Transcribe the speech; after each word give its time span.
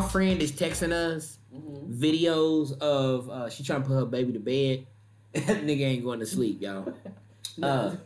our 0.00 0.08
friend 0.08 0.42
is 0.42 0.52
texting 0.52 0.92
us 0.92 1.36
Mm-hmm. 1.52 2.00
videos 2.00 2.78
of 2.78 3.28
uh, 3.28 3.50
she 3.50 3.64
trying 3.64 3.82
to 3.82 3.88
put 3.88 3.94
her 3.96 4.04
baby 4.06 4.32
to 4.34 4.38
bed. 4.38 4.86
that 5.32 5.64
nigga 5.64 5.80
ain't 5.80 6.04
going 6.04 6.20
to 6.20 6.26
sleep, 6.26 6.62
y'all. 6.62 6.92
Uh, 7.60 7.96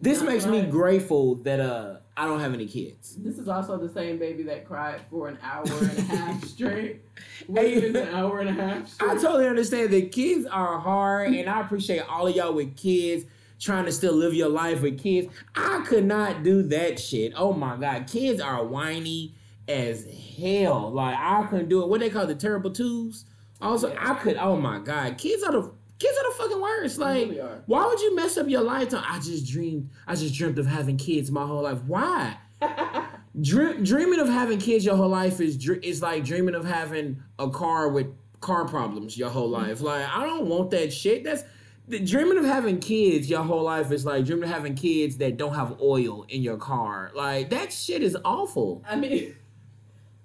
this 0.00 0.18
Not 0.20 0.28
makes 0.28 0.44
me 0.46 0.62
grateful 0.66 1.36
that 1.36 1.58
uh 1.58 1.96
I 2.16 2.26
don't 2.26 2.38
have 2.40 2.52
any 2.52 2.66
kids. 2.66 3.16
This 3.16 3.38
is 3.38 3.48
also 3.48 3.78
the 3.78 3.88
same 3.88 4.18
baby 4.18 4.42
that 4.44 4.66
cried 4.66 5.00
for 5.10 5.28
an 5.28 5.38
hour 5.42 5.64
and 5.66 5.98
a 5.98 6.02
half 6.16 6.44
straight. 6.44 7.00
Waited 7.48 7.96
an 7.96 8.14
hour 8.14 8.40
and 8.40 8.50
a 8.50 8.52
half 8.52 8.88
straight. 8.90 9.10
I 9.10 9.14
totally 9.14 9.48
understand 9.48 9.90
that 9.94 10.12
kids 10.12 10.44
are 10.46 10.78
hard, 10.78 11.32
and 11.32 11.48
I 11.48 11.62
appreciate 11.62 12.02
all 12.08 12.26
of 12.28 12.36
y'all 12.36 12.52
with 12.52 12.76
kids 12.76 13.24
trying 13.58 13.86
to 13.86 13.92
still 13.92 14.12
live 14.14 14.34
your 14.34 14.50
life 14.50 14.82
with 14.82 15.02
kids. 15.02 15.28
I 15.56 15.82
could 15.86 16.04
not 16.04 16.42
do 16.44 16.62
that 16.64 17.00
shit. 17.00 17.32
Oh 17.34 17.54
my 17.54 17.76
god, 17.78 18.06
kids 18.06 18.40
are 18.40 18.62
whiny 18.64 19.34
as 19.68 20.06
hell. 20.38 20.90
Like 20.90 21.16
I 21.18 21.46
couldn't 21.48 21.68
do 21.68 21.82
it. 21.82 21.88
What 21.88 22.00
they 22.00 22.10
call 22.10 22.26
the 22.26 22.34
terrible 22.34 22.70
twos. 22.70 23.24
Also, 23.60 23.94
I 23.98 24.14
could. 24.14 24.36
Oh 24.36 24.56
my 24.56 24.78
god, 24.78 25.18
kids 25.18 25.42
are 25.42 25.52
the 25.52 25.72
kids 25.98 26.18
are 26.18 26.30
the 26.30 26.36
fucking 26.36 26.60
worst. 26.60 26.98
Like, 26.98 27.28
really 27.28 27.40
why 27.66 27.86
would 27.86 28.00
you 28.00 28.16
mess 28.16 28.36
up 28.36 28.48
your 28.48 28.62
lifetime? 28.62 29.04
I 29.08 29.20
just 29.20 29.50
dreamed. 29.50 29.90
I 30.06 30.14
just 30.14 30.34
dreamt 30.34 30.58
of 30.58 30.66
having 30.66 30.96
kids 30.96 31.30
my 31.30 31.46
whole 31.46 31.62
life. 31.62 31.82
Why? 31.86 32.36
Dream, 33.40 33.82
dreaming 33.82 34.20
of 34.20 34.28
having 34.28 34.58
kids 34.58 34.84
your 34.84 34.94
whole 34.94 35.08
life 35.08 35.40
is 35.40 35.56
is 35.82 36.02
like 36.02 36.22
dreaming 36.22 36.54
of 36.54 36.66
having 36.66 37.22
a 37.38 37.48
car 37.48 37.88
with 37.88 38.08
car 38.42 38.68
problems 38.68 39.16
your 39.16 39.30
whole 39.30 39.48
life. 39.48 39.78
Mm-hmm. 39.78 39.86
Like 39.86 40.06
I 40.06 40.26
don't 40.26 40.46
want 40.48 40.70
that 40.72 40.92
shit. 40.92 41.24
That's 41.24 41.42
the, 41.88 41.98
dreaming 41.98 42.36
of 42.36 42.44
having 42.44 42.78
kids 42.78 43.30
your 43.30 43.42
whole 43.42 43.62
life 43.62 43.90
is 43.90 44.04
like 44.04 44.26
dreaming 44.26 44.44
of 44.44 44.50
having 44.50 44.74
kids 44.74 45.16
that 45.16 45.38
don't 45.38 45.54
have 45.54 45.80
oil 45.80 46.26
in 46.28 46.42
your 46.42 46.58
car. 46.58 47.10
Like 47.14 47.48
that 47.50 47.72
shit 47.72 48.02
is 48.02 48.16
awful. 48.22 48.84
I 48.86 48.96
mean, 48.96 49.34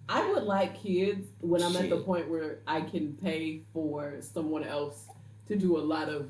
I 0.09 0.31
would 0.31 0.43
like 0.43 0.81
kids 0.81 1.27
when 1.41 1.61
I'm 1.61 1.75
at 1.75 1.89
the 1.89 1.97
point 1.97 2.29
where 2.29 2.59
I 2.65 2.81
can 2.81 3.13
pay 3.21 3.61
for 3.73 4.15
someone 4.21 4.63
else 4.63 5.07
to 5.47 5.55
do 5.55 5.77
a 5.77 5.79
lot 5.79 6.09
of 6.09 6.29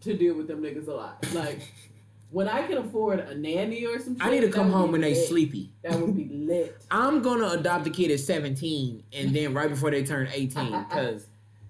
to 0.00 0.16
deal 0.16 0.34
with 0.34 0.48
them 0.48 0.62
niggas 0.62 0.88
a 0.88 0.92
lot. 0.92 1.24
Like 1.32 1.60
when 2.30 2.48
I 2.48 2.66
can 2.66 2.78
afford 2.78 3.20
a 3.20 3.34
nanny 3.34 3.86
or 3.86 3.98
some. 3.98 4.16
Shit, 4.16 4.26
I 4.26 4.30
need 4.30 4.40
to 4.40 4.50
come 4.50 4.70
home 4.70 4.92
when 4.92 5.00
they 5.00 5.14
sleepy. 5.14 5.72
That 5.82 5.98
would 5.98 6.16
be 6.16 6.28
lit. 6.32 6.84
I'm 6.90 7.22
gonna 7.22 7.48
adopt 7.48 7.86
a 7.86 7.90
kid 7.90 8.10
at 8.10 8.20
17 8.20 9.04
and 9.12 9.34
then 9.34 9.54
right 9.54 9.68
before 9.68 9.90
they 9.90 10.04
turn 10.04 10.28
18 10.32 10.84
because 10.88 11.26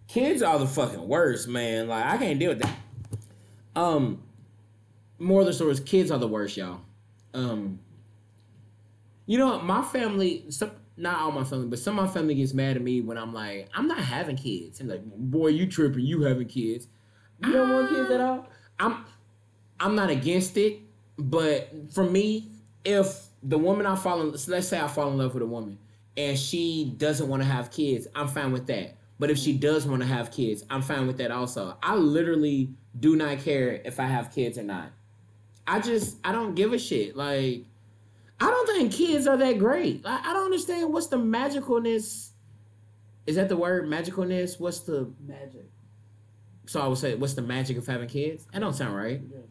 kids 0.08 0.42
are 0.42 0.58
the 0.58 0.66
fucking 0.66 1.06
worst, 1.06 1.48
man. 1.48 1.88
Like 1.88 2.06
I 2.06 2.16
can't 2.16 2.38
deal 2.38 2.50
with 2.50 2.60
that. 2.60 2.76
Um, 3.74 4.22
more 5.18 5.40
of 5.40 5.46
the 5.46 5.52
stories, 5.52 5.80
kids 5.80 6.10
are 6.10 6.18
the 6.18 6.28
worst, 6.28 6.56
y'all. 6.56 6.80
Um, 7.34 7.78
you 9.26 9.38
know? 9.38 9.60
My 9.60 9.82
family, 9.82 10.44
some 10.50 10.72
not 10.96 11.20
all 11.20 11.32
my 11.32 11.44
family, 11.44 11.66
but 11.66 11.78
some 11.78 11.98
of 11.98 12.06
my 12.06 12.12
family 12.12 12.34
gets 12.34 12.52
mad 12.52 12.76
at 12.76 12.82
me 12.82 13.00
when 13.00 13.16
I'm 13.16 13.32
like, 13.32 13.68
I'm 13.74 13.88
not 13.88 13.98
having 13.98 14.36
kids. 14.36 14.80
And 14.80 14.88
like, 14.88 15.02
boy, 15.04 15.48
you 15.48 15.66
tripping? 15.66 16.04
You 16.04 16.22
having 16.22 16.48
kids? 16.48 16.86
You 17.44 17.52
don't 17.52 17.72
want 17.72 17.88
kids 17.88 18.10
at 18.10 18.20
ah, 18.20 18.28
all? 18.28 18.48
I'm 18.78 19.04
I'm 19.80 19.94
not 19.96 20.10
against 20.10 20.56
it, 20.56 20.80
but 21.18 21.70
for 21.92 22.04
me, 22.04 22.48
if 22.84 23.26
the 23.42 23.58
woman 23.58 23.86
I 23.86 23.96
fall 23.96 24.20
in, 24.20 24.30
let's 24.46 24.68
say 24.68 24.80
I 24.80 24.86
fall 24.86 25.10
in 25.10 25.18
love 25.18 25.34
with 25.34 25.42
a 25.42 25.46
woman 25.46 25.78
and 26.16 26.38
she 26.38 26.92
doesn't 26.96 27.28
want 27.28 27.42
to 27.42 27.48
have 27.48 27.70
kids, 27.70 28.06
I'm 28.14 28.28
fine 28.28 28.52
with 28.52 28.66
that. 28.66 28.96
But 29.18 29.30
if 29.30 29.38
she 29.38 29.54
mm. 29.54 29.60
does 29.60 29.86
want 29.86 30.02
to 30.02 30.08
have 30.08 30.30
kids, 30.30 30.64
I'm 30.70 30.82
fine 30.82 31.06
with 31.06 31.18
that 31.18 31.30
also. 31.30 31.76
I 31.82 31.96
literally 31.96 32.70
do 32.98 33.16
not 33.16 33.38
care 33.38 33.80
if 33.84 33.98
I 33.98 34.06
have 34.06 34.32
kids 34.32 34.58
or 34.58 34.62
not. 34.62 34.90
I 35.66 35.80
just 35.80 36.16
I 36.24 36.32
don't 36.32 36.54
give 36.54 36.72
a 36.72 36.78
shit. 36.78 37.16
Like 37.16 37.64
I 38.42 38.46
don't 38.50 38.66
think 38.66 38.92
kids 38.92 39.26
are 39.26 39.36
that 39.36 39.58
great. 39.58 40.04
Like, 40.04 40.24
I 40.24 40.32
don't 40.32 40.44
understand 40.46 40.92
what's 40.92 41.06
the 41.06 41.16
magicalness. 41.18 42.30
Is 43.26 43.36
that 43.36 43.48
the 43.48 43.56
word 43.56 43.86
magicalness? 43.86 44.58
What's 44.58 44.80
the 44.80 45.08
Magic. 45.26 45.66
so 46.66 46.80
I 46.80 46.88
would 46.88 46.98
say 46.98 47.14
what's 47.14 47.34
the 47.34 47.42
magic 47.42 47.76
of 47.76 47.86
having 47.86 48.08
kids? 48.08 48.46
That 48.52 48.58
don't 48.60 48.74
sound 48.74 48.96
right. 48.96 49.20
Yes. 49.30 49.42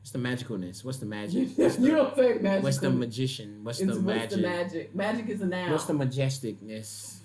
What's 0.00 0.10
the 0.12 0.18
magicalness? 0.18 0.84
What's 0.84 0.98
the 0.98 1.06
magic? 1.06 1.34
you 1.58 1.64
What's 1.64 1.76
the, 1.76 1.90
don't 1.90 2.16
say 2.16 2.38
magic. 2.40 2.62
what's 2.64 2.78
the 2.78 2.90
magician? 2.90 3.60
What's 3.64 3.80
it's, 3.80 3.92
the 3.94 4.00
what's 4.00 4.16
magic? 4.16 4.30
the 4.30 4.38
magic? 4.42 4.94
Magic 4.94 5.28
is 5.28 5.40
a 5.42 5.46
noun. 5.46 5.70
What's 5.70 5.84
the 5.84 5.92
majesticness? 5.92 7.16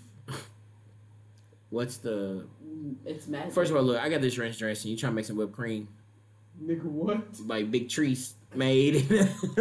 What's 1.70 1.98
the 1.98 2.46
Mm, 2.64 2.96
It's 3.06 3.28
magic. 3.28 3.54
first 3.54 3.72
of 3.72 3.78
all? 3.78 3.84
Look, 3.84 4.00
I 4.02 4.10
got 4.10 4.22
this 4.22 4.38
ranch 4.38 4.58
dressing. 4.58 4.92
You 4.92 4.98
trying 4.98 5.12
to 5.12 5.16
make 5.16 5.26
some 5.26 5.38
whipped 5.38 5.54
cream, 5.54 5.88
nigga, 6.62 6.84
what? 6.84 7.24
like 7.46 7.72
big 7.72 7.88
trees 7.90 8.34
made. 8.54 9.08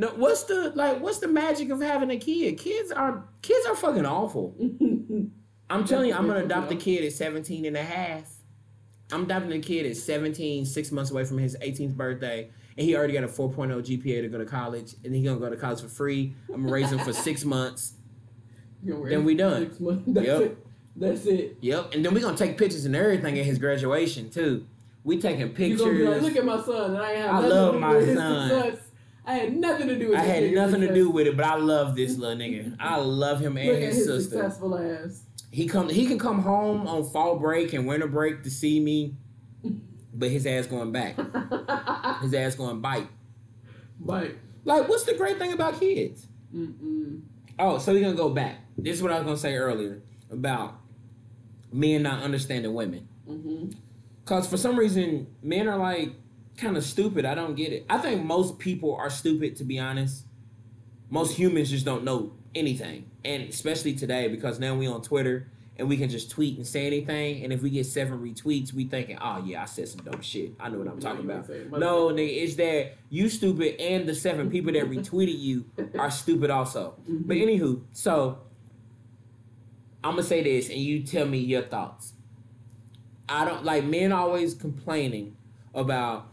no, 0.00 0.08
what's 0.16 0.44
the 0.44 0.72
like? 0.74 0.98
What's 1.00 1.18
the 1.18 1.28
magic 1.28 1.68
of 1.68 1.82
having 1.82 2.10
a 2.10 2.16
kid? 2.16 2.56
Kids 2.56 2.90
are 2.90 3.22
kids 3.42 3.66
are 3.66 3.76
fucking 3.76 4.06
awful. 4.06 4.56
I'm 5.70 5.84
telling 5.84 6.08
you, 6.08 6.14
I'm 6.14 6.26
gonna 6.26 6.44
adopt 6.44 6.72
a 6.72 6.76
kid 6.76 7.04
at 7.04 7.12
17 7.12 7.66
and 7.66 7.76
a 7.76 7.82
half. 7.82 8.24
I'm 9.12 9.24
adopting 9.24 9.52
a 9.52 9.58
kid 9.58 9.84
at 9.84 9.98
17, 9.98 10.64
six 10.64 10.90
months 10.90 11.10
away 11.10 11.24
from 11.24 11.36
his 11.36 11.54
18th 11.60 11.96
birthday, 11.96 12.48
and 12.78 12.86
he 12.86 12.96
already 12.96 13.12
got 13.12 13.24
a 13.24 13.28
4.0 13.28 13.68
GPA 13.82 14.22
to 14.22 14.28
go 14.28 14.38
to 14.38 14.46
college, 14.46 14.94
and 15.04 15.14
he 15.14 15.22
gonna 15.22 15.38
go 15.38 15.50
to 15.50 15.56
college 15.56 15.82
for 15.82 15.88
free. 15.88 16.34
I'm 16.48 16.62
gonna 16.62 16.72
raise 16.72 16.90
him 16.90 17.00
for 17.00 17.12
six 17.12 17.44
months. 17.44 17.92
Then 18.82 19.24
we 19.24 19.34
done. 19.34 19.64
That's 20.06 20.26
Yep. 20.26 20.40
it. 20.40 20.66
That's 20.96 21.26
it. 21.26 21.58
Yep, 21.60 21.94
and 21.94 22.02
then 22.02 22.14
we 22.14 22.20
gonna 22.22 22.38
take 22.38 22.56
pictures 22.56 22.86
and 22.86 22.96
everything 22.96 23.38
at 23.38 23.44
his 23.44 23.58
graduation 23.58 24.30
too. 24.30 24.66
We 25.04 25.20
taking 25.20 25.50
pictures. 25.50 25.80
You 25.80 25.86
gonna 25.86 25.98
be 25.98 26.04
like, 26.06 26.22
look 26.22 26.36
at 26.36 26.44
my 26.46 26.62
son, 26.62 26.92
and 26.94 26.98
I 27.02 27.12
have 27.12 27.34
I 27.44 27.46
love 27.46 27.74
my 27.78 27.92
son. 28.14 28.48
success. 28.48 28.89
I 29.26 29.34
had 29.34 29.56
nothing 29.56 29.88
to 29.88 29.98
do 29.98 30.10
with. 30.10 30.18
It. 30.18 30.22
I 30.22 30.24
had 30.24 30.52
nothing 30.52 30.80
to 30.80 30.92
do 30.94 31.10
with 31.10 31.26
it, 31.26 31.36
but 31.36 31.44
I 31.46 31.56
love 31.56 31.94
this 31.96 32.16
little 32.16 32.36
nigga. 32.36 32.76
I 32.80 32.96
love 32.96 33.40
him 33.40 33.56
and 33.56 33.66
Look 33.68 33.76
at 33.76 33.82
his 33.82 33.96
his 33.98 34.06
sister. 34.06 34.36
successful 34.38 34.76
ass. 34.78 35.24
He 35.52 35.66
come 35.66 35.88
he 35.88 36.06
can 36.06 36.18
come 36.18 36.40
home 36.42 36.86
on 36.86 37.04
fall 37.04 37.36
break 37.38 37.72
and 37.72 37.86
winter 37.86 38.06
break 38.06 38.42
to 38.44 38.50
see 38.50 38.80
me, 38.80 39.16
but 40.14 40.30
his 40.30 40.46
ass 40.46 40.66
going 40.66 40.92
back. 40.92 41.16
His 42.22 42.34
ass 42.34 42.54
going 42.54 42.80
bite. 42.80 43.08
Like, 44.02 44.38
Like, 44.64 44.88
what's 44.88 45.04
the 45.04 45.14
great 45.14 45.38
thing 45.38 45.52
about 45.52 45.80
kids? 45.80 46.26
mm-mm. 46.54 47.22
Oh, 47.58 47.78
so 47.78 47.92
we're 47.92 48.00
gonna 48.02 48.14
go 48.14 48.28
back. 48.30 48.56
This 48.78 48.96
is 48.96 49.02
what 49.02 49.12
I 49.12 49.16
was 49.16 49.24
gonna 49.24 49.36
say 49.36 49.54
earlier 49.56 50.02
about 50.30 50.74
men 51.72 52.02
not 52.02 52.22
understanding 52.22 52.72
women. 52.74 53.08
Mm-hmm. 53.28 53.70
Cause 54.24 54.46
for 54.46 54.56
some 54.56 54.78
reason, 54.78 55.26
men 55.42 55.66
are 55.68 55.76
like 55.78 56.12
kind 56.60 56.76
of 56.76 56.84
stupid. 56.84 57.24
I 57.24 57.34
don't 57.34 57.54
get 57.54 57.72
it. 57.72 57.86
I 57.88 57.98
think 57.98 58.24
most 58.24 58.58
people 58.58 58.94
are 58.94 59.10
stupid, 59.10 59.56
to 59.56 59.64
be 59.64 59.78
honest. 59.78 60.24
Most 61.08 61.36
humans 61.36 61.70
just 61.70 61.84
don't 61.84 62.04
know 62.04 62.32
anything, 62.54 63.10
and 63.24 63.44
especially 63.44 63.94
today 63.94 64.28
because 64.28 64.60
now 64.60 64.74
we 64.74 64.86
on 64.86 65.02
Twitter 65.02 65.48
and 65.80 65.88
we 65.88 65.96
can 65.96 66.10
just 66.10 66.30
tweet 66.30 66.58
and 66.58 66.66
say 66.66 66.86
anything. 66.86 67.42
And 67.42 67.52
if 67.52 67.62
we 67.62 67.70
get 67.70 67.86
seven 67.86 68.18
retweets, 68.18 68.72
we 68.72 68.84
thinking, 68.84 69.18
oh 69.20 69.42
yeah, 69.44 69.62
I 69.62 69.64
said 69.64 69.88
some 69.88 70.02
dumb 70.02 70.20
shit. 70.20 70.52
I 70.60 70.68
know 70.68 70.78
what 70.78 70.88
I'm 70.88 71.00
talking 71.00 71.24
about. 71.24 71.48
No, 71.48 72.08
nigga, 72.08 72.42
it's 72.42 72.54
that 72.56 72.96
you 73.08 73.30
stupid 73.30 73.80
and 73.80 74.06
the 74.06 74.14
seven 74.14 74.50
people 74.50 74.72
that 74.74 74.84
retweeted 74.90 75.38
you 75.38 75.64
are 75.98 76.10
stupid 76.10 76.50
also. 76.50 76.94
But 77.08 77.38
anywho, 77.38 77.82
so 77.92 78.40
I'm 80.04 80.12
gonna 80.12 80.22
say 80.22 80.42
this, 80.42 80.68
and 80.68 80.78
you 80.78 81.02
tell 81.02 81.26
me 81.26 81.38
your 81.38 81.62
thoughts. 81.62 82.12
I 83.28 83.44
don't 83.44 83.64
like 83.64 83.84
men 83.84 84.12
always 84.12 84.54
complaining 84.54 85.36
about 85.74 86.29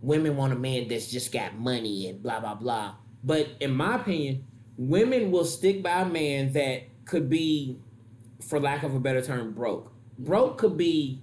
women 0.00 0.36
want 0.36 0.52
a 0.52 0.56
man 0.56 0.88
that's 0.88 1.10
just 1.10 1.32
got 1.32 1.58
money 1.58 2.08
and 2.08 2.22
blah 2.22 2.40
blah 2.40 2.54
blah. 2.54 2.94
But 3.22 3.48
in 3.60 3.72
my 3.72 3.96
opinion, 3.96 4.44
women 4.76 5.30
will 5.30 5.44
stick 5.44 5.82
by 5.82 6.02
a 6.02 6.06
man 6.06 6.52
that 6.52 6.82
could 7.04 7.28
be, 7.28 7.78
for 8.40 8.60
lack 8.60 8.82
of 8.82 8.94
a 8.94 9.00
better 9.00 9.22
term, 9.22 9.52
broke. 9.52 9.92
Broke 10.18 10.58
could 10.58 10.76
be, 10.76 11.22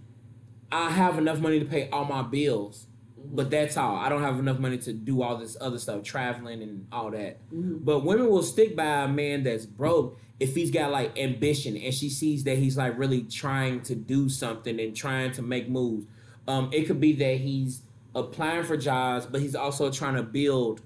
I 0.71 0.89
have 0.89 1.17
enough 1.17 1.39
money 1.39 1.59
to 1.59 1.65
pay 1.65 1.89
all 1.89 2.05
my 2.05 2.21
bills, 2.21 2.87
but 3.17 3.49
that's 3.49 3.77
all. 3.77 3.95
I 3.95 4.09
don't 4.09 4.21
have 4.21 4.39
enough 4.39 4.59
money 4.59 4.77
to 4.79 4.93
do 4.93 5.21
all 5.21 5.37
this 5.37 5.55
other 5.61 5.79
stuff, 5.79 6.03
traveling 6.03 6.61
and 6.61 6.87
all 6.91 7.11
that. 7.11 7.39
Mhm. 7.51 7.83
But 7.85 8.03
women 8.03 8.29
will 8.29 8.43
stick 8.43 8.75
by 8.75 9.03
a 9.03 9.07
man 9.07 9.43
that's 9.43 9.65
broke 9.65 10.19
if 10.39 10.53
he's 10.53 10.71
got 10.71 10.91
like 10.91 11.17
ambition 11.17 11.77
and 11.77 11.93
she 11.93 12.09
sees 12.09 12.43
that 12.43 12.57
he's 12.57 12.77
like 12.77 12.97
really 12.97 13.23
trying 13.23 13.81
to 13.83 13.95
do 13.95 14.27
something 14.27 14.79
and 14.79 14.95
trying 14.95 15.31
to 15.33 15.41
make 15.41 15.69
moves. 15.69 16.07
Um, 16.47 16.69
it 16.73 16.85
could 16.87 16.99
be 16.99 17.13
that 17.13 17.37
he's 17.37 17.81
applying 18.15 18.63
for 18.63 18.77
jobs, 18.77 19.25
but 19.25 19.41
he's 19.41 19.55
also 19.55 19.91
trying 19.91 20.15
to 20.15 20.23
build 20.23 20.81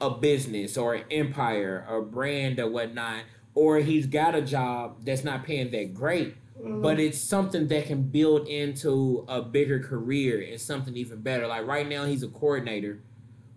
a 0.00 0.10
business 0.10 0.76
or 0.76 0.94
an 0.94 1.04
empire 1.10 1.86
or 1.88 2.02
brand 2.02 2.58
or 2.58 2.68
whatnot. 2.68 3.22
Or 3.54 3.78
he's 3.78 4.06
got 4.06 4.34
a 4.34 4.42
job 4.42 5.04
that's 5.04 5.22
not 5.22 5.44
paying 5.44 5.70
that 5.70 5.94
great, 5.94 6.34
mm-hmm. 6.58 6.82
but 6.82 6.98
it's 6.98 7.20
something 7.20 7.68
that 7.68 7.86
can 7.86 8.02
build 8.02 8.48
into 8.48 9.24
a 9.28 9.40
bigger 9.40 9.78
career 9.78 10.44
and 10.50 10.60
something 10.60 10.96
even 10.96 11.20
better. 11.20 11.46
Like 11.46 11.64
right 11.64 11.88
now, 11.88 12.04
he's 12.04 12.24
a 12.24 12.28
coordinator, 12.28 13.00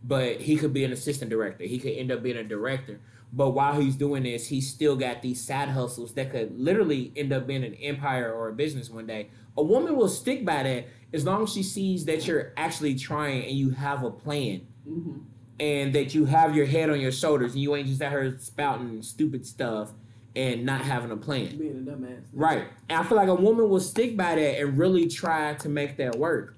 but 0.04 0.40
he 0.42 0.56
could 0.56 0.72
be 0.72 0.84
an 0.84 0.92
assistant 0.92 1.32
director. 1.32 1.64
He 1.64 1.80
could 1.80 1.94
end 1.94 2.12
up 2.12 2.22
being 2.22 2.38
a 2.38 2.44
director. 2.44 3.00
But 3.34 3.50
while 3.52 3.82
he's 3.82 3.96
doing 3.96 4.24
this, 4.24 4.48
he's 4.48 4.70
still 4.70 4.96
got 4.96 5.24
these 5.24 5.44
side 5.44 5.70
hustles 5.70 6.14
that 6.14 6.32
could 6.32 6.58
literally 6.58 7.12
end 7.16 7.34
up 7.34 7.48
being 7.48 7.64
an 7.64 7.74
empire 7.76 8.32
or 8.32 8.50
a 8.50 8.54
business 8.54 8.90
one 8.90 9.08
day. 9.08 9.30
A 9.58 9.64
woman 9.64 9.96
will 9.96 10.08
stick 10.08 10.46
by 10.46 10.64
that 10.64 10.86
as 11.14 11.26
long 11.26 11.44
as 11.44 11.54
she 11.54 11.64
sees 11.64 12.06
that 12.06 12.28
you're 12.28 12.52
actually 12.58 12.96
trying 12.96 13.44
and 13.44 13.52
you 13.58 13.70
have 13.72 14.04
a 14.04 14.12
plan 14.12 14.62
Mhm. 14.88 15.22
and 15.60 15.94
that 15.94 16.14
you 16.14 16.26
have 16.26 16.56
your 16.56 16.66
head 16.66 16.90
on 16.90 17.00
your 17.00 17.12
shoulders 17.12 17.54
and 17.54 17.62
you 17.62 17.76
ain't 17.76 17.88
just 17.88 18.02
at 18.02 18.12
her 18.12 18.38
spouting 18.40 19.02
stupid 19.02 19.46
stuff 19.46 19.94
and 20.36 20.66
not 20.66 20.82
having 20.82 21.10
a 21.12 21.18
plan. 21.18 21.58
Being 21.58 21.88
a 21.88 21.92
dumbass. 21.92 22.22
Right. 22.34 22.68
And 22.90 23.00
I 23.00 23.04
feel 23.04 23.18
like 23.18 23.30
a 23.30 23.36
woman 23.36 23.70
will 23.70 23.80
stick 23.80 24.16
by 24.16 24.36
that 24.36 24.60
and 24.62 24.78
really 24.78 25.08
try 25.08 25.54
to 25.56 25.70
make 25.70 25.98
that 25.98 26.16
work. 26.18 26.56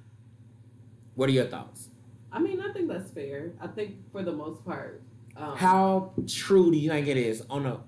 What 1.15 1.29
are 1.29 1.33
your 1.33 1.45
thoughts? 1.45 1.89
I 2.31 2.39
mean, 2.39 2.59
I 2.61 2.71
think 2.73 2.87
that's 2.87 3.09
fair. 3.11 3.53
I 3.61 3.67
think 3.67 3.95
for 4.11 4.21
the 4.23 4.31
most 4.31 4.63
part. 4.65 5.01
Um, 5.37 5.55
How 5.55 6.11
true 6.27 6.71
do 6.71 6.77
you 6.77 6.89
think 6.89 7.07
it 7.07 7.17
is 7.17 7.43
on 7.49 7.65
a 7.65 7.79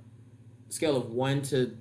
scale 0.69 0.95
of 0.95 1.11
one 1.11 1.41
to 1.43 1.75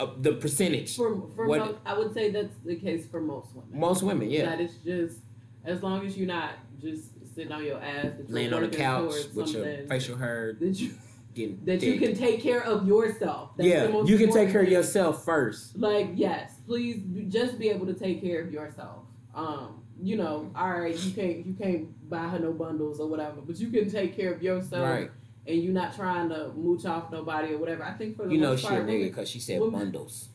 uh, 0.00 0.06
the 0.18 0.32
percentage? 0.34 0.96
For, 0.96 1.28
for 1.34 1.46
What- 1.46 1.58
most, 1.60 1.74
I 1.84 1.98
would 1.98 2.14
say 2.14 2.30
that's 2.30 2.54
the 2.64 2.76
case 2.76 3.06
for 3.06 3.20
most 3.20 3.54
women. 3.54 3.78
Most 3.78 4.02
women, 4.02 4.30
yeah. 4.30 4.46
That 4.46 4.60
is 4.60 4.76
just 4.84 5.18
as 5.64 5.82
long 5.82 6.06
as 6.06 6.16
you're 6.16 6.26
not 6.26 6.52
just 6.80 7.10
sitting 7.34 7.52
on 7.52 7.64
your 7.64 7.82
ass, 7.82 8.04
that 8.16 8.30
Laying 8.30 8.52
on 8.52 8.62
the 8.62 8.68
couch 8.68 9.14
with 9.34 9.48
your 9.52 9.86
facial 9.88 10.16
hair 10.16 10.56
that 10.60 10.80
you 10.80 10.92
getting 11.34 11.60
that 11.64 11.82
you 11.82 11.98
can 11.98 12.14
take 12.14 12.42
care 12.42 12.62
of 12.62 12.86
yourself. 12.86 13.50
That's 13.56 13.68
the 13.68 13.74
yeah, 13.74 13.88
most 13.88 14.08
you 14.08 14.18
can 14.18 14.32
take 14.32 14.50
care 14.50 14.62
of 14.62 14.68
yourself 14.68 15.24
first. 15.24 15.76
Like 15.76 16.10
yes, 16.14 16.54
please 16.66 17.02
just 17.28 17.58
be 17.58 17.68
able 17.68 17.86
to 17.86 17.94
take 17.94 18.20
care 18.20 18.42
of 18.42 18.52
yourself. 18.52 19.04
Um, 19.34 19.82
you 20.00 20.16
know, 20.16 20.50
all 20.54 20.70
right, 20.70 20.96
you 20.96 21.12
can't 21.12 21.46
you 21.46 21.54
can't 21.54 22.08
buy 22.08 22.28
her 22.28 22.38
no 22.38 22.52
bundles 22.52 23.00
or 23.00 23.08
whatever, 23.08 23.40
but 23.40 23.56
you 23.56 23.68
can 23.70 23.90
take 23.90 24.16
care 24.16 24.32
of 24.32 24.42
yourself, 24.42 24.82
Right. 24.82 25.10
And 25.48 25.62
you're 25.62 25.72
not 25.72 25.94
trying 25.96 26.28
to 26.28 26.52
mooch 26.54 26.84
off 26.84 27.10
nobody 27.10 27.54
or 27.54 27.58
whatever. 27.58 27.82
I 27.84 27.92
think 27.94 28.16
for 28.16 28.26
the 28.26 28.34
You 28.34 28.40
know 28.40 28.50
most 28.50 28.60
she 28.60 28.66
a 28.66 28.70
part, 28.70 28.82
nigga 28.84 28.86
women- 28.86 29.08
because 29.08 29.28
she 29.28 29.40
said 29.40 29.60
women- 29.60 29.80
bundles. 29.80 30.28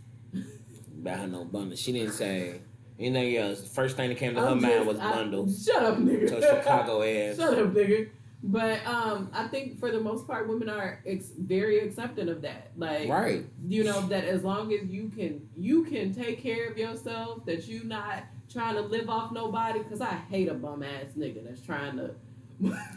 About 1.01 1.19
her 1.19 1.27
no 1.27 1.45
bundles. 1.45 1.79
She 1.79 1.91
didn't 1.91 2.13
say 2.13 2.61
anything 2.99 3.37
else. 3.37 3.67
First 3.67 3.95
thing 3.97 4.09
that 4.09 4.17
came 4.17 4.33
to 4.35 4.41
her 4.41 4.47
I'm 4.47 4.61
mind 4.61 4.73
just- 4.73 4.87
was 4.87 4.99
I- 4.99 5.11
bundles. 5.11 5.65
shut 5.65 5.83
up, 5.83 5.97
nigga. 5.97 6.29
So 6.29 6.41
Chicago 6.41 7.01
ass. 7.03 7.37
Shut 7.37 7.57
up, 7.59 7.73
nigga. 7.73 8.09
But 8.45 8.85
um, 8.85 9.29
I 9.33 9.47
think 9.47 9.79
for 9.79 9.89
the 9.91 9.99
most 10.01 10.27
part, 10.27 10.49
women 10.49 10.69
are 10.69 11.01
ex- 11.05 11.31
very 11.37 11.79
accepting 11.79 12.27
of 12.27 12.41
that. 12.41 12.71
Like, 12.75 13.07
Right. 13.07 13.45
you 13.67 13.83
know, 13.85 14.01
that 14.07 14.25
as 14.25 14.43
long 14.43 14.73
as 14.73 14.85
you 14.89 15.09
can, 15.15 15.47
you 15.55 15.83
can 15.85 16.13
take 16.13 16.41
care 16.41 16.69
of 16.69 16.77
yourself. 16.77 17.45
That 17.45 17.67
you 17.69 17.83
not 17.85 18.23
trying 18.51 18.75
to 18.75 18.81
live 18.81 19.09
off 19.09 19.31
nobody. 19.31 19.79
Cause 19.83 20.01
I 20.01 20.15
hate 20.29 20.49
a 20.49 20.53
bum 20.53 20.83
ass 20.83 21.13
nigga 21.17 21.43
that's 21.45 21.61
trying 21.61 21.95
to 21.97 22.15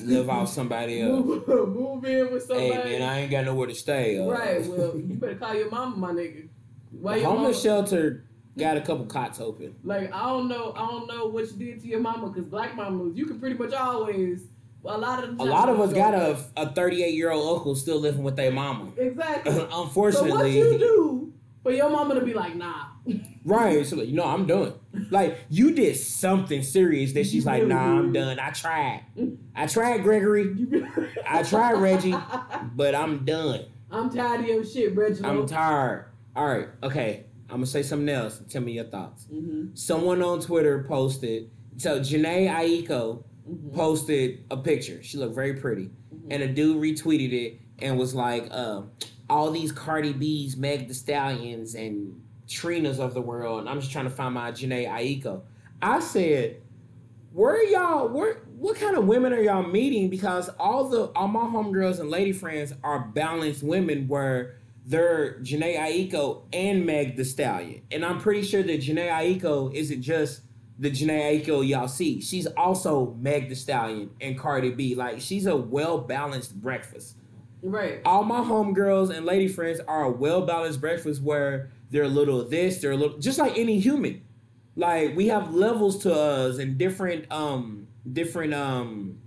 Live 0.00 0.28
off 0.28 0.48
somebody 0.48 1.00
else. 1.00 1.24
move, 1.24 1.48
move 1.48 2.04
in 2.04 2.32
with 2.32 2.44
somebody. 2.44 2.72
Hey 2.72 2.98
man, 2.98 3.02
I 3.02 3.20
ain't 3.20 3.30
got 3.30 3.44
nowhere 3.44 3.66
to 3.66 3.74
stay. 3.74 4.18
Uh, 4.18 4.26
right. 4.26 4.64
Well, 4.66 4.96
you 4.96 5.14
better 5.14 5.36
call 5.36 5.54
your 5.54 5.70
mama, 5.70 5.96
my 5.96 6.12
nigga. 6.12 6.48
Why 6.90 7.16
your 7.16 7.26
homeless 7.26 7.64
mama? 7.64 7.86
shelter 7.86 8.24
got 8.56 8.76
a 8.76 8.80
couple 8.80 9.06
cots 9.06 9.40
open. 9.40 9.74
Like 9.84 10.12
I 10.12 10.26
don't 10.28 10.48
know, 10.48 10.72
I 10.76 10.86
don't 10.86 11.06
know 11.06 11.26
what 11.26 11.50
you 11.50 11.56
did 11.56 11.82
to 11.82 11.88
your 11.88 12.00
mama. 12.00 12.32
Cause 12.32 12.44
black 12.44 12.76
mamas, 12.76 13.16
you 13.16 13.26
can 13.26 13.40
pretty 13.40 13.56
much 13.56 13.72
always. 13.72 14.44
A 14.84 14.96
lot 14.96 15.24
of 15.24 15.40
A 15.40 15.42
lot 15.42 15.68
of 15.68 15.80
us 15.80 15.92
got 15.92 16.14
a 16.14 16.38
a 16.56 16.72
38 16.72 17.12
year 17.12 17.32
old 17.32 17.58
uncle 17.58 17.74
still 17.74 17.98
living 17.98 18.22
with 18.22 18.36
their 18.36 18.52
mama. 18.52 18.92
Exactly. 18.96 19.66
Unfortunately, 19.72 20.30
So 20.62 20.70
what 20.70 20.72
you 20.72 20.78
do 20.78 21.32
for 21.64 21.72
your 21.72 21.90
mama 21.90 22.14
to 22.14 22.20
be 22.20 22.32
like, 22.32 22.54
nah. 22.54 22.86
right? 23.44 23.84
So 23.84 23.96
like, 23.96 24.06
you 24.06 24.14
know, 24.14 24.26
I'm 24.26 24.46
done. 24.46 24.74
Like 25.10 25.38
you 25.48 25.72
did 25.72 25.96
something 25.96 26.62
serious 26.62 27.12
that 27.14 27.26
she's 27.26 27.44
like, 27.46 27.66
nah, 27.66 27.98
I'm 27.98 28.12
done. 28.12 28.38
I 28.38 28.50
tried. 28.50 29.02
I 29.54 29.66
tried, 29.66 30.02
Gregory, 30.02 30.54
I 31.28 31.42
tried, 31.42 31.74
Reggie. 31.74 32.14
but 32.74 32.94
I'm 32.94 33.24
done. 33.24 33.64
I'm 33.90 34.10
tired 34.10 34.40
of 34.40 34.46
your 34.46 34.64
shit, 34.64 34.94
Reggie. 34.96 35.24
I'm 35.24 35.46
tired. 35.46 36.06
All 36.34 36.46
right, 36.46 36.68
okay. 36.82 37.24
I'm 37.48 37.56
gonna 37.58 37.66
say 37.66 37.82
something 37.82 38.08
else. 38.08 38.42
Tell 38.50 38.60
me 38.62 38.72
your 38.72 38.84
thoughts. 38.84 39.26
hmm 39.26 39.68
Someone 39.74 40.20
on 40.22 40.40
Twitter 40.40 40.84
posted. 40.88 41.50
So 41.76 42.00
Jhené 42.00 42.48
Aiko 42.50 43.22
hmm 43.46 43.70
posted 43.74 44.44
a 44.50 44.56
picture. 44.56 45.02
She 45.02 45.18
looked 45.18 45.34
very 45.36 45.54
pretty, 45.54 45.90
Mhm. 46.14 46.26
and 46.30 46.42
a 46.42 46.48
dude 46.48 46.82
retweeted 46.82 47.32
it 47.32 47.60
and 47.78 47.96
was 47.98 48.14
like, 48.14 48.48
uh, 48.50 48.82
"All 49.30 49.50
these 49.52 49.70
Cardi 49.70 50.12
B's, 50.12 50.56
Meg 50.56 50.88
Thee 50.88 50.94
Stallions, 50.94 51.74
and 51.76 52.20
Trinas 52.48 52.98
of 52.98 53.14
the 53.14 53.20
world." 53.20 53.60
And 53.60 53.68
I'm 53.68 53.80
just 53.80 53.92
trying 53.92 54.04
to 54.04 54.10
find 54.10 54.34
my 54.34 54.52
Jhené 54.52 54.88
Aiko. 54.88 55.42
I 55.80 56.00
said, 56.00 56.62
"Where 57.32 57.62
y'all? 57.64 58.08
Where? 58.08 58.34
What 58.58 58.76
kind 58.76 58.96
of 58.96 59.06
women 59.06 59.32
are 59.32 59.40
y'all 59.40 59.62
meeting? 59.62 60.08
Because 60.08 60.48
all 60.58 60.88
the 60.88 61.10
all 61.14 61.28
my 61.28 61.40
homegirls 61.40 62.00
and 62.00 62.10
lady 62.10 62.32
friends 62.32 62.72
are 62.82 63.00
balanced 63.00 63.62
women 63.62 64.08
where." 64.08 64.56
They're 64.88 65.40
Jhené 65.40 65.76
Aiko 65.76 66.42
and 66.52 66.86
Meg 66.86 67.16
Thee 67.16 67.24
Stallion. 67.24 67.82
And 67.90 68.04
I'm 68.04 68.20
pretty 68.20 68.42
sure 68.42 68.62
that 68.62 68.80
Jhené 68.80 69.08
Aiko 69.08 69.74
isn't 69.74 70.00
just 70.00 70.42
the 70.78 70.90
Jhené 70.90 71.44
Aiko 71.44 71.66
y'all 71.66 71.88
see. 71.88 72.20
She's 72.20 72.46
also 72.46 73.16
Meg 73.20 73.48
Thee 73.48 73.56
Stallion 73.56 74.10
and 74.20 74.38
Cardi 74.38 74.70
B. 74.70 74.94
Like 74.94 75.20
she's 75.20 75.46
a 75.46 75.56
well 75.56 75.98
balanced 75.98 76.60
breakfast. 76.60 77.16
Right. 77.62 78.00
All 78.04 78.22
my 78.22 78.40
homegirls 78.40 79.10
and 79.10 79.26
lady 79.26 79.48
friends 79.48 79.80
are 79.88 80.04
a 80.04 80.10
well 80.10 80.42
balanced 80.42 80.80
breakfast 80.80 81.22
where 81.22 81.72
they're 81.90 82.04
a 82.04 82.08
little 82.08 82.44
this, 82.48 82.80
they're 82.80 82.92
a 82.92 82.96
little 82.96 83.18
just 83.18 83.38
like 83.38 83.56
any 83.58 83.78
human. 83.78 84.22
Like 84.74 85.16
we 85.16 85.28
have 85.28 85.54
levels 85.54 86.02
to 86.02 86.14
us 86.14 86.58
and 86.58 86.76
different 86.76 87.30
um 87.32 87.86
different 88.10 88.54
um 88.54 89.18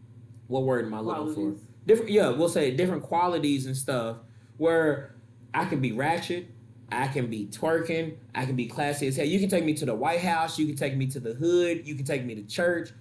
what 0.48 0.64
word 0.64 0.86
am 0.86 0.94
I 0.94 1.00
looking 1.00 1.34
for? 1.34 1.60
Different 1.86 2.12
yeah, 2.12 2.30
we'll 2.30 2.50
say 2.50 2.72
different 2.72 3.04
qualities 3.04 3.66
and 3.66 3.76
stuff 3.76 4.18
where 4.58 5.16
I 5.54 5.66
can 5.66 5.80
be 5.80 5.92
ratchet, 5.92 6.48
I 6.92 7.08
can 7.08 7.28
be 7.28 7.48
twerking, 7.48 8.18
I 8.36 8.46
can 8.46 8.56
be 8.56 8.68
classy 8.68 9.08
as 9.08 9.16
hell. 9.16 9.26
You 9.26 9.40
can 9.40 9.50
take 9.50 9.64
me 9.64 9.74
to 9.76 9.86
the 9.86 9.96
White 9.96 10.20
House, 10.20 10.60
you 10.60 10.68
can 10.68 10.76
take 10.76 10.96
me 10.96 11.08
to 11.08 11.20
the 11.20 11.34
hood, 11.34 11.88
you 11.88 11.96
can 11.96 12.06
take 12.06 12.26
me 12.26 12.36
to 12.36 12.44
church. 12.44 12.92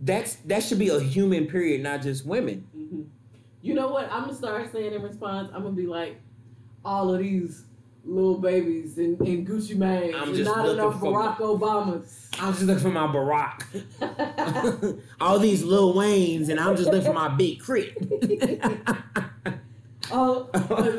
That's 0.00 0.36
that 0.46 0.62
should 0.62 0.78
be 0.78 0.88
a 0.88 1.00
human 1.00 1.46
period, 1.46 1.82
not 1.82 2.02
just 2.02 2.24
women. 2.24 2.66
hmm 2.72 3.02
You 3.60 3.74
know 3.74 3.88
what? 3.88 4.10
I'm 4.10 4.22
gonna 4.22 4.34
start 4.34 4.72
saying 4.72 4.94
in 4.94 5.02
response. 5.02 5.50
I'm 5.54 5.62
gonna 5.62 5.76
be 5.76 5.86
like, 5.86 6.20
all 6.84 7.12
of 7.12 7.20
these 7.20 7.64
little 8.04 8.38
babies 8.38 8.98
and, 8.98 9.20
and 9.20 9.46
Gucci 9.46 9.76
Mane, 9.76 10.14
I'm 10.14 10.34
just 10.34 10.44
not 10.44 10.64
looking 10.66 10.80
enough 10.80 11.00
for- 11.00 11.12
Barack 11.12 11.36
Obamas. 11.38 12.28
I'm 12.40 12.52
just 12.52 12.64
looking 12.64 12.82
for 12.82 12.90
my 12.90 13.06
Barack. 13.06 15.00
All 15.20 15.38
these 15.38 15.62
Lil 15.62 15.94
Waynes, 15.94 16.48
and 16.48 16.58
I'm 16.58 16.76
just 16.76 16.88
looking 16.90 17.06
for 17.06 17.12
my 17.14 17.28
big 17.28 17.60
crit. 17.60 17.96
Oh, 20.14 20.50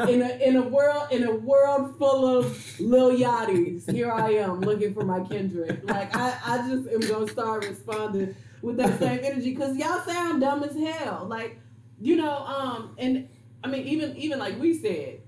in 0.09 0.21
a 0.23 0.29
in 0.43 0.55
a 0.55 0.61
world 0.61 1.11
in 1.11 1.23
a 1.23 1.35
world 1.35 1.97
full 1.99 2.25
of 2.39 2.79
Lil 2.79 3.11
Yachty's, 3.11 3.85
here 3.85 4.11
I 4.11 4.31
am 4.35 4.61
looking 4.61 4.93
for 4.93 5.03
my 5.03 5.19
Kendrick. 5.19 5.81
Like 5.83 6.15
I, 6.15 6.35
I 6.43 6.57
just 6.67 6.87
am 6.89 6.99
gonna 7.01 7.27
start 7.27 7.67
responding 7.67 8.33
with 8.63 8.77
that 8.77 8.97
same 8.97 9.19
energy 9.21 9.51
because 9.51 9.77
y'all 9.77 10.01
sound 10.01 10.41
dumb 10.41 10.63
as 10.63 10.75
hell. 10.75 11.27
Like, 11.29 11.59
you 11.99 12.15
know, 12.15 12.37
um, 12.37 12.95
and 12.97 13.27
I 13.63 13.67
mean 13.67 13.85
even 13.87 14.15
even 14.17 14.39
like 14.39 14.59
we 14.59 14.73
said, 14.79 15.21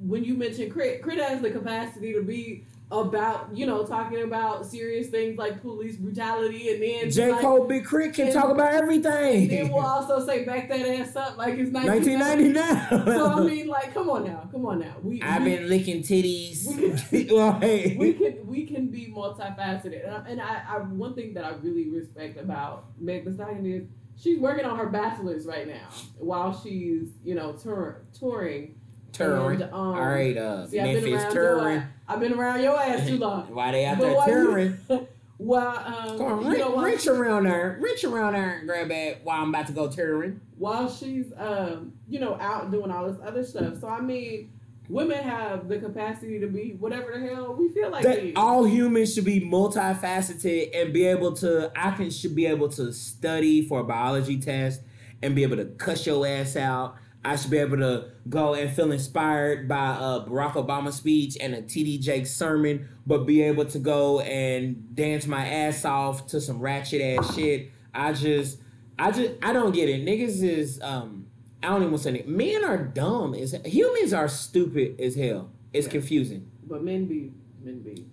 when 0.00 0.24
you 0.24 0.34
mentioned 0.34 0.74
K.R.I.T., 0.74 1.02
K.R.I.T. 1.02 1.20
has 1.20 1.40
the 1.40 1.50
capacity 1.50 2.12
to 2.12 2.22
be 2.22 2.64
about 2.88 3.48
you 3.52 3.66
know 3.66 3.84
talking 3.84 4.22
about 4.22 4.64
serious 4.64 5.08
things 5.08 5.36
like 5.36 5.60
police 5.60 5.96
brutality, 5.96 6.70
and 6.70 6.80
then 6.80 7.10
J. 7.10 7.32
like, 7.32 7.40
Cole 7.40 7.64
Big 7.64 7.88
K.R.I.T. 7.88 8.12
can 8.12 8.26
and- 8.26 8.34
talk 8.34 8.50
about 8.50 8.72
everything. 8.74 9.42
and 9.42 9.50
then 9.50 9.72
we'll 9.72 9.84
also 9.84 10.24
say 10.24 10.44
back 10.44 10.68
that 10.68 10.80
ass 10.80 11.16
up 11.16 11.36
like 11.36 11.58
it's 11.58 11.72
1990. 11.72 12.52
1999. 12.54 13.16
So 13.18 13.32
I 13.32 13.40
mean, 13.40 13.66
like, 13.66 13.92
come 13.92 14.08
on 14.08 14.24
now, 14.24 14.48
come 14.52 14.66
on 14.66 14.78
now. 14.78 14.94
We 15.02 15.20
I've 15.20 15.42
we, 15.42 15.56
been 15.56 15.68
licking 15.68 16.02
titties. 16.02 16.66
We- 17.10 17.28
Like- 17.28 17.60
we 17.98 18.12
can 18.12 18.46
we 18.46 18.66
can 18.66 18.88
be 18.88 19.12
multifaceted, 19.12 20.04
and, 20.06 20.14
I, 20.14 20.28
and 20.28 20.40
I, 20.40 20.62
I 20.68 20.78
one 20.78 21.14
thing 21.14 21.34
that 21.34 21.44
I 21.44 21.50
really 21.54 21.88
respect 21.88 22.38
about 22.38 22.84
Meg 23.00 23.24
Thee 23.24 23.32
Stallion 23.32 23.66
is 23.66 23.88
she's 24.16 24.38
working 24.38 24.64
on 24.64 24.78
her 24.78 24.86
bachelor's 24.86 25.44
right 25.46 25.66
now 25.66 25.88
while 26.18 26.56
she's 26.56 27.08
you 27.24 27.34
know 27.34 27.52
tour, 27.52 28.02
touring. 28.18 28.75
Touring. 29.16 29.62
Um, 29.62 29.70
All 29.72 29.94
right, 29.94 30.36
uh, 30.36 30.66
See, 30.66 30.78
I've 30.80 30.86
been 30.86 31.10
Memphis 31.10 31.22
around 31.24 31.32
touring. 31.34 31.64
your 31.74 31.78
ass. 31.82 31.88
I've 32.08 32.20
been 32.20 32.32
around 32.34 32.62
your 32.62 32.80
ass 32.80 33.06
too 33.08 33.18
long. 33.18 33.42
Why 33.54 33.72
they 33.72 33.84
out 33.84 33.98
But 33.98 34.04
there 34.04 34.14
while 34.14 34.28
you- 34.28 34.34
touring? 34.34 34.78
While 35.38 35.76
um, 35.76 36.16
Come 36.16 36.26
on, 36.26 36.44
you 36.46 36.50
rich, 36.82 37.04
know, 37.06 37.14
around 37.14 37.44
there, 37.44 37.76
rich 37.78 38.04
around 38.04 38.32
there, 38.32 38.56
and 38.58 38.66
grab 38.66 38.88
that 38.88 39.22
while 39.22 39.42
I'm 39.42 39.50
about 39.50 39.66
to 39.66 39.74
go 39.74 39.86
touring. 39.90 40.40
while 40.56 40.90
she's 40.90 41.30
um, 41.36 41.92
you 42.08 42.20
know 42.20 42.38
out 42.40 42.70
doing 42.70 42.90
all 42.90 43.06
this 43.06 43.18
other 43.22 43.44
stuff. 43.44 43.78
So 43.82 43.86
I 43.88 44.00
mean, 44.00 44.50
women 44.88 45.22
have 45.22 45.68
the 45.68 45.78
capacity 45.78 46.40
to 46.40 46.46
be 46.46 46.76
whatever 46.80 47.12
the 47.12 47.20
hell 47.34 47.54
we 47.54 47.68
feel 47.68 47.90
like. 47.90 48.02
that 48.04 48.22
being. 48.22 48.36
all 48.38 48.64
humans 48.64 49.12
should 49.12 49.26
be 49.26 49.42
multifaceted 49.42 50.70
and 50.74 50.94
be 50.94 51.04
able 51.06 51.32
to 51.34 51.70
I 51.76 51.90
can 51.90 52.10
should 52.10 52.34
be 52.34 52.46
able 52.46 52.70
to 52.70 52.90
study 52.92 53.60
for 53.66 53.80
a 53.80 53.84
biology 53.84 54.38
test 54.38 54.80
and 55.22 55.34
be 55.34 55.42
able 55.42 55.56
to 55.56 55.66
cuss 55.66 56.06
your 56.06 56.26
ass 56.26 56.56
out. 56.56 56.96
I 57.26 57.34
should 57.34 57.50
be 57.50 57.58
able 57.58 57.78
to 57.78 58.04
go 58.28 58.54
and 58.54 58.70
feel 58.70 58.92
inspired 58.92 59.66
by 59.68 59.96
a 59.96 60.20
Barack 60.20 60.52
Obama 60.52 60.92
speech 60.92 61.36
and 61.40 61.54
a 61.56 61.62
TD 61.62 62.24
sermon, 62.24 62.88
but 63.04 63.26
be 63.26 63.42
able 63.42 63.64
to 63.64 63.78
go 63.80 64.20
and 64.20 64.94
dance 64.94 65.26
my 65.26 65.44
ass 65.44 65.84
off 65.84 66.28
to 66.28 66.40
some 66.40 66.60
ratchet 66.60 67.02
ass 67.02 67.34
shit. 67.34 67.72
I 67.92 68.12
just 68.12 68.60
I 68.96 69.10
just 69.10 69.32
I 69.42 69.52
don't 69.52 69.72
get 69.74 69.88
it. 69.88 70.04
Niggas 70.04 70.40
is 70.42 70.80
um 70.82 71.26
I 71.62 71.68
don't 71.70 71.78
even 71.82 71.90
want 71.90 72.02
to 72.04 72.10
say 72.12 72.14
it. 72.16 72.28
Men 72.28 72.64
are 72.64 72.78
dumb 72.78 73.34
as 73.34 73.52
humans 73.64 74.12
are 74.12 74.28
stupid 74.28 75.00
as 75.00 75.16
hell. 75.16 75.50
It's 75.72 75.86
Yeah. 75.86 75.92
confusing. 75.92 76.48
But 76.64 76.84
men 76.84 77.06
be 77.06 77.32
men 77.60 77.80
be. 77.80 78.06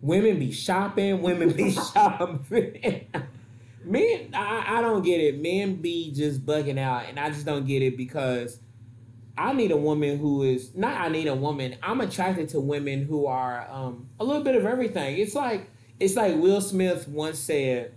Women 0.00 0.40
be 0.40 0.50
shopping, 0.50 1.22
women 1.22 1.50
be 1.52 1.70
shopping. 1.92 3.06
Men, 3.84 4.30
I, 4.34 4.78
I 4.78 4.80
don't 4.80 5.02
get 5.02 5.20
it. 5.20 5.40
Men 5.40 5.76
be 5.76 6.12
just 6.12 6.44
bugging 6.44 6.78
out, 6.78 7.04
and 7.08 7.18
I 7.18 7.28
just 7.30 7.44
don't 7.44 7.66
get 7.66 7.82
it 7.82 7.96
because 7.96 8.58
I 9.36 9.52
need 9.52 9.72
a 9.72 9.76
woman 9.76 10.18
who 10.18 10.42
is 10.42 10.74
not. 10.74 11.00
I 11.00 11.08
need 11.08 11.26
a 11.26 11.34
woman. 11.34 11.76
I'm 11.82 12.00
attracted 12.00 12.48
to 12.50 12.60
women 12.60 13.04
who 13.04 13.26
are 13.26 13.68
um, 13.70 14.08
a 14.20 14.24
little 14.24 14.42
bit 14.42 14.54
of 14.54 14.64
everything. 14.64 15.18
It's 15.18 15.34
like 15.34 15.70
it's 15.98 16.16
like 16.16 16.36
Will 16.36 16.60
Smith 16.60 17.08
once 17.08 17.38
said. 17.38 17.94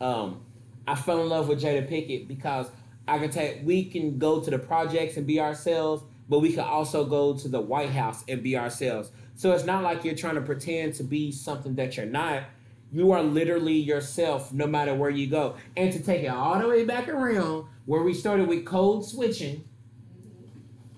Um, 0.00 0.44
I 0.86 0.94
fell 0.94 1.22
in 1.22 1.28
love 1.28 1.48
with 1.48 1.62
Jada 1.62 1.88
Pinkett 1.88 2.26
because 2.28 2.68
I 3.06 3.18
can 3.18 3.30
take. 3.30 3.60
We 3.64 3.84
can 3.84 4.18
go 4.18 4.40
to 4.40 4.50
the 4.50 4.58
projects 4.58 5.16
and 5.16 5.26
be 5.26 5.40
ourselves, 5.40 6.04
but 6.28 6.40
we 6.40 6.52
can 6.52 6.64
also 6.64 7.04
go 7.04 7.36
to 7.36 7.48
the 7.48 7.60
White 7.60 7.90
House 7.90 8.24
and 8.28 8.42
be 8.42 8.56
ourselves. 8.56 9.10
So 9.34 9.52
it's 9.52 9.64
not 9.64 9.82
like 9.82 10.04
you're 10.04 10.14
trying 10.14 10.36
to 10.36 10.42
pretend 10.42 10.94
to 10.94 11.04
be 11.04 11.32
something 11.32 11.74
that 11.76 11.96
you're 11.96 12.06
not. 12.06 12.44
You 12.92 13.12
are 13.12 13.22
literally 13.22 13.76
yourself 13.76 14.52
no 14.52 14.66
matter 14.66 14.94
where 14.94 15.10
you 15.10 15.26
go. 15.26 15.56
And 15.76 15.90
to 15.92 16.02
take 16.02 16.24
it 16.24 16.28
all 16.28 16.58
the 16.58 16.68
way 16.68 16.84
back 16.84 17.08
around 17.08 17.64
where 17.86 18.02
we 18.02 18.12
started 18.12 18.48
with 18.48 18.66
code 18.66 19.04
switching, 19.04 19.64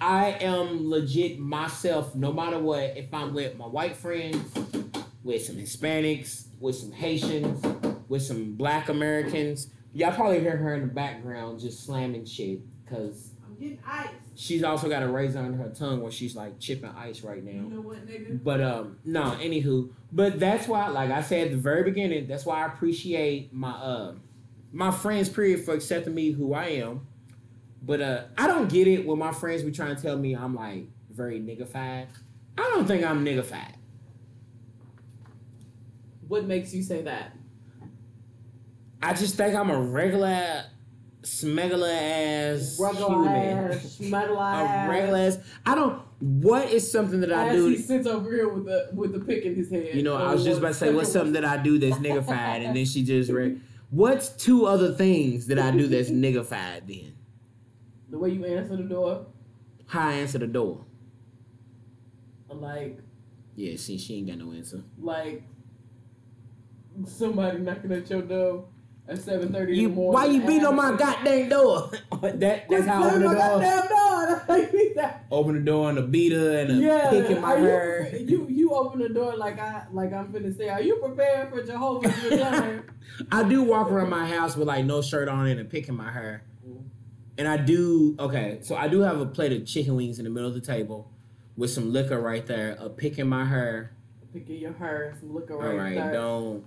I 0.01 0.31
am 0.41 0.91
legit 0.91 1.39
myself 1.39 2.17
no 2.17 2.33
matter 2.33 2.59
what. 2.59 2.97
If 2.97 3.15
I'm 3.15 3.33
with 3.33 3.57
my 3.57 3.67
white 3.67 3.97
friends, 3.97 4.53
with 5.23 5.45
some 5.45 5.57
Hispanics, 5.57 6.47
with 6.59 6.75
some 6.75 6.91
Haitians, 6.91 7.65
with 8.09 8.23
some 8.23 8.55
black 8.55 8.89
Americans, 8.89 9.69
y'all 9.93 10.13
probably 10.13 10.41
hear 10.41 10.57
her 10.57 10.75
in 10.75 10.81
the 10.83 10.93
background 10.93 11.61
just 11.61 11.85
slamming 11.85 12.25
shit 12.25 12.61
because 12.85 13.31
I'm 13.47 13.55
getting 13.55 13.79
ice. 13.87 14.09
She's 14.35 14.63
also 14.63 14.89
got 14.89 15.03
a 15.03 15.09
razor 15.09 15.39
on 15.39 15.55
her 15.55 15.69
tongue 15.69 16.01
where 16.01 16.13
she's 16.13 16.35
like 16.35 16.59
chipping 16.59 16.91
ice 16.91 17.23
right 17.23 17.43
now. 17.43 17.53
You 17.53 17.71
know 17.71 17.81
what, 17.81 18.07
nigga? 18.07 18.43
But 18.43 18.61
um, 18.61 18.99
no, 19.05 19.23
anywho, 19.41 19.91
but 20.13 20.39
that's 20.41 20.69
why, 20.69 20.89
like 20.89 21.11
I 21.11 21.23
said 21.23 21.47
at 21.47 21.51
the 21.53 21.59
very 21.59 21.83
beginning, 21.85 22.27
that's 22.27 22.45
why 22.45 22.63
I 22.63 22.67
appreciate 22.67 23.53
my 23.53 23.71
uh 23.71 24.15
my 24.73 24.91
friends 24.91 25.29
period 25.29 25.65
for 25.65 25.73
accepting 25.75 26.15
me 26.15 26.33
who 26.33 26.53
I 26.53 26.67
am. 26.67 27.07
But 27.83 28.01
uh, 28.01 28.25
I 28.37 28.47
don't 28.47 28.69
get 28.69 28.89
it 28.89 29.07
when 29.07 29.19
my 29.19 29.33
friends 29.33 29.63
be 29.63 29.71
trying 29.71 29.95
to 29.95 30.03
tell 30.03 30.17
me 30.17 30.35
I'm 30.35 30.55
like 30.55 30.87
very 31.11 31.39
niggified. 31.39 32.07
I 32.57 32.63
don't 32.75 32.87
think 32.87 33.05
I'm 33.05 33.25
niggified. 33.25 33.75
What 36.27 36.45
makes 36.45 36.75
you 36.75 36.83
say 36.83 37.03
that? 37.03 37.37
I 39.03 39.13
just 39.13 39.37
think 39.37 39.55
I'm 39.55 39.71
a 39.71 39.79
regular, 39.79 40.65
smuggler 41.25 41.89
ass 41.89 42.79
Regular 42.81 43.29
ass, 43.29 43.99
schmuddle 44.01 44.37
a 44.37 44.41
ass. 44.41 44.91
regular 44.91 45.19
ass. 45.19 45.39
I 45.67 45.75
don't. 45.75 46.03
What 46.21 46.71
is 46.71 46.91
something 46.91 47.21
that 47.21 47.33
I 47.33 47.49
As 47.49 47.57
do? 47.57 47.67
he 47.69 47.77
sits 47.79 48.07
over 48.07 48.31
here 48.31 48.49
with 48.49 48.65
the 48.67 48.91
with 48.95 49.13
the 49.13 49.21
pick 49.21 49.45
in 49.45 49.55
his 49.55 49.71
head. 49.71 49.95
You 49.95 50.03
know, 50.03 50.17
I 50.17 50.33
was 50.33 50.45
just 50.45 50.59
about 50.61 50.69
to 50.69 50.75
say, 50.75 50.93
what's 50.93 51.11
something 51.13 51.33
that 51.33 51.45
I 51.45 51.57
do 51.57 51.79
that's 51.79 51.97
niggified, 51.97 52.65
and 52.67 52.77
then 52.77 52.85
she 52.85 53.03
just 53.03 53.31
read. 53.31 53.61
What's 53.91 54.29
two 54.31 54.67
other 54.67 54.93
things 54.95 55.47
that 55.49 55.59
I 55.59 55.71
do 55.71 55.87
that's 55.87 56.11
niggified? 56.11 56.87
Then 56.87 57.15
The 58.11 58.19
way 58.19 58.31
you 58.31 58.45
answer 58.45 58.77
the 58.77 58.83
door, 58.85 59.27
how 59.87 60.09
I 60.09 60.13
answer 60.15 60.39
the 60.39 60.47
door? 60.47 60.85
like 62.51 62.99
Yeah, 63.57 63.77
see, 63.77 63.99
she 63.99 64.17
ain't 64.19 64.29
got 64.29 64.39
no 64.39 64.53
answer. 64.53 64.83
like 64.99 65.43
somebody 67.07 67.59
knocking 67.59 67.91
at 67.93 68.09
your 68.09 68.23
door 68.23 68.67
at 69.07 69.19
seven 69.21 69.53
thirty 69.53 69.73
in 69.75 69.79
You, 69.81 69.89
the 69.91 69.95
morning. 69.95 70.13
why 70.15 70.25
you 70.27 70.41
beating 70.47 70.65
on 70.67 70.77
my 70.77 70.97
goddamn 70.97 71.49
door? 71.49 71.91
that 72.23 72.41
that's 72.41 72.67
Quit 72.67 72.87
how 72.87 73.03
I 73.03 73.07
open 73.09 73.21
the 73.23 73.27
my 73.29 73.35
door. 73.35 73.61
goddamn 73.61 73.89
door. 73.89 74.45
Like 74.49 74.73
that. 74.97 75.25
Open 75.31 75.55
the 75.57 75.61
door 75.61 75.91
and 75.91 75.99
a 75.99 76.03
beater 76.03 76.59
and 76.59 76.71
a 76.71 76.75
Yeah, 76.75 77.11
pick 77.11 77.31
in 77.31 77.41
my 77.41 77.57
you- 77.57 77.65
hair. 77.65 78.11
You, 78.25 78.47
you 78.49 78.71
open 78.73 79.01
the 79.01 79.09
door 79.11 79.37
like 79.37 79.59
I 79.61 79.85
like 79.93 80.13
I'm 80.13 80.33
finna 80.33 80.57
say. 80.57 80.69
Are 80.69 80.81
you 80.81 80.97
prepared 80.97 81.51
for 81.51 81.63
Jehovah's 81.63 82.25
return? 82.25 82.91
I 83.31 83.43
do 83.43 83.63
walk 83.63 83.91
around 83.91 84.09
my 84.11 84.27
house 84.27 84.57
with 84.57 84.69
like 84.69 84.85
no 84.87 85.03
shirt 85.03 85.29
on 85.29 85.47
and 85.47 85.61
a 85.61 85.65
pick 85.65 85.89
in 85.89 85.95
my 85.97 86.11
hair. 86.11 86.45
Mm-hmm. 86.67 86.85
And 87.39 87.49
I 87.49 87.59
do 87.59 88.17
okay, 88.19 88.59
so 88.63 88.75
I 88.77 88.89
do 88.89 89.01
have 89.01 89.21
a 89.21 89.27
plate 89.27 89.53
of 89.53 89.67
chicken 89.67 89.97
wings 89.97 90.19
in 90.19 90.25
the 90.25 90.31
middle 90.31 90.49
of 90.49 90.55
the 90.55 90.61
table 90.63 91.11
with 91.57 91.71
some 91.71 91.93
liquor 91.93 92.19
right 92.21 92.47
there, 92.47 92.77
a 92.81 92.89
pick 92.89 93.19
in 93.19 93.29
my 93.29 93.45
hair. 93.45 93.95
Picking 94.33 94.57
your 94.61 94.73
hair, 94.73 95.15
some 95.21 95.35
liquor 95.35 95.55
All 95.55 95.61
right, 95.61 95.77
right, 95.77 95.95
there. 95.95 96.13
don't 96.13 96.65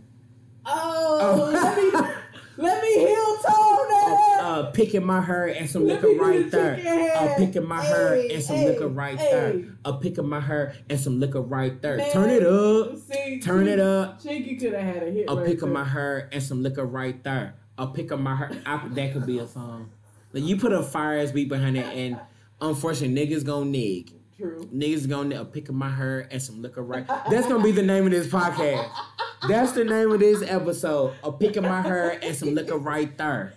Oh, 0.66 1.52
Oh. 1.54 2.16
Let 2.58 2.82
me 2.82 2.94
heel 3.00 3.36
tone 3.38 3.88
that. 3.90 4.40
uh, 4.42 4.48
uh, 4.48 4.72
picking 4.72 5.06
my 5.06 5.22
hair 5.22 5.48
and 5.48 5.70
some 5.70 5.86
Let 5.88 6.02
liquor 6.02 6.20
right 6.24 6.44
the 6.50 6.58
there. 6.58 6.76
chicken 6.78 6.94
A 6.94 7.08
head. 7.08 7.38
pick 7.54 7.64
my 7.64 7.84
hair 7.84 8.14
and 8.32 8.44
some 8.44 8.56
hey, 8.56 8.70
liquor 8.70 8.88
right 8.88 9.18
hey. 9.18 9.32
there. 9.32 9.66
A 9.86 9.94
pick 9.94 10.18
in 10.18 10.28
my 10.28 10.40
hair 10.40 10.76
and 10.90 11.00
some 11.00 11.20
liquor 11.20 11.42
right 11.42 11.80
there. 11.82 11.98
Man, 11.98 12.12
Turn 12.12 12.30
it 12.30 12.44
up. 12.46 12.98
See, 12.98 13.40
Turn 13.40 13.68
it 13.68 13.80
up. 13.80 14.22
Chingy 14.22 14.60
could 14.60 14.74
have 14.74 14.96
had 14.96 15.04
a 15.04 15.12
hit. 15.12 15.26
A 15.30 15.36
right 15.36 15.46
pick 15.46 15.56
of 15.56 15.62
there. 15.62 15.70
my 15.70 15.84
hair 15.84 16.30
and 16.32 16.42
some 16.42 16.64
liquor 16.64 16.86
right 16.86 17.24
there. 17.24 17.56
A 17.78 17.88
pick 17.88 18.12
of 18.12 18.20
my 18.20 18.36
hair. 18.36 18.52
I, 18.66 18.88
that 18.88 19.14
could 19.14 19.26
be 19.26 19.40
a 19.40 19.48
song. 19.48 19.92
Like 20.34 20.44
you 20.44 20.58
put 20.58 20.72
a 20.74 20.82
fire 20.84 21.20
ass 21.20 21.32
beat 21.32 21.50
behind 21.50 21.78
it, 21.78 21.86
and 21.86 22.20
unfortunately, 22.60 23.16
niggas 23.28 23.46
gonna 23.46 23.66
nig. 23.66 24.14
True. 24.38 24.68
Niggas 24.74 25.08
gonna 25.10 25.42
a 25.42 25.46
pick 25.46 25.70
of 25.70 25.76
my 25.76 25.90
hair 25.90 26.28
and 26.32 26.42
some 26.42 26.62
liquor 26.62 26.84
right. 26.84 27.08
That's 27.08 27.48
gonna 27.48 27.64
be 27.64 27.72
the 27.72 27.82
name 27.84 28.06
of 28.06 28.12
this 28.12 28.28
podcast. 28.28 28.90
That's 29.48 29.74
the 29.74 29.84
name 29.84 30.12
of 30.12 30.20
this 30.20 30.42
episode. 30.42 31.14
A 31.24 31.32
pick 31.32 31.56
of 31.56 31.64
my 31.64 31.82
hair 31.82 32.20
and 32.24 32.36
some 32.36 32.56
liquor 32.56 32.78
right 32.78 33.16
there. 33.18 33.54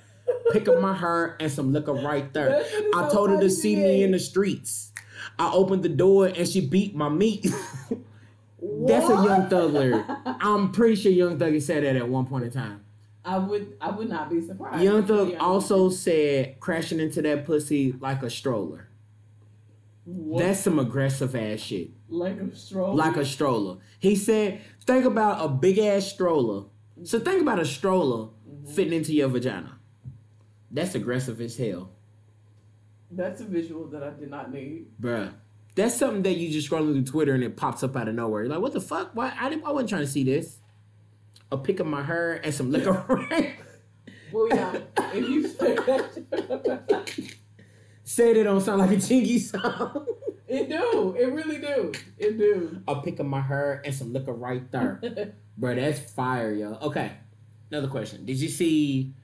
Pick 0.53 0.69
up 0.69 0.81
my 0.81 0.95
hair 0.95 1.37
and 1.41 1.51
some 1.51 1.73
liquor 1.73 1.95
right 1.95 2.33
there. 2.33 2.51
That 2.51 2.67
shit 2.67 2.85
is 2.87 2.95
I 2.95 3.09
told 3.11 3.31
her 3.31 3.41
to 3.41 3.51
see 3.51 3.77
me 3.77 4.03
in 4.03 4.11
the 4.13 4.19
streets. 4.19 4.93
I 5.39 5.53
opened 5.53 5.83
the 5.83 5.89
door 5.89 6.27
and 6.27 6.47
she 6.47 6.61
beat 6.67 6.95
my 6.95 7.09
meat. 7.09 7.47
That's 8.63 9.09
a 9.09 9.15
Young 9.15 9.49
Thug 9.49 9.73
lyric. 9.73 10.05
I'm 10.27 10.73
pretty 10.73 10.97
sure 10.97 11.13
Young 11.13 11.39
Thug 11.39 11.59
said 11.61 11.85
that 11.85 11.97
at 11.97 12.09
one 12.09 12.27
point 12.27 12.45
in 12.45 12.51
time. 12.51 12.85
I 13.25 13.39
would 13.39 13.77
I 13.81 13.91
would 13.91 14.09
not 14.09 14.31
be 14.31 14.41
surprised. 14.41 14.83
Young 14.83 15.05
Thug 15.05 15.35
also 15.39 15.89
said 15.91 16.59
crashing 16.61 17.01
into 17.01 17.23
that 17.23 17.45
pussy 17.47 17.93
like 18.01 18.23
a 18.23 18.31
stroller. 18.31 18.89
What? 20.05 20.43
That's 20.43 20.61
some 20.61 20.79
aggressive 20.79 21.37
ass 21.37 21.61
shit. 21.61 21.91
like 22.09 22.41
a 22.41 22.55
stroll. 22.57 22.95
Like 22.95 23.17
a 23.17 23.25
stroller. 23.25 23.77
He 23.99 24.17
said, 24.17 24.61
think 24.85 25.05
about 25.05 25.45
a 25.45 25.49
big 25.49 25.79
ass 25.79 26.07
stroller. 26.07 26.65
So 27.05 27.19
think 27.19 27.43
about 27.43 27.59
a 27.59 27.65
stroller 27.65 28.29
mm-hmm. 28.49 28.73
fitting 28.73 28.93
into 28.93 29.13
your 29.13 29.29
vagina. 29.29 29.79
That's 30.71 30.95
aggressive 30.95 31.41
as 31.41 31.57
hell. 31.57 31.91
That's 33.11 33.41
a 33.41 33.45
visual 33.45 33.87
that 33.89 34.03
I 34.03 34.11
did 34.11 34.31
not 34.31 34.53
need. 34.53 34.87
Bruh. 35.01 35.33
That's 35.75 35.97
something 35.97 36.23
that 36.23 36.35
you 36.35 36.51
just 36.51 36.71
scrolling 36.71 36.93
through 36.93 37.05
Twitter 37.05 37.35
and 37.35 37.43
it 37.43 37.57
pops 37.57 37.83
up 37.83 37.97
out 37.97 38.09
of 38.09 38.15
nowhere. 38.15 38.43
You're 38.43 38.51
like, 38.51 38.61
what 38.61 38.73
the 38.73 38.81
fuck? 38.81 39.11
Why 39.15 39.33
I 39.39 39.49
didn't 39.49 39.65
I 39.65 39.71
wasn't 39.71 39.91
trying 39.91 40.03
to 40.03 40.09
see 40.09 40.25
this. 40.25 40.59
A 41.51 41.59
pick 41.59 41.81
of 41.81 41.87
my 41.87 42.03
hair 42.03 42.35
and 42.45 42.55
some 42.55 42.71
liquor. 42.71 43.27
Well, 44.33 44.49
yeah. 44.49 44.79
if 45.13 45.29
you 45.29 45.49
say 48.11 48.33
it 48.33 48.45
don't 48.45 48.61
sound 48.61 48.81
like 48.81 48.91
a 48.91 48.97
Chingy 48.97 49.39
song. 49.41 50.07
it 50.49 50.69
do. 50.69 51.15
It 51.19 51.33
really 51.33 51.59
do. 51.59 51.93
It 52.19 52.39
do. 52.39 52.83
A 52.89 53.01
pick 53.01 53.19
of 53.21 53.27
my 53.27 53.41
hair 53.41 53.83
and 53.85 53.95
some 53.95 54.13
liquor 54.13 54.33
right 54.33 54.71
there. 54.71 55.01
Bro, 55.57 55.77
that's 55.77 56.01
fire, 56.13 56.53
yo. 56.53 56.79
Okay. 56.83 57.13
Another 57.71 57.89
question. 57.89 58.25
Did 58.25 58.39
you 58.39 58.49
see 58.49 59.15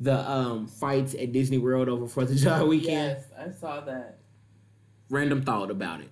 the 0.00 0.28
um 0.28 0.66
fights 0.66 1.14
at 1.14 1.32
Disney 1.32 1.58
World 1.58 1.88
over 1.88 2.06
Fourth 2.08 2.30
of 2.30 2.36
July 2.36 2.62
weekend? 2.64 3.18
yes, 3.18 3.24
I 3.38 3.50
saw 3.52 3.80
that. 3.82 4.18
Random 5.10 5.42
thought 5.42 5.70
about 5.70 6.00
it. 6.00 6.10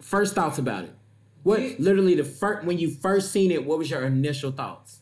First 0.00 0.34
thoughts 0.34 0.58
about 0.58 0.84
it. 0.84 0.94
What 1.42 1.60
literally 1.78 2.16
the 2.16 2.24
first 2.24 2.66
when 2.66 2.78
you 2.78 2.90
first 2.90 3.30
seen 3.30 3.50
it, 3.50 3.64
what 3.64 3.78
was 3.78 3.90
your 3.90 4.02
initial 4.02 4.50
thoughts? 4.50 5.00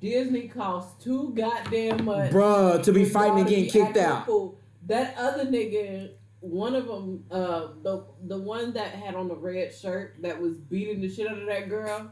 Disney 0.00 0.48
costs 0.48 1.02
too 1.02 1.32
goddamn 1.34 2.04
much. 2.04 2.30
Bruh, 2.30 2.82
to 2.82 2.92
be 2.92 3.04
fighting 3.04 3.40
and 3.40 3.48
getting 3.48 3.70
kicked 3.70 3.96
out. 3.96 4.26
fool. 4.26 4.59
That 4.86 5.16
other 5.18 5.44
nigga, 5.44 6.12
one 6.40 6.74
of 6.74 6.86
them, 6.86 7.24
uh, 7.30 7.68
the 7.82 8.04
the 8.26 8.38
one 8.38 8.72
that 8.74 8.88
had 8.94 9.14
on 9.14 9.28
the 9.28 9.36
red 9.36 9.74
shirt 9.74 10.16
that 10.22 10.40
was 10.40 10.56
beating 10.56 11.00
the 11.00 11.08
shit 11.12 11.28
out 11.30 11.38
of 11.38 11.46
that 11.46 11.68
girl, 11.68 12.10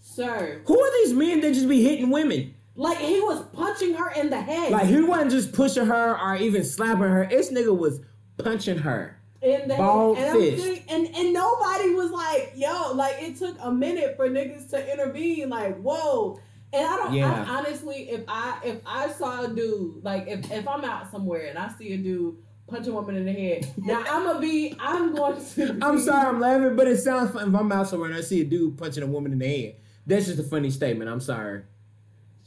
sir. 0.00 0.62
Who 0.66 0.80
are 0.80 0.90
these 1.04 1.12
men 1.12 1.40
that 1.40 1.52
just 1.54 1.68
be 1.68 1.82
hitting 1.82 2.10
women? 2.10 2.54
Like 2.74 2.98
he 2.98 3.20
was 3.20 3.44
punching 3.52 3.94
her 3.94 4.10
in 4.12 4.30
the 4.30 4.40
head. 4.40 4.70
Like 4.72 4.86
he 4.86 5.00
wasn't 5.00 5.32
just 5.32 5.52
pushing 5.52 5.86
her 5.86 6.18
or 6.18 6.36
even 6.36 6.64
slapping 6.64 7.02
her. 7.02 7.26
This 7.28 7.50
nigga 7.52 7.76
was 7.76 8.00
punching 8.38 8.78
her. 8.78 9.16
in 9.42 9.68
the 9.68 9.74
Bald 9.76 10.16
head. 10.16 10.34
And, 10.34 10.40
fist. 10.44 10.64
sitting- 10.64 10.84
and 10.88 11.06
and 11.16 11.32
nobody 11.32 11.90
was 11.94 12.10
like, 12.10 12.52
yo, 12.56 12.92
like 12.94 13.16
it 13.20 13.36
took 13.36 13.56
a 13.60 13.70
minute 13.70 14.16
for 14.16 14.28
niggas 14.28 14.70
to 14.70 14.92
intervene. 14.92 15.48
Like, 15.50 15.76
whoa. 15.80 16.40
And 16.72 16.84
I 16.86 16.96
don't. 16.96 17.14
Yeah. 17.14 17.44
I, 17.48 17.58
honestly, 17.58 18.10
if 18.10 18.22
I 18.28 18.58
if 18.64 18.80
I 18.84 19.10
saw 19.10 19.44
a 19.44 19.48
dude 19.48 20.04
like 20.04 20.26
if 20.28 20.50
if 20.50 20.68
I'm 20.68 20.84
out 20.84 21.10
somewhere 21.10 21.46
and 21.46 21.58
I 21.58 21.68
see 21.68 21.94
a 21.94 21.96
dude 21.96 22.36
punch 22.66 22.86
a 22.86 22.92
woman 22.92 23.16
in 23.16 23.24
the 23.24 23.32
head, 23.32 23.72
now 23.78 24.02
I'm 24.10 24.24
gonna 24.24 24.40
be. 24.40 24.74
I'm 24.78 25.14
going 25.14 25.42
to. 25.54 25.78
I'm 25.82 25.98
sorry, 25.98 26.26
I'm 26.28 26.40
laughing, 26.40 26.76
but 26.76 26.86
it 26.86 26.98
sounds 26.98 27.30
fun 27.32 27.48
if 27.48 27.54
I'm 27.58 27.72
out 27.72 27.88
somewhere 27.88 28.10
and 28.10 28.18
I 28.18 28.20
see 28.22 28.42
a 28.42 28.44
dude 28.44 28.76
punching 28.76 29.02
a 29.02 29.06
woman 29.06 29.32
in 29.32 29.38
the 29.38 29.46
head. 29.48 29.76
That's 30.06 30.26
just 30.26 30.38
a 30.38 30.42
funny 30.42 30.70
statement. 30.70 31.10
I'm 31.10 31.20
sorry. 31.20 31.62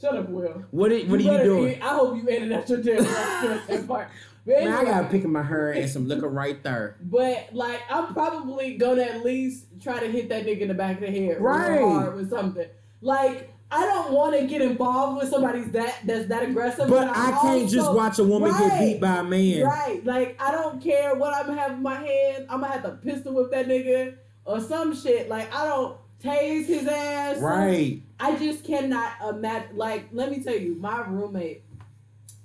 Shut 0.00 0.16
up, 0.16 0.28
Will. 0.28 0.64
What 0.72 0.90
are, 0.90 0.98
what 1.00 1.20
are 1.20 1.22
you 1.22 1.38
doing? 1.44 1.80
I 1.82 1.88
hope 1.90 2.16
you 2.16 2.26
ended 2.28 2.52
out 2.52 2.68
your 2.68 2.78
that 3.02 3.84
part. 3.86 4.08
But 4.44 4.58
Man, 4.58 4.68
I 4.72 4.78
anyway. 4.78 4.84
got 4.90 5.10
picking 5.12 5.30
my 5.30 5.44
hair 5.44 5.70
and 5.70 5.88
some 5.88 6.08
liquor 6.08 6.28
right 6.28 6.60
there. 6.64 6.96
But 7.00 7.50
like, 7.52 7.80
I'm 7.88 8.12
probably 8.12 8.76
gonna 8.76 9.02
at 9.02 9.24
least 9.24 9.66
try 9.80 10.00
to 10.00 10.06
hit 10.10 10.28
that 10.30 10.44
nigga 10.44 10.62
in 10.62 10.68
the 10.68 10.74
back 10.74 10.96
of 10.96 11.02
the 11.02 11.06
head, 11.12 11.40
Right. 11.40 11.80
hard 11.80 12.16
with 12.16 12.30
something. 12.30 12.66
Like, 13.00 13.51
I 13.72 13.86
don't 13.86 14.12
want 14.12 14.38
to 14.38 14.46
get 14.46 14.60
involved 14.60 15.22
with 15.22 15.30
somebody 15.30 15.62
that 15.62 16.00
that's 16.04 16.28
that 16.28 16.42
aggressive. 16.42 16.90
But 16.90 17.08
I 17.08 17.38
can't 17.40 17.70
just 17.70 17.90
watch 17.90 18.18
a 18.18 18.24
woman 18.24 18.50
get 18.50 18.78
beat 18.78 19.00
by 19.00 19.20
a 19.20 19.24
man. 19.24 19.64
Right. 19.64 20.04
Like 20.04 20.40
I 20.40 20.52
don't 20.52 20.82
care 20.82 21.14
what 21.14 21.34
I'm 21.34 21.58
in 21.72 21.82
my 21.82 21.94
hand. 21.94 22.46
I'm 22.50 22.60
gonna 22.60 22.72
have 22.72 22.82
to 22.82 22.90
pistol 22.90 23.32
whip 23.32 23.50
that 23.50 23.66
nigga 23.66 24.16
or 24.44 24.60
some 24.60 24.94
shit. 24.94 25.30
Like 25.30 25.52
I 25.54 25.66
don't 25.66 25.96
tase 26.22 26.66
his 26.66 26.86
ass. 26.86 27.38
Right. 27.38 28.02
I 28.20 28.36
just 28.36 28.62
cannot 28.62 29.12
imagine. 29.26 29.74
Like 29.74 30.08
let 30.12 30.30
me 30.30 30.42
tell 30.42 30.56
you, 30.56 30.74
my 30.74 31.06
roommate, 31.06 31.62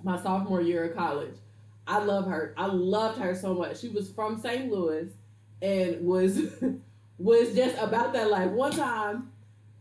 my 0.02 0.18
sophomore 0.22 0.62
year 0.62 0.84
of 0.84 0.96
college, 0.96 1.34
I 1.86 2.02
love 2.02 2.26
her. 2.26 2.54
I 2.56 2.66
loved 2.66 3.18
her 3.18 3.34
so 3.34 3.52
much. 3.52 3.80
She 3.80 3.90
was 3.90 4.10
from 4.10 4.40
St. 4.40 4.72
Louis 4.72 5.10
and 5.60 6.06
was 6.06 6.40
was 7.18 7.54
just 7.54 7.76
about 7.76 8.14
that 8.14 8.30
life. 8.30 8.50
One 8.50 8.72
time. 8.72 9.32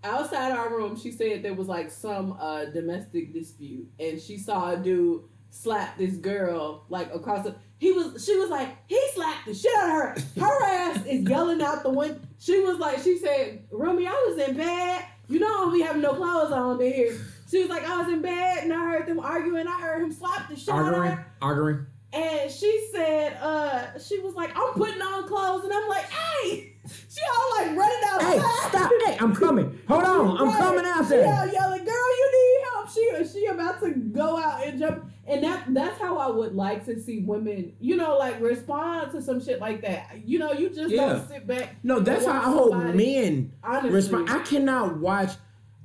Outside 0.03 0.51
our 0.51 0.69
room, 0.69 0.97
she 0.99 1.11
said 1.11 1.43
there 1.43 1.53
was 1.53 1.67
like 1.67 1.89
some 1.91 2.37
uh, 2.39 2.65
domestic 2.65 3.33
dispute, 3.33 3.87
and 3.99 4.21
she 4.21 4.37
saw 4.37 4.71
a 4.71 4.77
dude 4.77 5.23
slap 5.49 5.97
this 5.97 6.15
girl 6.15 6.85
like 6.89 7.13
across 7.13 7.43
the. 7.43 7.55
He 7.79 7.91
was. 7.91 8.23
She 8.25 8.35
was 8.37 8.49
like, 8.49 8.69
he 8.87 8.99
slapped 9.13 9.45
the 9.45 9.53
shit 9.53 9.71
out 9.77 9.89
of 9.89 10.23
her. 10.35 10.41
Her 10.41 10.63
ass 10.65 11.05
is 11.05 11.27
yelling 11.27 11.61
out 11.61 11.83
the 11.83 11.89
window. 11.89 12.19
She 12.39 12.59
was 12.61 12.77
like, 12.79 12.99
she 12.99 13.17
said, 13.17 13.63
Rumi, 13.71 14.07
I 14.07 14.11
was 14.29 14.47
in 14.47 14.55
bed. 14.55 15.03
You 15.29 15.39
know, 15.39 15.71
be 15.71 15.81
having 15.81 16.01
no 16.01 16.13
clothes 16.13 16.51
on 16.51 16.81
in 16.81 16.93
here. 16.93 17.17
She 17.49 17.59
was 17.59 17.69
like, 17.69 17.83
I 17.87 17.97
was 18.01 18.07
in 18.11 18.21
bed 18.21 18.59
and 18.63 18.73
I 18.73 18.77
heard 18.77 19.07
them 19.07 19.19
arguing. 19.19 19.67
I 19.67 19.79
heard 19.79 20.01
him 20.03 20.11
slap 20.11 20.49
the 20.49 20.55
shit 20.55 20.69
out 20.69 20.79
of 20.79 20.85
Arguing. 20.93 21.11
her. 21.17 21.27
Arguing. 21.41 21.85
And 22.13 22.49
she 22.49 22.87
said, 22.93 23.37
uh, 23.41 23.99
she 23.99 24.19
was 24.19 24.35
like, 24.35 24.51
I'm 24.55 24.73
putting 24.73 25.01
on 25.01 25.27
clothes, 25.27 25.65
and 25.65 25.73
I'm 25.73 25.87
like, 25.89 26.05
hey, 26.05 26.73
she 27.17 27.25
all 27.25 27.51
like 27.57 27.77
running 27.77 28.03
outside. 28.07 28.39
Hey, 28.39 28.69
stop! 28.69 28.91
Hey, 29.05 29.17
I'm 29.19 29.35
coming. 29.35 29.79
Hold 29.87 30.03
on, 30.03 30.37
I'm 30.37 30.47
Right. 30.47 30.57
coming 30.59 30.85
out 30.85 31.03
She 31.03 31.09
there. 31.09 31.27
out 31.27 31.51
yelling, 31.51 31.83
"Girl, 31.85 31.93
you 32.17 32.31
need 32.33 32.67
help!" 32.73 32.89
She 32.89 32.99
is 33.01 33.31
she 33.33 33.45
about 33.47 33.79
to 33.81 33.91
go 33.91 34.37
out 34.37 34.65
and 34.65 34.79
jump, 34.79 35.05
and 35.27 35.43
that 35.43 35.65
that's 35.73 35.99
how 35.99 36.17
I 36.17 36.29
would 36.29 36.55
like 36.55 36.85
to 36.85 36.99
see 37.01 37.19
women, 37.19 37.73
you 37.79 37.95
know, 37.95 38.17
like 38.17 38.39
respond 38.41 39.11
to 39.11 39.21
some 39.21 39.43
shit 39.43 39.59
like 39.59 39.81
that. 39.81 40.21
You 40.25 40.39
know, 40.39 40.51
you 40.53 40.69
just 40.69 40.91
Yeah. 40.93 41.13
don't 41.13 41.27
sit 41.27 41.47
back. 41.47 41.75
No, 41.83 41.99
that's 41.99 42.25
how 42.25 42.33
I 42.33 42.43
hope 42.51 42.73
men 42.95 43.51
Honestly, 43.63 43.89
respond. 43.91 44.29
I 44.29 44.39
cannot 44.39 44.99
watch. 44.99 45.31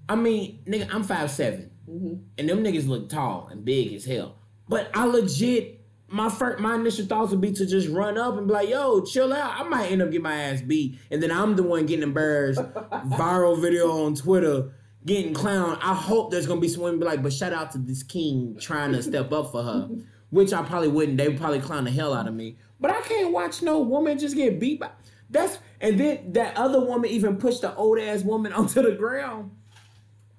I 0.08 0.16
mean, 0.16 0.58
nigga, 0.66 0.88
I'm 0.92 1.02
five 1.04 1.30
seven, 1.30 1.70
Mhm. 1.88 2.20
and 2.38 2.48
them 2.48 2.62
niggas 2.64 2.88
look 2.88 3.08
tall 3.08 3.48
and 3.50 3.64
big 3.64 3.92
as 3.94 4.04
hell. 4.04 4.34
But 4.68 4.88
I 4.94 5.06
legit, 5.06 5.80
my 6.12 6.28
first, 6.28 6.61
my 6.61 6.75
initial 6.75 7.07
thoughts 7.07 7.31
would 7.31 7.40
be 7.40 7.52
to 7.52 7.66
just 7.66 7.88
run 7.88 8.19
up 8.19 8.37
and 8.37 8.47
be 8.47 8.52
like, 8.52 8.69
"Yo, 8.69 9.00
chill 9.02 9.33
out." 9.33 9.59
I 9.59 9.69
might 9.69 9.90
end 9.90 10.02
up 10.02 10.11
getting 10.11 10.23
my 10.23 10.35
ass 10.35 10.61
beat, 10.61 10.99
and 11.11 11.23
then 11.23 11.31
I'm 11.33 11.57
the 11.57 11.62
one 11.62 11.87
getting 11.87 12.02
embarrassed. 12.02 12.61
Viral 13.07 13.61
video 13.61 13.90
on 14.04 14.14
Twitter. 14.14 14.73
Getting 15.04 15.35
clown. 15.35 15.78
I 15.83 15.95
hope 15.95 16.31
there's 16.31 16.47
gonna 16.47 16.61
be 16.61 16.69
someone 16.69 16.99
be 17.00 17.07
like, 17.07 17.23
but 17.23 17.33
shout 17.33 17.52
out 17.52 17.73
to 17.73 17.78
this 17.78 18.02
king 18.02 18.57
trying 18.61 18.92
to 18.92 19.02
step 19.02 19.33
up 19.33 19.50
for 19.50 19.62
her, 19.62 19.88
which 20.31 20.52
I 20.52 20.62
probably 20.62 20.88
wouldn't. 20.88 21.19
They 21.19 21.28
would 21.28 21.38
probably 21.38 21.61
clown 21.61 21.85
the 21.85 21.90
hell 21.90 22.14
out 22.14 22.28
of 22.28 22.35
me. 22.35 22.59
But 22.78 22.92
I 22.92 23.00
can't 23.00 23.33
watch 23.33 23.62
no 23.62 23.81
woman 23.81 24.19
just 24.19 24.37
get 24.37 24.61
beat 24.61 24.81
by. 24.81 24.90
That's 25.31 25.59
and 25.81 25.99
then 25.99 26.33
that 26.35 26.57
other 26.57 26.78
woman 26.78 27.11
even 27.11 27.38
pushed 27.38 27.62
the 27.62 27.75
old 27.75 27.99
ass 27.99 28.23
woman 28.23 28.52
onto 28.52 28.83
the 28.83 28.92
ground. 28.92 29.50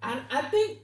I 0.01 0.21
I 0.31 0.41
think 0.43 0.79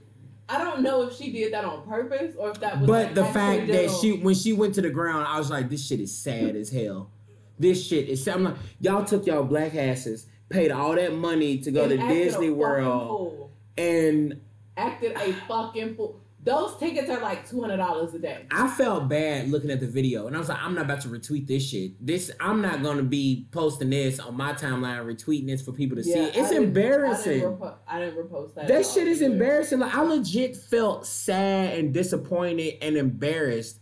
I 0.49 0.57
don't 0.57 0.81
know 0.81 1.03
if 1.03 1.15
she 1.15 1.31
did 1.31 1.53
that 1.53 1.63
on 1.63 1.87
purpose 1.87 2.35
or 2.37 2.49
if 2.49 2.59
that 2.59 2.79
was. 2.79 2.87
But 2.87 3.05
like 3.07 3.15
the 3.15 3.25
fact 3.25 3.67
that 3.67 3.91
she 4.01 4.13
when 4.17 4.33
she 4.33 4.51
went 4.51 4.75
to 4.75 4.81
the 4.81 4.89
ground, 4.89 5.27
I 5.27 5.37
was 5.37 5.51
like, 5.51 5.69
this 5.69 5.85
shit 5.85 5.99
is 5.99 6.15
sad 6.17 6.55
as 6.55 6.71
hell. 6.71 7.11
This 7.59 7.85
shit 7.85 8.09
is 8.09 8.23
sad. 8.23 8.35
I'm 8.35 8.43
like, 8.45 8.55
y'all 8.79 9.05
took 9.05 9.27
y'all 9.27 9.43
black 9.43 9.75
asses, 9.75 10.25
paid 10.49 10.71
all 10.71 10.95
that 10.95 11.13
money 11.13 11.59
to 11.59 11.71
go 11.71 11.83
and 11.83 11.91
to 11.91 12.07
Disney 12.07 12.49
World, 12.49 13.51
and 13.77 14.41
acted 14.75 15.15
a 15.17 15.33
fucking 15.47 15.95
fool. 15.95 16.18
Those 16.41 16.77
tickets 16.77 17.09
are 17.09 17.19
like 17.19 17.47
two 17.49 17.59
hundred 17.61 17.77
dollars 17.77 18.13
a 18.13 18.19
day. 18.19 18.45
I 18.49 18.69
felt 18.69 19.09
bad 19.09 19.49
looking 19.49 19.69
at 19.71 19.81
the 19.81 19.87
video, 19.87 20.27
and 20.27 20.35
I 20.35 20.39
was 20.39 20.47
like, 20.47 20.59
I'm 20.61 20.73
not 20.73 20.85
about 20.85 21.01
to 21.01 21.09
retweet 21.09 21.47
this 21.47 21.67
shit. 21.67 21.93
This 22.05 22.31
I'm 22.39 22.61
not 22.61 22.81
gonna 22.81 23.03
be 23.03 23.47
posting 23.51 23.89
this 23.89 24.19
on 24.19 24.37
my 24.37 24.53
timeline, 24.53 25.03
retweeting 25.05 25.47
this 25.47 25.61
for 25.61 25.73
people 25.73 25.97
to 25.97 26.03
see. 26.03 26.11
Yeah, 26.11 26.27
It's 26.27 26.37
I 26.37 26.41
didn't- 26.49 26.63
embarrassing. 26.63 27.31
I 27.31 27.43
didn't, 27.43 27.57
repo- 27.59 27.75
I 27.87 27.99
didn't 27.99 28.17
repost 28.29 28.55
that. 28.55 28.67
That 28.69 28.85
shit 28.85 29.07
is 29.07 29.21
either. 29.21 29.33
embarrassing. 29.33 29.79
Like 29.79 29.93
I 29.93 30.01
legit 30.01 30.55
felt 30.55 31.05
sad 31.05 31.77
and 31.77 31.93
disappointed 31.93 32.75
and 32.81 32.95
embarrassed 32.95 33.79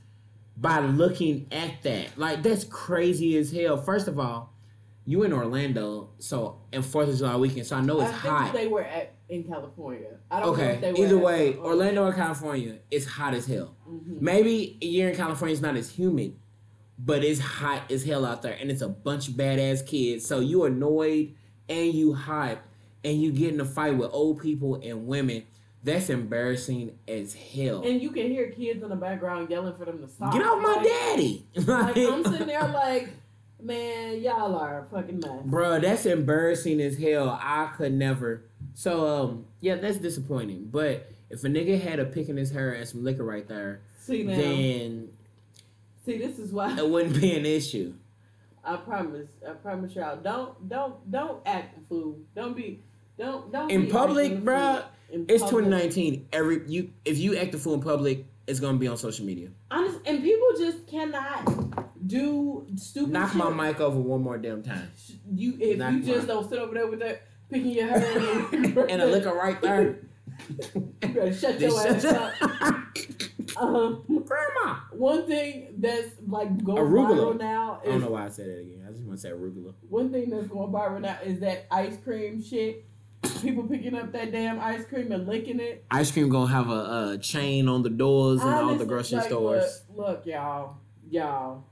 by 0.57 0.79
looking 0.79 1.45
at 1.51 1.83
that. 1.83 2.17
Like 2.17 2.41
that's 2.41 2.63
crazy 2.63 3.37
as 3.37 3.51
hell. 3.51 3.77
First 3.77 4.07
of 4.07 4.17
all, 4.17 4.51
you 5.07 5.23
in 5.23 5.31
Orlando, 5.33 6.09
so 6.19 6.59
and 6.71 6.85
Fourth 6.85 7.09
of 7.09 7.17
July 7.17 7.35
weekend, 7.37 7.65
so 7.65 7.77
I 7.77 7.81
know 7.81 7.99
I 7.99 8.03
it's 8.09 8.11
think 8.21 8.33
hot. 8.33 8.53
they 8.53 8.67
were 8.67 8.83
at 8.83 9.13
in 9.29 9.43
California. 9.45 10.09
I 10.29 10.39
don't 10.41 10.47
know 10.57 10.63
Okay, 10.63 10.73
if 10.75 10.81
they 10.81 10.91
were 10.93 10.99
either 11.05 11.17
way, 11.17 11.53
uh, 11.55 11.59
Orlando 11.61 12.05
or 12.05 12.13
California, 12.13 12.79
it's 12.91 13.05
hot 13.05 13.33
as 13.33 13.45
hell. 13.47 13.73
mhm. 13.89 14.21
Maybe 14.21 14.77
a 14.81 14.85
year 14.85 15.09
in 15.09 15.15
California 15.15 15.53
is 15.53 15.61
not 15.61 15.75
as 15.77 15.89
humid, 15.89 16.35
but 16.99 17.23
it's 17.23 17.39
hot 17.39 17.89
as 17.91 18.03
hell 18.03 18.25
out 18.25 18.41
there, 18.41 18.57
and 18.59 18.69
it's 18.69 18.81
a 18.81 18.89
bunch 18.89 19.27
of 19.29 19.35
badass 19.35 19.85
kids. 19.87 20.25
So 20.25 20.39
you 20.41 20.65
annoyed 20.65 21.33
and 21.69 21.93
you 21.93 22.13
hype, 22.13 22.61
and 23.03 23.21
you 23.21 23.31
get 23.31 23.53
in 23.53 23.61
a 23.61 23.65
fight 23.65 23.97
with 23.97 24.09
old 24.13 24.41
people 24.41 24.75
and 24.83 25.07
women. 25.07 25.43
That's 25.83 26.09
embarrassing 26.09 26.97
as 27.07 27.33
hell. 27.33 27.81
And 27.83 28.01
you 28.01 28.09
can 28.11 28.27
hear 28.27 28.49
kids 28.49 28.83
in 28.83 28.89
the 28.89 28.95
background 28.95 29.49
yelling 29.49 29.75
for 29.77 29.85
them 29.85 29.99
to 30.01 30.07
stop. 30.09 30.33
Get 30.33 30.41
off 30.41 30.61
my 30.61 30.73
Like- 30.75 30.83
daddy, 30.83 31.45
Like 31.55 31.97
I'm 31.97 32.23
sitting 32.25 32.47
there 32.53 32.67
like, 32.67 33.09
man, 33.61 34.21
y'all 34.21 34.55
are 34.55 34.85
a 34.85 34.95
fucking 34.95 35.19
mess. 35.19 35.41
Bro, 35.45 35.79
that's 35.79 36.05
embarrassing 36.05 36.81
as 36.81 36.97
hell. 36.97 37.39
I 37.41 37.71
could 37.75 37.93
never. 37.93 38.43
So 38.73 39.07
um, 39.07 39.45
yeah, 39.59 39.75
that's 39.75 39.97
disappointing. 39.97 40.69
But 40.71 41.11
if 41.29 41.43
a 41.43 41.47
nigga 41.47 41.81
had 41.81 41.99
a 41.99 42.05
pick 42.05 42.29
in 42.29 42.37
his 42.37 42.51
hair 42.51 42.71
and 42.73 42.87
some 42.87 43.03
liquor 43.03 43.23
right 43.23 43.47
there, 43.47 43.81
See 43.99 44.23
now, 44.23 44.35
then 44.35 45.09
see 46.05 46.17
this 46.17 46.39
is 46.39 46.51
why 46.51 46.77
it 46.77 46.87
wouldn't 46.89 47.19
be 47.19 47.35
an 47.35 47.45
issue. 47.45 47.93
I 48.63 48.75
promise, 48.75 49.29
I 49.47 49.51
promise 49.51 49.95
y'all, 49.95 50.17
don't, 50.17 50.67
don't, 50.67 51.09
don't 51.09 51.41
act 51.45 51.77
a 51.77 51.81
fool. 51.87 52.17
Don't 52.35 52.55
be, 52.55 52.81
don't, 53.17 53.49
don't. 53.49 53.71
In 53.71 53.87
public, 53.87 54.33
acting 54.33 54.47
a 54.47 54.51
bruh, 54.51 54.81
fool 55.09 55.25
It's 55.29 55.43
public. 55.43 55.65
2019. 55.65 56.27
Every 56.33 56.67
you, 56.67 56.91
if 57.05 57.17
you 57.17 57.37
act 57.37 57.55
a 57.55 57.59
fool 57.59 57.75
in 57.75 57.81
public, 57.81 58.25
it's 58.47 58.59
gonna 58.59 58.77
be 58.77 58.87
on 58.87 58.97
social 58.97 59.25
media. 59.25 59.49
Honest, 59.69 59.99
and 60.05 60.23
people 60.23 60.47
just 60.57 60.87
cannot 60.87 62.07
do 62.07 62.65
stupid. 62.75 63.11
Knock 63.11 63.29
shit. 63.31 63.37
my 63.37 63.49
mic 63.49 63.79
over 63.79 63.99
one 63.99 64.21
more 64.21 64.37
damn 64.37 64.63
time. 64.63 64.89
You 65.31 65.57
if 65.59 65.77
Knock 65.77 65.93
you 65.93 66.03
just 66.03 66.27
my- 66.27 66.33
don't 66.33 66.49
sit 66.49 66.57
over 66.59 66.73
there 66.73 66.87
with 66.87 66.99
that 66.99 67.23
picking 67.49 67.71
your 67.71 67.87
hair 67.87 68.47
and, 68.53 68.77
a 69.01 69.05
liquor 69.05 69.33
right 69.33 69.61
there. 69.61 69.99
you 70.71 70.93
better 71.01 71.33
shut 71.33 71.59
your 71.59 71.87
ass 71.87 72.05
up. 72.05 72.33
Um, 73.57 74.03
Grandma. 74.25 74.79
one 74.91 75.25
thing 75.25 75.75
that's 75.79 76.09
like 76.27 76.63
going 76.63 76.77
Arugula. 76.83 77.33
viral 77.33 77.39
now 77.39 77.81
I 77.83 77.87
don't 77.87 78.01
know 78.01 78.09
why 78.11 78.25
I 78.25 78.29
said 78.29 78.47
that 78.47 78.59
again. 78.59 78.85
I 78.87 78.91
just 78.91 79.03
want 79.03 79.17
to 79.19 79.21
say 79.21 79.31
arugula. 79.31 79.73
one 79.89 80.11
thing 80.11 80.29
that's 80.29 80.47
going 80.47 80.71
viral 80.71 81.01
now 81.01 81.17
is 81.23 81.39
that 81.39 81.65
ice 81.71 81.97
cream 82.03 82.41
shit. 82.43 82.85
People 83.41 83.63
picking 83.63 83.95
up 83.95 84.11
that 84.11 84.31
damn 84.31 84.59
ice 84.59 84.85
cream 84.85 85.11
and 85.11 85.27
licking 85.27 85.59
it. 85.59 85.85
Ice 85.91 86.11
cream 86.11 86.29
gonna 86.29 86.51
have 86.51 86.69
a, 86.69 87.11
a 87.13 87.17
chain 87.17 87.67
on 87.67 87.83
the 87.83 87.89
doors 87.89 88.41
in 88.41 88.47
all 88.47 88.75
the 88.75 88.85
grocery 88.85 89.17
like, 89.17 89.27
stores. 89.27 89.81
Look, 89.95 90.07
look, 90.07 90.25
y'all, 90.25 90.77
y'all, 91.09 91.63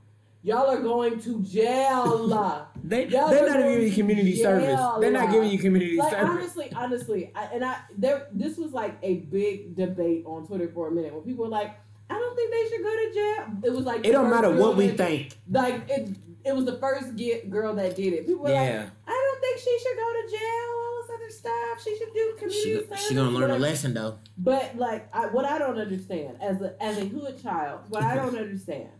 y'all 0.42 0.70
are 0.70 0.80
going 0.80 1.20
to 1.20 1.42
jail. 1.42 2.68
They 2.86 3.08
Y'all 3.08 3.30
they're 3.30 3.48
not 3.48 3.58
giving 3.58 3.82
you 3.82 3.92
community 3.92 4.36
service. 4.36 4.80
They're 5.00 5.10
not 5.10 5.32
giving 5.32 5.50
you 5.50 5.58
community 5.58 5.96
like 5.96 6.12
service. 6.12 6.30
honestly, 6.30 6.72
honestly, 6.72 7.32
I, 7.34 7.44
and 7.46 7.64
I 7.64 7.78
there 7.98 8.28
this 8.32 8.56
was 8.56 8.72
like 8.72 8.96
a 9.02 9.16
big 9.16 9.74
debate 9.74 10.22
on 10.24 10.46
Twitter 10.46 10.68
for 10.72 10.86
a 10.86 10.92
minute 10.92 11.12
where 11.12 11.22
people 11.22 11.46
were 11.46 11.50
like, 11.50 11.76
I 12.08 12.14
don't 12.14 12.36
think 12.36 12.52
they 12.52 12.68
should 12.68 12.84
go 12.84 12.94
to 12.94 13.12
jail. 13.12 13.46
It 13.64 13.76
was 13.76 13.84
like 13.84 14.06
It 14.06 14.12
don't 14.12 14.30
matter 14.30 14.50
what 14.50 14.76
we 14.76 14.88
think. 14.88 15.36
Like 15.50 15.82
it, 15.90 16.10
it 16.44 16.54
was 16.54 16.64
the 16.64 16.78
first 16.78 17.16
get 17.16 17.50
girl 17.50 17.74
that 17.74 17.96
did 17.96 18.12
it. 18.12 18.26
People 18.26 18.44
were 18.44 18.50
like, 18.50 18.68
Yeah, 18.68 18.88
I 19.06 19.10
don't 19.10 19.40
think 19.40 19.58
she 19.58 19.78
should 19.82 19.96
go 19.96 20.12
to 20.12 20.30
jail. 20.30 20.85
Other 21.26 21.34
stuff. 21.34 21.82
She 21.82 21.96
should 21.96 22.12
do 22.14 22.34
community 22.38 22.62
she 22.62 22.74
service. 22.80 23.08
she 23.08 23.14
gonna 23.14 23.30
learn 23.30 23.50
a 23.50 23.58
lesson 23.58 23.94
though. 23.94 24.18
But 24.38 24.76
like, 24.76 25.08
I, 25.14 25.26
what 25.26 25.44
I 25.44 25.58
don't 25.58 25.78
understand 25.78 26.38
as 26.40 26.60
a 26.62 26.80
as 26.82 26.98
a 26.98 27.06
hood 27.06 27.42
child, 27.42 27.80
what 27.88 28.02
I 28.02 28.14
don't 28.14 28.36
understand. 28.36 28.90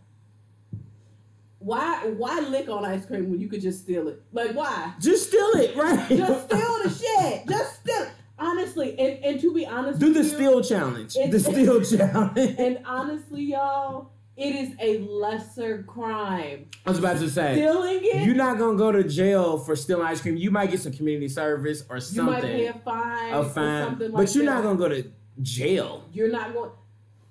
Why 1.59 2.05
why 2.17 2.39
lick 2.41 2.69
on 2.69 2.85
ice 2.85 3.05
cream 3.05 3.29
when 3.31 3.39
you 3.39 3.47
could 3.47 3.61
just 3.61 3.83
steal 3.83 4.07
it? 4.07 4.21
Like 4.31 4.51
why? 4.51 4.93
Just 4.99 5.27
steal 5.27 5.51
it, 5.55 5.75
right? 5.75 6.07
Just 6.09 6.45
steal 6.45 6.79
the 6.83 6.89
shit. 6.89 7.47
Just 7.47 7.79
steal. 7.81 8.03
it. 8.03 8.09
Honestly, 8.39 8.97
and, 8.99 9.23
and 9.25 9.41
to 9.41 9.51
be 9.51 9.65
honest, 9.65 9.99
Do 9.99 10.13
the 10.13 10.21
you, 10.21 10.29
steal 10.29 10.63
challenge. 10.63 11.15
The 11.15 11.39
steal 11.39 11.81
challenge. 11.97 12.55
And 12.59 12.79
honestly, 12.85 13.41
y'all, 13.41 14.11
it 14.37 14.55
is 14.55 14.69
a 14.79 14.99
lesser 14.99 15.83
crime. 15.83 16.67
I 16.85 16.89
was 16.89 16.99
about 16.99 17.17
to 17.17 17.29
say. 17.29 17.55
Stealing 17.55 17.99
it, 18.03 18.25
You're 18.25 18.35
not 18.35 18.57
gonna 18.57 18.77
go 18.77 18.91
to 18.91 19.03
jail 19.03 19.57
for 19.57 19.75
stealing 19.75 20.05
ice 20.05 20.21
cream. 20.21 20.37
You 20.37 20.51
might 20.51 20.69
get 20.71 20.79
some 20.79 20.93
community 20.93 21.27
service 21.29 21.83
or 21.89 21.99
something. 21.99 22.25
you 22.25 22.31
might 22.31 22.43
pay 22.43 22.67
a 22.67 22.73
fine, 22.73 23.33
a 23.33 23.43
fine, 23.43 23.95
but 23.95 24.11
like 24.11 24.33
you're 24.35 24.45
that. 24.45 24.51
not 24.53 24.63
gonna 24.63 24.77
go 24.77 24.89
to 24.89 25.03
jail. 25.41 26.05
You're 26.13 26.31
not 26.31 26.53
going. 26.53 26.71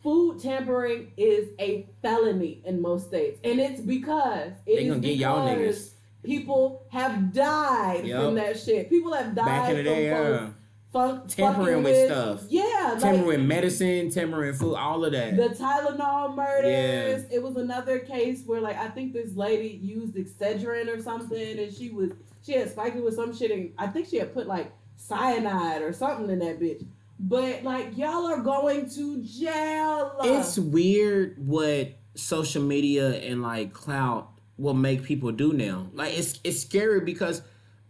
Food 0.03 0.41
tampering 0.41 1.11
is 1.17 1.49
a 1.59 1.89
felony 2.03 2.63
in 2.65 2.81
most 2.81 3.09
states, 3.09 3.41
and 3.43 3.59
it's 3.59 3.81
because 3.81 4.53
it 4.65 4.77
They 4.77 4.89
gonna 4.89 5.01
get 5.01 5.17
y'all 5.17 5.49
because 5.49 5.77
niggas 5.79 5.91
People 6.27 6.83
have 6.91 7.33
died 7.33 8.05
Yup. 8.05 8.25
from 8.25 8.35
that 8.35 8.59
shit. 8.59 8.91
People 8.91 9.15
have 9.15 9.33
died 9.35 9.45
back 9.47 9.71
in 9.71 9.77
the 9.77 9.83
day. 9.85 10.11
from 10.11 10.25
Yeah. 10.33 10.51
Funk, 10.97 11.29
Tampering 11.29 11.67
fucking 11.67 11.83
with 11.85 12.11
stuff. 12.11 12.45
Yeah, 12.49 12.91
like 12.93 13.01
Tampering 13.01 13.47
medicine, 13.47 14.11
tampering 14.11 14.55
food, 14.55 14.75
all 14.77 15.05
of 15.05 15.13
that. 15.13 15.37
the 15.37 15.49
Tylenol 15.49 16.35
murders. 16.35 17.25
It 17.31 17.43
was 17.43 17.57
another 17.57 17.99
case 17.99 18.43
where 18.47 18.61
like 18.61 18.77
I 18.77 18.89
think 18.89 19.13
this 19.13 19.37
lady 19.37 19.69
used 19.83 20.15
Excedrin 20.15 20.95
or 20.95 21.01
something, 21.01 21.59
and 21.59 21.73
she 21.73 21.91
was 21.91 22.13
she 22.45 22.53
had 22.53 22.71
spiked 22.71 22.97
it 22.97 23.05
with 23.05 23.15
some 23.15 23.37
shit, 23.37 23.51
and 23.51 23.73
I 23.79 23.89
think 23.89 24.09
she 24.09 24.17
had 24.17 24.33
put 24.33 24.47
like 24.47 24.73
cyanide 24.97 25.83
or 25.83 25.93
something 25.93 26.31
in 26.31 26.39
that 26.41 26.61
bitch. 26.61 26.87
But 27.19 27.63
like 27.63 27.97
y'all 27.97 28.27
are 28.27 28.41
going 28.41 28.91
to 28.91 29.23
jail. 29.23 30.17
it's 30.25 30.59
weird 30.59 31.37
what 31.39 31.97
social 32.15 32.63
media 32.63 33.11
and 33.21 33.43
like 33.43 33.73
clout 33.73 34.31
will 34.59 34.75
make 34.75 35.03
people 35.03 35.33
do 35.33 35.53
now. 35.53 35.89
Like 35.93 36.19
it's 36.19 36.41
it's 36.45 36.61
scary 36.61 37.01
because 37.01 37.43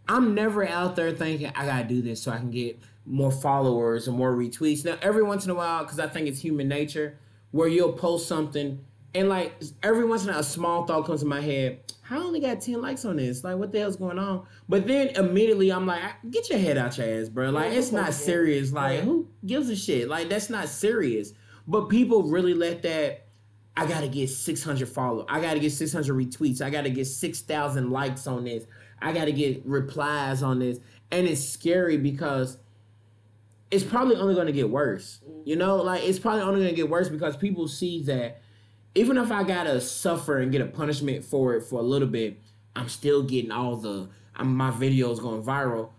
I'm 0.07 0.33
never 0.33 0.67
out 0.67 0.95
there 0.95 1.11
thinking 1.11 1.51
I 1.55 1.65
gotta 1.65 1.87
do 1.87 2.01
this 2.01 2.21
so 2.21 2.31
I 2.31 2.37
can 2.37 2.51
get 2.51 2.79
more 3.07 3.31
followers 3.31 4.07
or 4.07 4.11
more 4.11 4.35
retweets. 4.35 4.85
Now 4.85 4.97
every 5.01 5.23
once 5.23 5.45
in 5.45 5.51
a 5.51 5.55
while, 5.55 5.83
because 5.83 5.99
I 5.99 6.07
think 6.07 6.27
it's 6.27 6.39
human 6.39 6.67
nature, 6.67 7.17
where 7.51 7.67
you'll 7.67 7.93
post 7.93 8.27
something 8.27 8.83
and 9.15 9.29
like 9.29 9.55
every 9.81 10.05
once 10.05 10.23
in 10.23 10.29
a 10.29 10.33
while 10.33 10.41
a 10.41 10.43
small 10.43 10.85
thought 10.85 11.05
comes 11.05 11.21
to 11.21 11.25
my 11.25 11.41
head. 11.41 11.79
I 12.09 12.17
only 12.17 12.39
got 12.39 12.61
10 12.61 12.81
likes 12.81 13.03
on 13.03 13.17
this. 13.17 13.43
Like, 13.43 13.57
what 13.57 13.71
the 13.71 13.79
hell's 13.79 13.97
going 13.97 14.17
on? 14.19 14.45
But 14.69 14.87
then 14.87 15.09
immediately 15.09 15.71
I'm 15.71 15.85
like, 15.85 16.01
get 16.29 16.49
your 16.49 16.59
head 16.59 16.77
out 16.77 16.97
your 16.97 17.07
ass, 17.07 17.27
bro. 17.27 17.49
Like, 17.49 17.73
it's 17.73 17.91
not 17.91 18.13
serious. 18.13 18.71
Like, 18.71 19.01
who 19.01 19.27
gives 19.45 19.69
a 19.69 19.75
shit? 19.75 20.07
Like, 20.07 20.29
that's 20.29 20.49
not 20.49 20.69
serious. 20.69 21.33
But 21.67 21.89
people 21.89 22.23
really 22.23 22.53
let 22.53 22.81
that 22.83 23.27
I 23.75 23.85
gotta 23.85 24.07
get 24.07 24.29
600 24.29 24.89
followers. 24.89 25.25
I 25.29 25.39
gotta 25.39 25.59
get 25.59 25.71
600 25.71 26.15
retweets. 26.15 26.61
I 26.61 26.69
gotta 26.69 26.89
get 26.89 27.05
6,000 27.05 27.91
likes 27.91 28.25
on 28.25 28.45
this. 28.45 28.65
I 29.01 29.13
gotta 29.13 29.31
get 29.31 29.63
replies 29.65 30.41
on 30.41 30.59
this. 30.59 30.79
And 31.11 31.27
it's 31.27 31.43
scary 31.43 31.97
because 31.97 32.57
it's 33.71 33.83
probably 33.83 34.15
only 34.15 34.35
gonna 34.35 34.51
get 34.51 34.69
worse. 34.69 35.19
You 35.45 35.55
know, 35.55 35.77
like 35.77 36.03
it's 36.03 36.19
probably 36.19 36.41
only 36.41 36.61
gonna 36.61 36.75
get 36.75 36.89
worse 36.89 37.09
because 37.09 37.35
people 37.37 37.67
see 37.67 38.03
that 38.03 38.41
even 38.95 39.17
if 39.17 39.31
I 39.31 39.43
gotta 39.43 39.79
suffer 39.81 40.37
and 40.39 40.51
get 40.51 40.61
a 40.61 40.65
punishment 40.65 41.23
for 41.23 41.55
it 41.55 41.63
for 41.63 41.79
a 41.79 41.83
little 41.83 42.07
bit, 42.07 42.39
I'm 42.75 42.89
still 42.89 43.23
getting 43.23 43.51
all 43.51 43.75
the 43.75 44.09
I'm, 44.35 44.55
my 44.55 44.71
videos 44.71 45.19
going 45.19 45.43
viral. 45.43 45.89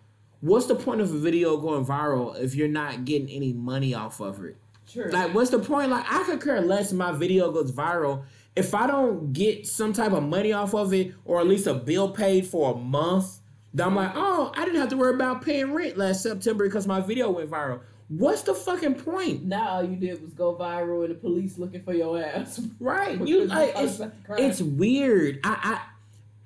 What's 0.40 0.66
the 0.66 0.76
point 0.76 1.00
of 1.00 1.12
a 1.12 1.18
video 1.18 1.56
going 1.56 1.84
viral 1.84 2.38
if 2.40 2.54
you're 2.54 2.68
not 2.68 3.04
getting 3.04 3.28
any 3.28 3.52
money 3.52 3.94
off 3.94 4.20
of 4.20 4.44
it? 4.44 4.56
True. 4.90 5.10
Like, 5.10 5.34
what's 5.34 5.50
the 5.50 5.58
point? 5.58 5.90
Like, 5.90 6.06
I 6.08 6.22
could 6.24 6.40
care 6.40 6.60
less 6.60 6.92
if 6.92 6.96
my 6.96 7.12
video 7.12 7.50
goes 7.50 7.72
viral. 7.72 8.22
If 8.56 8.74
I 8.74 8.86
don't 8.86 9.32
get 9.32 9.66
some 9.66 9.92
type 9.92 10.12
of 10.12 10.22
money 10.22 10.52
off 10.52 10.74
of 10.74 10.94
it, 10.94 11.12
or 11.24 11.40
at 11.40 11.46
least 11.46 11.66
a 11.66 11.74
bill 11.74 12.10
paid 12.10 12.46
for 12.46 12.72
a 12.72 12.76
month, 12.76 13.40
I'm 13.80 13.94
like, 13.94 14.12
oh, 14.14 14.52
I 14.56 14.64
didn't 14.64 14.80
have 14.80 14.88
to 14.90 14.96
worry 14.96 15.14
about 15.14 15.42
paying 15.42 15.72
rent 15.72 15.96
last 15.96 16.22
September 16.22 16.64
because 16.64 16.86
my 16.86 17.00
video 17.00 17.30
went 17.30 17.50
viral. 17.50 17.80
What's 18.08 18.42
the 18.42 18.54
fucking 18.54 18.94
point? 18.94 19.44
now 19.44 19.68
all 19.68 19.84
you 19.84 19.96
did 19.96 20.22
was 20.22 20.32
go 20.32 20.56
viral 20.56 21.04
and 21.04 21.10
the 21.10 21.18
police 21.18 21.58
looking 21.58 21.82
for 21.82 21.92
your 21.92 22.22
ass. 22.22 22.60
Right? 22.80 23.20
You 23.20 23.44
like 23.44 23.72
it's 23.76 23.96
about 23.96 24.16
the 24.16 24.26
crime. 24.26 24.42
it's 24.42 24.62
weird. 24.62 25.40
I 25.44 25.80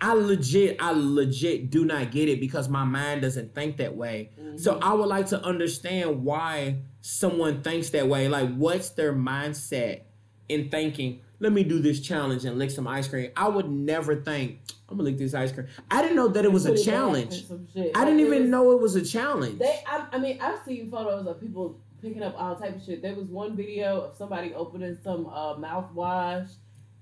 I 0.01 0.11
I 0.11 0.15
legit 0.15 0.79
I 0.81 0.91
legit 0.93 1.71
do 1.71 1.85
not 1.85 2.11
get 2.11 2.29
it 2.29 2.41
because 2.41 2.69
my 2.69 2.83
mind 2.83 3.23
doesn't 3.23 3.55
think 3.55 3.77
that 3.77 3.97
way. 3.97 4.31
So 4.57 4.75
mm-hmm. 4.75 4.85
I 4.85 4.93
would 4.93 5.07
like 5.07 5.27
to 5.29 5.41
understand 5.45 6.25
why 6.25 6.79
someone 7.01 7.63
thinks 7.63 7.91
that 7.91 8.09
way. 8.09 8.29
Like 8.29 8.53
what's 8.57 8.91
their 8.91 9.13
mindset 9.13 10.03
in 10.49 10.69
thinking, 10.69 11.21
let 11.43 11.53
me 11.53 11.65
do 11.65 11.81
this 11.81 12.01
challenge 12.01 12.45
and 12.45 12.57
lick 12.59 12.71
some 12.71 12.87
ice 12.87 13.09
cream. 13.09 13.31
I 13.37 13.49
would 13.49 13.69
never 13.69 14.15
think 14.17 14.61
I'm 14.89 14.97
gonna 14.97 15.09
lick 15.11 15.19
this 15.19 15.35
ice 15.35 15.51
cream. 15.51 15.67
I 15.91 16.01
didn't 16.01 16.17
know 16.17 16.29
that 16.29 16.45
it 16.45 16.53
was 16.53 16.67
a 16.67 16.77
challenge. 16.83 17.35
and 17.39 17.47
some 17.49 17.69
shit. 17.75 17.91
I 17.97 18.05
didn't 18.05 18.21
even 18.21 18.49
know 18.49 18.71
it 18.73 18.81
was 18.81 18.95
a 18.95 19.05
challenge. 19.05 19.59
They, 19.59 19.81
I, 19.87 20.07
I 20.13 20.19
mean, 20.19 20.41
I've 20.41 20.61
seen 20.65 20.91
photos 20.91 21.27
of 21.27 21.41
people 21.41 21.81
picking 22.01 22.23
up 22.23 22.35
all 22.41 22.55
type 22.57 22.77
of 22.77 22.83
shit. 22.85 23.03
There 23.03 23.15
was 23.15 23.27
one 23.27 23.57
video 23.57 24.03
of 24.03 24.17
somebody 24.17 24.55
opening 24.55 24.97
some 25.03 25.27
uh, 25.27 25.55
mouthwash 25.57 26.49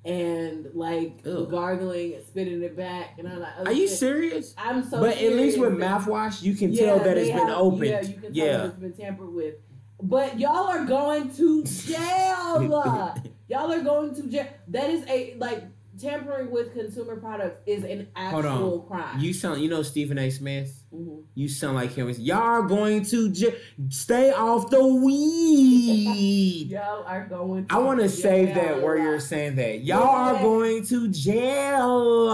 and 0.07 0.69
like 0.73 1.21
Ew. 1.27 1.47
gargling 1.51 2.15
and 2.15 2.25
spitting 2.25 2.63
it 2.63 2.75
back, 2.75 3.19
and 3.19 3.29
I'm 3.29 3.41
like, 3.41 3.53
oh, 3.59 3.65
Are 3.67 3.73
you 3.73 3.87
shit. 3.89 3.99
serious? 3.99 4.55
I'm 4.57 4.83
so. 4.89 5.01
but 5.01 5.19
at 5.19 5.33
least 5.35 5.59
with 5.59 5.73
mouthwash, 5.75 6.41
you 6.43 6.55
can 6.55 6.73
Yeah, 6.73 6.87
tell 6.87 6.99
that 7.01 7.19
it's 7.19 7.31
been 7.31 7.51
opened. 7.51 7.85
Yeah, 7.85 8.01
you 8.01 8.15
can 8.15 8.23
tell 8.23 8.31
Yeah. 8.33 8.57
that 8.57 8.67
it's 8.67 8.77
been 8.77 8.93
tampered 8.95 9.35
with. 9.35 9.55
But 10.03 10.39
y'all 10.41 10.67
are 10.69 10.87
going 10.87 11.35
to 11.35 11.63
jail. 11.65 13.23
y'all 13.51 13.71
are 13.73 13.83
going 13.83 14.15
to 14.15 14.23
jail. 14.29 14.47
That 14.69 14.89
is 14.91 15.05
a 15.09 15.35
like 15.39 15.65
tampering 16.01 16.51
with 16.51 16.73
consumer 16.73 17.17
products 17.17 17.61
is 17.67 17.85
an 17.85 18.09
actual 18.17 18.81
crime. 18.89 19.19
You 19.21 19.35
sound, 19.35 19.61
you 19.61 19.69
know 19.69 19.83
Stephen 19.83 20.17
A. 20.19 20.31
Smith. 20.31 20.83
Mhm. 20.95 21.25
You 21.35 21.49
sound 21.49 21.75
like 21.77 21.93
him. 21.93 22.09
Y'all 22.11 22.39
are 22.39 22.63
going 22.63 23.05
to 23.07 23.29
j- 23.31 23.55
stay 23.91 24.33
off 24.33 24.71
the 24.71 24.83
weed. 24.85 26.69
Y'all 26.71 27.05
are 27.05 27.27
going. 27.27 27.67
To 27.67 27.75
I 27.75 27.79
want 27.79 28.01
to 28.01 28.09
save 28.09 28.55
that 28.55 28.83
where 28.83 28.97
you're 28.97 29.21
saying 29.21 29.57
that. 29.57 29.81
Y'all 29.81 30.03
are 30.09 30.41
going 30.41 30.85
to 30.87 31.09
jail. 31.09 32.31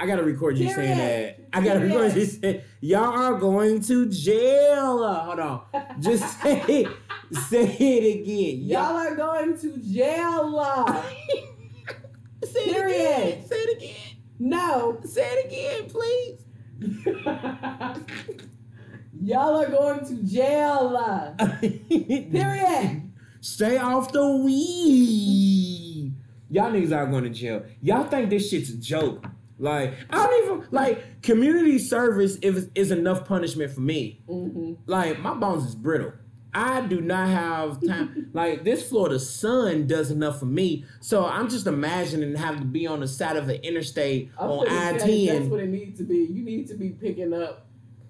I 0.00 0.06
gotta 0.06 0.22
record 0.22 0.56
you 0.58 0.70
saying 0.72 0.96
that. 0.98 1.40
I 1.52 1.60
gotta 1.60 1.80
Period. 1.80 1.96
record 1.96 2.16
you 2.16 2.24
saying 2.26 2.60
y'all 2.80 3.04
are 3.18 3.34
going 3.38 3.80
to 3.82 4.08
jail. 4.08 5.04
Hold 5.12 5.40
on. 5.40 5.60
Just 6.00 6.40
say. 6.42 6.86
Say 7.32 7.66
it 7.78 8.20
again. 8.20 8.60
Y'all 8.68 8.96
are 8.96 9.14
going 9.16 9.58
to 9.58 9.76
jail. 9.78 10.86
say 12.44 12.60
it 12.60 12.72
Period. 12.72 13.28
again. 13.28 13.46
Say 13.46 13.56
it 13.56 13.76
again. 13.78 14.16
no. 14.38 15.00
Say 15.04 15.26
it 15.26 15.46
again, 15.46 15.90
please. 15.90 16.44
Y'all 19.20 19.56
are 19.56 19.68
going 19.68 20.04
to 20.06 20.14
jail. 20.22 21.34
Period. 22.30 23.10
Stay 23.40 23.76
off 23.78 24.12
the 24.12 24.36
weed. 24.44 26.14
Y'all 26.50 26.70
niggas 26.70 26.96
are 26.96 27.06
going 27.06 27.24
to 27.24 27.30
jail. 27.30 27.64
Y'all 27.82 28.04
think 28.04 28.30
this 28.30 28.48
shit's 28.48 28.70
a 28.70 28.76
joke. 28.76 29.26
Like, 29.58 29.92
I 30.10 30.24
don't 30.26 30.44
even, 30.58 30.68
like, 30.70 31.20
community 31.22 31.78
service 31.80 32.36
is, 32.36 32.70
is 32.76 32.92
enough 32.92 33.26
punishment 33.26 33.72
for 33.72 33.80
me. 33.80 34.22
hmm 34.28 34.74
Like, 34.86 35.18
my 35.20 35.34
bones 35.34 35.64
is 35.66 35.74
brittle. 35.74 36.12
I 36.54 36.80
do 36.82 37.00
not 37.00 37.28
have 37.28 37.86
time. 37.86 38.30
like, 38.32 38.64
this 38.64 38.88
Florida 38.88 39.18
sun 39.18 39.86
does 39.86 40.10
enough 40.10 40.38
for 40.38 40.46
me. 40.46 40.84
So 41.00 41.26
I'm 41.26 41.48
just 41.48 41.66
imagining 41.66 42.34
having 42.34 42.60
to 42.60 42.66
be 42.66 42.86
on 42.86 43.00
the 43.00 43.08
side 43.08 43.36
of 43.36 43.46
the 43.46 43.64
interstate 43.66 44.30
I'm 44.38 44.50
on 44.50 44.68
I 44.68 44.98
say 44.98 45.26
That's 45.26 45.46
what 45.46 45.60
it 45.60 45.68
needs 45.68 45.98
to 45.98 46.04
be. 46.04 46.18
You 46.18 46.42
need 46.42 46.68
to 46.68 46.74
be 46.74 46.90
picking 46.90 47.34
up, 47.34 47.66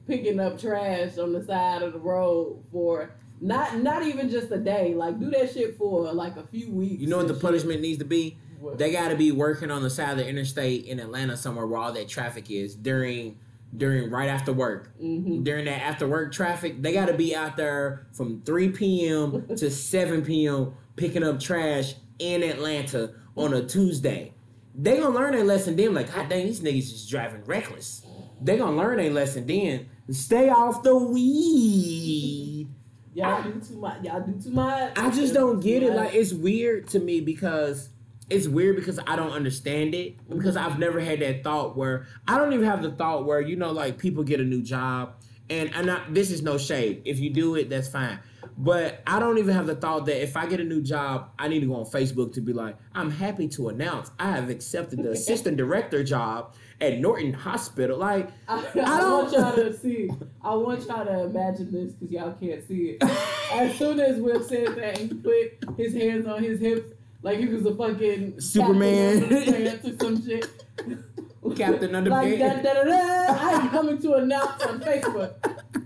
picking 0.07 0.41
up 0.41 0.59
trash 0.61 1.19
on 1.19 1.33
the 1.33 1.45
side 1.45 1.83
of 1.83 1.93
the 1.93 1.99
road 1.99 2.65
for 2.71 3.13
not 3.41 3.79
not 3.79 4.03
even 4.03 4.29
just 4.29 4.51
a 4.51 4.59
day. 4.59 4.95
Like 4.95 5.19
do 5.19 5.31
that 5.31 5.53
shit 5.53 5.77
for 5.77 6.13
like 6.13 6.37
a 6.37 6.45
few 6.45 6.71
weeks. 6.71 7.01
You 7.01 7.09
know 7.09 7.19
what 7.19 7.29
the 7.29 7.35
and 7.35 7.43
punishment 7.43 7.81
needs 7.81 7.99
to 7.99 8.05
be? 8.05 8.39
What? 8.61 8.79
They 8.79 8.91
got 8.91 9.09
to 9.09 9.17
be 9.17 9.31
working 9.31 9.71
on 9.71 9.83
the 9.83 9.91
side 9.91 10.13
of 10.13 10.17
the 10.19 10.29
interstate 10.29 10.87
in 10.87 10.99
Atlanta 10.99 11.37
somewhere 11.37 11.67
where 11.67 11.79
all 11.79 11.93
that 11.93 12.09
traffic 12.09 12.51
is 12.51 12.75
during 12.75 13.39
during 13.77 14.11
right 14.11 14.29
after 14.29 14.53
work. 14.53 14.91
Mhm. 15.03 15.45
During 15.45 15.67
that 15.67 15.83
after 15.83 16.09
work 16.09 16.33
traffic, 16.33 16.81
they 16.83 16.93
got 16.93 17.07
to 17.07 17.15
be 17.15 17.35
out 17.37 17.57
there 17.57 18.07
from 18.13 18.41
3 18.43 18.71
p.m. 18.71 19.47
to 19.57 19.71
7 19.71 20.23
p.m. 20.23 20.73
picking 20.97 21.23
up 21.23 21.39
trash 21.41 21.95
in 22.19 22.43
Atlanta 22.43 23.13
on 23.37 23.53
a 23.55 23.65
Tuesday. 23.65 24.33
They 24.75 24.99
gonna 24.99 25.15
learn 25.15 25.33
their 25.35 25.45
lesson 25.45 25.77
then. 25.77 25.93
Like, 25.95 26.13
God 26.15 26.29
dang, 26.29 26.47
these 26.47 26.61
niggas 26.61 26.93
is 26.93 27.07
driving 27.09 27.45
reckless. 27.45 28.05
They 28.41 28.57
gonna 28.57 28.77
learn 28.77 28.99
their 28.99 29.11
lesson 29.11 29.47
then. 29.47 29.87
Stay 30.11 30.49
off 30.49 30.83
the 30.83 30.97
weed. 30.97 32.69
Y'all 33.15 33.43
do 33.43 33.61
too 33.61 33.77
much. 33.79 34.03
Y'all 34.05 34.21
do 34.21 34.41
too 34.41 34.51
much. 34.51 34.93
I 34.97 35.11
just 35.11 35.35
don't 35.35 35.61
get 35.61 35.81
too 35.81 35.87
it. 35.87 35.91
much. 35.91 35.97
Like 36.07 36.15
it's 36.15 36.33
weird 36.33 36.89
to 36.89 37.01
me 37.01 37.21
because 37.21 37.89
it's 38.31 38.47
weird 38.47 38.77
because 38.77 38.99
I 39.07 39.17
don't 39.17 39.33
understand 39.33 39.95
it 39.95 40.17
because 40.29 40.57
mm-hmm. 40.57 40.73
I've 40.73 40.79
never 40.79 41.01
had 41.01 41.21
that 41.21 41.43
thought 41.43 41.77
where 41.77 42.07
I 42.27 42.39
don't 42.39 42.53
even 42.53 42.67
have 42.67 42.83
the 42.83 42.91
thought 42.91 43.27
where 43.27 43.41
you 43.41 43.57
know 43.57 43.73
like 43.73 43.99
people 43.99 44.23
get 44.25 44.41
a 44.41 44.45
new 44.45 44.63
job 44.63 45.15
and 45.51 45.75
and 45.75 45.91
I, 45.91 46.03
this 46.11 46.31
is 46.31 46.43
no 46.43 46.59
shade. 46.59 47.03
If 47.05 47.19
you 47.19 47.31
do 47.31 47.55
it, 47.55 47.71
that's 47.71 47.89
fine. 47.89 48.19
But 48.57 49.03
I 49.07 49.21
don't 49.21 49.39
even 49.39 49.55
have 49.55 49.67
the 49.67 49.77
thought 49.77 50.07
that 50.07 50.21
if 50.21 50.37
I 50.37 50.47
get 50.47 50.59
a 50.61 50.65
new 50.65 50.83
job, 50.83 51.31
I 51.39 51.47
need 51.47 51.61
to 51.61 51.67
go 51.67 51.77
on 51.77 51.85
Facebook 51.85 52.33
to 52.35 52.41
be 52.41 52.53
like, 52.53 52.77
I'm 52.93 53.11
happy 53.11 53.47
to 53.49 53.69
announce 53.69 54.11
I 54.19 54.33
have 54.33 54.51
accepted 54.51 55.03
the 55.03 55.13
assistant 55.13 55.57
director 55.57 56.03
job 56.03 56.55
at 56.81 56.99
Norton 56.99 57.33
Hospital. 57.33 57.97
Like, 57.97 58.31
I, 58.49 58.59
I, 58.59 59.01
don't- 59.01 59.13
want 59.13 59.33
y'all 59.33 59.55
to 59.55 59.77
see. 59.77 60.11
I 60.43 60.55
want 60.55 60.87
y'all 60.87 61.05
to 61.05 61.25
imagine 61.25 61.71
this 61.71 61.93
because 61.93 62.11
y'all 62.11 62.33
can't 62.33 62.67
see 62.67 62.99
it. 62.99 63.05
As 63.53 63.79
soon 63.79 64.01
as 64.01 64.21
Will 64.21 64.43
said 64.43 64.75
that, 64.75 64.99
he 64.99 65.09
put 65.09 65.79
his 65.79 65.95
hands 65.95 66.27
on 66.27 66.43
his 66.43 66.61
hips 66.61 66.93
like 67.23 67.39
he 67.39 67.47
was 67.47 67.65
a 67.67 67.75
fucking 67.75 68.41
Superman. 68.41 69.29
Captain 69.29 69.95
or 69.95 69.99
some 69.99 70.27
shit. 70.27 70.47
Captain 71.57 71.93
like 71.93 72.05
Underpants. 72.05 72.63
da, 72.63 72.63
da, 72.63 72.75
da, 72.75 72.85
da. 72.85 73.39
I'm 73.41 73.71
coming 73.71 73.99
to 74.03 74.15
announce 74.15 74.63
on 74.65 74.81
Facebook. 74.81 75.35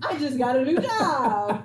I 0.02 0.18
just 0.18 0.36
got 0.38 0.56
a 0.56 0.64
new 0.64 0.78
job. 0.78 1.64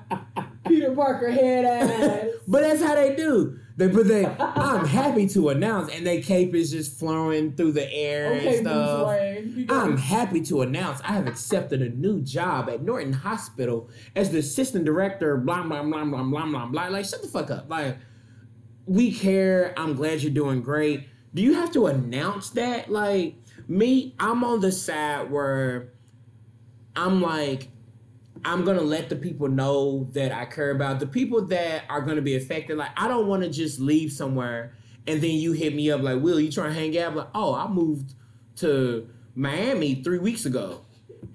Peter 0.68 0.94
Parker 0.94 1.32
head 1.32 1.66
ass. 1.66 2.26
but 2.48 2.62
that's 2.62 2.82
how 2.84 2.96
they 2.96 3.16
do. 3.16 3.58
They 3.78 3.88
but 3.88 4.08
they 4.08 4.26
I'm 4.26 4.86
happy 4.86 5.28
to 5.30 5.50
announce 5.50 5.92
and 5.94 6.06
they 6.06 6.22
cape 6.22 6.54
is 6.56 6.72
just 6.72 6.98
flowing 7.00 7.56
through 7.56 7.74
the 7.74 7.92
air 7.94 8.34
Okay, 8.34 8.58
and 8.58 8.68
stuff. 8.68 9.08
Wayne. 9.08 9.68
I'm 9.70 9.98
happy 9.98 10.42
to 10.46 10.62
announce 10.62 11.00
I 11.02 11.14
have 11.14 11.28
accepted 11.28 11.82
a 11.82 11.90
new 11.90 12.22
job 12.22 12.70
at 12.70 12.82
Norton 12.84 13.14
Hospital 13.14 13.90
as 14.16 14.32
the 14.32 14.40
assistant 14.40 14.84
director, 14.86 15.38
blah 15.38 15.64
blah 15.64 15.84
blah 15.84 16.04
blah 16.06 16.24
blah 16.24 16.46
blah 16.46 16.66
blah. 16.66 16.88
Like 16.88 17.06
shut 17.06 17.22
the 17.22 17.28
fuck 17.28 17.50
up. 17.52 17.70
Like 17.70 17.98
we 18.88 19.12
care. 19.12 19.73
I'm 19.78 19.95
glad 19.95 20.21
you're 20.21 20.32
doing 20.32 20.62
great. 20.62 21.08
Do 21.34 21.43
you 21.43 21.54
have 21.54 21.71
to 21.73 21.88
announce 21.88 22.50
that? 22.52 22.89
Like 22.89 23.36
me, 23.67 24.15
I'm 24.19 24.43
on 24.43 24.62
the 24.62 24.71
side 24.71 25.30
where 25.30 25.93
I'm 26.95 27.21
like, 27.21 27.67
I'm 28.45 28.63
gonna 28.63 28.82
let 28.82 29.10
the 29.10 29.15
people 29.15 29.50
know 29.50 30.08
that 30.13 30.32
I 30.32 30.45
care 30.45 30.71
about 30.71 31.00
the 31.00 31.08
people 31.08 31.45
that 31.47 31.84
are 31.89 32.02
gonna 32.02 32.21
be 32.21 32.36
affected. 32.36 32.78
Like, 32.78 32.91
I 32.97 33.08
don't 33.08 33.28
want 33.28 33.43
to 33.43 33.50
just 33.50 33.80
leave 33.80 34.12
somewhere 34.12 34.73
and 35.08 35.21
then 35.21 35.32
you 35.32 35.54
hit 35.54 35.73
me 35.73 35.89
up 35.89 36.02
like, 36.02 36.21
"Will 36.21 36.39
you 36.39 36.52
trying 36.52 36.73
to 36.73 36.80
hang 36.80 36.97
out?" 36.97 37.15
Like, 37.15 37.30
oh, 37.34 37.56
I 37.56 37.67
moved 37.67 38.13
to 38.58 39.10
Miami 39.36 39.95
three 39.95 40.19
weeks 40.19 40.45
ago. 40.45 40.82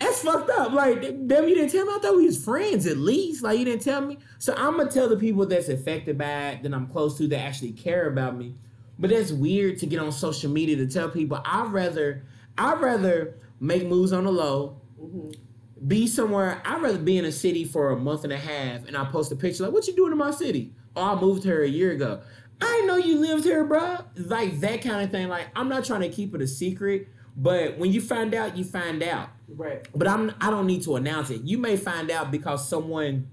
That's 0.02 0.22
fucked 0.22 0.50
up. 0.50 0.72
Like, 0.72 1.00
damn, 1.28 1.48
you 1.48 1.54
didn't 1.54 1.70
tell 1.70 1.86
me. 1.86 1.92
I 1.94 1.98
thought 1.98 2.16
we 2.16 2.26
was 2.26 2.42
friends 2.42 2.86
at 2.86 2.96
least. 2.96 3.42
Like, 3.42 3.58
you 3.58 3.64
didn't 3.64 3.82
tell 3.82 4.00
me. 4.00 4.18
So 4.38 4.52
I'm 4.56 4.76
gonna 4.76 4.90
tell 4.90 5.08
the 5.08 5.16
people 5.16 5.46
that's 5.46 5.68
affected 5.68 6.18
by 6.18 6.50
it, 6.50 6.62
that 6.64 6.74
I'm 6.74 6.88
close 6.88 7.16
to, 7.18 7.28
that 7.28 7.38
actually 7.38 7.72
care 7.72 8.08
about 8.08 8.36
me. 8.36 8.56
But 8.98 9.10
that's 9.10 9.30
weird 9.30 9.78
to 9.78 9.86
get 9.86 10.00
on 10.00 10.10
social 10.10 10.50
media 10.50 10.76
to 10.76 10.86
tell 10.86 11.08
people. 11.08 11.40
I'd 11.44 11.72
rather, 11.72 12.24
I'd 12.58 12.80
rather 12.80 13.34
make 13.60 13.86
moves 13.86 14.12
on 14.12 14.24
the 14.24 14.32
low, 14.32 14.80
Mhm. 15.00 15.34
be 15.86 16.06
somewhere. 16.06 16.60
I'd 16.64 16.82
rather 16.82 16.98
be 16.98 17.16
in 17.16 17.24
a 17.24 17.32
city 17.32 17.64
for 17.64 17.90
a 17.90 17.96
month 17.96 18.24
and 18.24 18.32
a 18.32 18.36
half, 18.36 18.86
and 18.86 18.96
I 18.96 19.04
post 19.04 19.30
a 19.30 19.36
picture 19.36 19.64
like, 19.64 19.72
"What 19.72 19.86
you 19.86 19.94
doing 19.94 20.12
in 20.12 20.18
my 20.18 20.30
city?" 20.32 20.72
Oh, 20.96 21.02
I 21.16 21.20
moved 21.20 21.44
here 21.44 21.62
a 21.62 21.68
year 21.68 21.92
ago. 21.92 22.20
I 22.60 22.82
know 22.86 22.96
you 22.96 23.18
lived 23.18 23.44
here, 23.44 23.64
bro. 23.64 23.98
Like 24.16 24.60
that 24.60 24.82
kind 24.82 25.02
of 25.04 25.10
thing. 25.10 25.28
Like 25.28 25.46
I'm 25.56 25.68
not 25.68 25.84
trying 25.84 26.02
to 26.02 26.08
keep 26.08 26.34
it 26.34 26.42
a 26.42 26.46
secret, 26.46 27.08
but 27.36 27.78
when 27.78 27.92
you 27.92 28.00
find 28.00 28.34
out, 28.34 28.56
you 28.56 28.64
find 28.64 29.02
out. 29.02 29.28
Right. 29.48 29.86
But 29.94 30.08
I'm 30.08 30.32
I 30.40 30.50
don't 30.50 30.66
need 30.66 30.82
to 30.84 30.96
announce 30.96 31.30
it. 31.30 31.42
You 31.42 31.58
may 31.58 31.76
find 31.76 32.10
out 32.10 32.30
because 32.30 32.66
someone 32.68 33.28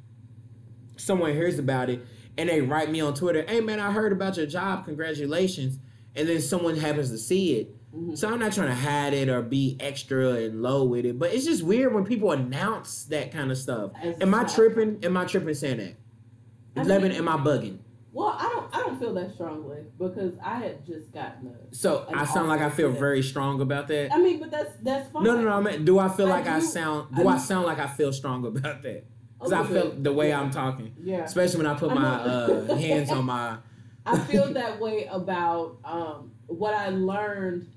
someone 0.98 1.32
hears 1.34 1.60
about 1.60 1.90
it 1.90 2.02
and 2.38 2.50
they 2.50 2.62
write 2.62 2.90
me 2.92 3.02
on 3.02 3.14
Twitter, 3.14 3.44
"Hey 3.48 3.62
man, 3.62 3.80
I 3.80 3.92
heard 3.92 4.12
about 4.12 4.38
your 4.38 4.46
job. 4.46 4.86
Congratulations." 4.86 5.80
And 6.16 6.28
then 6.28 6.42
someone 6.42 6.76
happens 6.76 7.12
to 7.12 7.18
see 7.18 7.56
it. 7.58 7.76
Mhm. 7.96 8.18
So 8.18 8.28
I'm 8.30 8.40
not 8.40 8.52
trying 8.54 8.68
to 8.70 8.76
hide 8.76 9.14
it 9.14 9.30
or 9.30 9.42
be 9.42 9.78
extra 9.80 10.32
and 10.34 10.62
low 10.62 10.84
with 10.84 11.06
it, 11.06 11.18
but 11.18 11.34
it's 11.34 11.46
just 11.46 11.64
weird 11.64 11.94
when 11.94 12.04
people 12.04 12.32
announce 12.32 13.06
that 13.06 13.32
kind 13.32 13.52
of 13.52 13.58
stuff. 13.58 13.92
As 14.02 14.16
Am 14.22 14.34
I 14.34 14.44
tripping? 14.44 15.00
Am 15.04 15.16
I 15.18 15.26
tripping 15.26 15.54
saying 15.54 15.78
that? 15.78 15.96
I 16.76 16.82
Eleven, 16.82 17.10
mean- 17.10 17.18
am 17.18 17.30
I 17.30 17.38
bugging? 17.38 17.78
Well, 18.12 18.36
I 18.40 18.44
don't. 18.50 18.76
I 18.76 18.80
don't 18.80 19.00
feel 19.00 19.14
that 19.14 19.34
strongly 19.36 19.84
because 20.00 20.34
I 20.44 20.56
had 20.60 20.86
just 20.86 21.12
gotten 21.12 21.48
a. 21.48 21.76
So 21.76 22.08
I 22.14 22.26
sound 22.26 22.48
like 22.48 22.62
I 22.62 22.70
feel 22.70 22.90
offer. 22.90 23.00
very 23.00 23.22
strong 23.22 23.62
about 23.62 23.88
that. 23.90 24.12
I 24.14 24.18
mean, 24.18 24.40
but 24.40 24.50
that's 24.50 24.72
that's 24.82 25.12
fine. 25.12 25.24
No, 25.24 25.36
no, 25.36 25.44
no. 25.44 25.50
I 25.52 25.62
mean, 25.62 25.86
do 25.86 26.00
I 26.00 26.10
feel 26.10 26.28
I 26.28 26.30
like 26.32 26.48
I, 26.48 26.60
sound? 26.60 27.16
Do 27.16 27.28
I, 27.28 27.36
do- 27.36 27.40
sound 27.44 27.66
like 27.68 27.78
I 27.80 27.88
feel 27.88 28.12
strong 28.12 28.46
about 28.46 28.82
that? 28.82 29.04
Because 29.38 29.54
I 29.54 29.64
feel 29.64 29.92
the 29.92 30.12
way 30.12 30.30
Yeah. 30.30 30.42
I'm 30.42 30.50
talking, 30.52 30.94
Yeah. 31.02 31.24
especially 31.24 31.58
when 31.60 31.68
I 31.68 31.76
put 31.76 31.94
my 31.94 32.02
uh, 32.16 32.76
hands 32.76 33.12
on 33.12 33.26
my. 33.26 33.58
I 34.06 34.18
feel 34.18 34.54
that 34.54 34.80
way 34.80 35.06
about 35.06 35.78
um, 35.86 36.32
what 36.48 36.74
I 36.74 36.90
learned. 36.90 37.68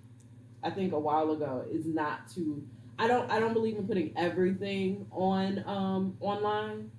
I 0.63 0.71
think 0.71 0.93
a 0.93 0.99
while 0.99 1.31
ago 1.33 1.65
is 1.71 1.85
not 1.87 2.29
to. 2.35 2.65
I 2.99 3.07
don't. 3.07 3.31
I 3.31 3.39
don't 3.39 3.53
believe 3.53 3.77
in 3.77 3.87
putting 3.87 4.13
everything 4.17 5.07
on 5.11 5.63
um, 5.67 6.17
online, 6.21 6.91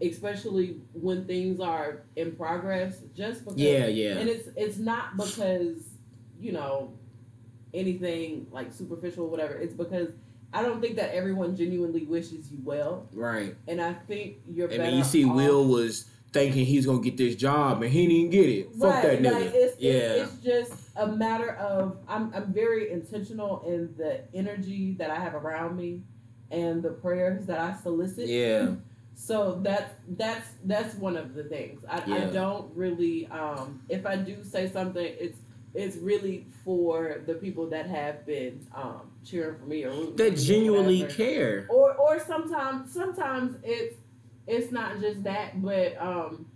especially 0.00 0.80
when 0.92 1.26
things 1.26 1.60
are 1.60 2.02
in 2.16 2.32
progress. 2.32 3.02
Just 3.16 3.44
because. 3.44 3.58
Yeah, 3.58 3.86
yeah, 3.86 4.18
And 4.18 4.28
it's 4.28 4.48
it's 4.56 4.78
not 4.78 5.16
because 5.16 5.88
you 6.40 6.52
know 6.52 6.92
anything 7.74 8.46
like 8.50 8.72
superficial 8.72 9.24
or 9.24 9.30
whatever. 9.30 9.54
It's 9.54 9.74
because 9.74 10.08
I 10.52 10.62
don't 10.62 10.80
think 10.80 10.96
that 10.96 11.14
everyone 11.14 11.56
genuinely 11.56 12.04
wishes 12.04 12.50
you 12.50 12.58
well, 12.64 13.06
right. 13.12 13.54
and 13.66 13.80
I 13.80 13.92
think 13.92 14.36
you're. 14.48 14.72
I 14.72 14.78
mean, 14.78 14.96
you 14.96 15.04
see, 15.04 15.24
off- 15.24 15.36
Will 15.36 15.66
was 15.66 16.06
thinking 16.32 16.64
he's 16.64 16.86
gonna 16.86 17.00
get 17.00 17.16
this 17.16 17.34
job, 17.34 17.82
and 17.82 17.92
he 17.92 18.06
didn't 18.06 18.30
get 18.30 18.48
it. 18.48 18.74
Fuck 18.74 19.02
that 19.02 19.20
nigga. 19.20 19.32
Like 19.32 19.50
it's, 19.54 19.80
yeah, 19.80 19.92
it's, 19.92 20.32
it's 20.32 20.42
just 20.42 20.72
a 20.96 21.06
matter 21.06 21.50
of 21.56 21.98
I'm 22.08 22.32
I'm 22.34 22.52
very 22.52 22.90
intentional 22.90 23.62
in 23.66 23.94
the 23.96 24.22
energy 24.34 24.94
that 24.98 25.10
I 25.10 25.16
have 25.16 25.34
around 25.34 25.76
me 25.76 26.02
and 26.50 26.82
the 26.82 26.90
prayers 26.90 27.46
that 27.46 27.58
I 27.58 27.76
solicit. 27.82 28.26
yeah, 28.28 28.70
So 29.20 29.58
that's 29.62 29.92
that's 30.16 30.48
that's 30.64 30.94
one 30.94 31.16
of 31.16 31.34
the 31.34 31.42
things. 31.42 31.84
I, 31.90 31.96
I 32.06 32.20
don't 32.26 32.74
really 32.76 33.26
um 33.26 33.82
if 33.88 34.06
I 34.06 34.14
do 34.14 34.44
say 34.44 34.70
something 34.70 35.04
it's 35.04 35.40
it's 35.74 35.96
really 35.96 36.46
for 36.64 37.22
the 37.26 37.34
people 37.34 37.68
that 37.70 37.86
have 37.86 38.24
been 38.24 38.64
um 38.72 39.10
cheering 39.24 39.58
for 39.58 39.66
me 39.66 39.84
or 39.84 39.92
that 40.16 40.32
or 40.34 40.36
genuinely 40.36 41.00
whatever 41.02 41.14
care. 41.16 41.66
or 41.68 41.94
or 41.94 42.20
sometimes 42.20 42.92
sometimes 42.94 43.56
it's 43.64 43.96
it's 44.46 44.70
not 44.70 45.00
just 45.00 45.24
that 45.24 45.60
but 45.60 46.00
um 46.00 46.46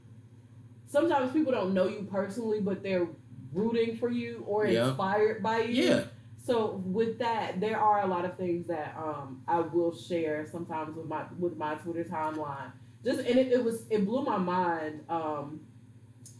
sometimes 0.87 1.33
people 1.33 1.51
don't 1.51 1.75
know 1.75 1.89
you 1.89 2.07
personally 2.11 2.61
but 2.61 2.81
they're 2.83 3.09
rooting 3.53 3.97
for 3.97 4.09
you 4.09 4.45
or 4.47 4.67
Yeah. 4.67 4.87
inspired 4.89 5.43
by 5.43 5.63
you 5.63 5.83
Yeah, 5.83 6.05
so 6.45 6.83
with 6.85 7.19
that 7.19 7.61
there 7.61 7.79
are 7.79 8.03
a 8.03 8.07
lot 8.07 8.25
of 8.25 8.37
things 8.37 8.67
that 8.67 8.95
um 8.97 9.41
i 9.47 9.61
will 9.61 9.95
share 9.97 10.47
sometimes 10.51 10.95
with 10.97 11.07
my 11.07 11.23
with 11.39 11.57
my 11.57 11.75
twitter 11.77 12.05
timeline 12.05 12.73
just 13.05 13.21
and 13.21 13.39
it, 13.39 13.53
it 13.53 13.63
was 13.65 13.85
it 13.91 14.05
blew 14.05 14.23
my 14.25 14.37
mind 14.39 15.01
um 15.09 15.61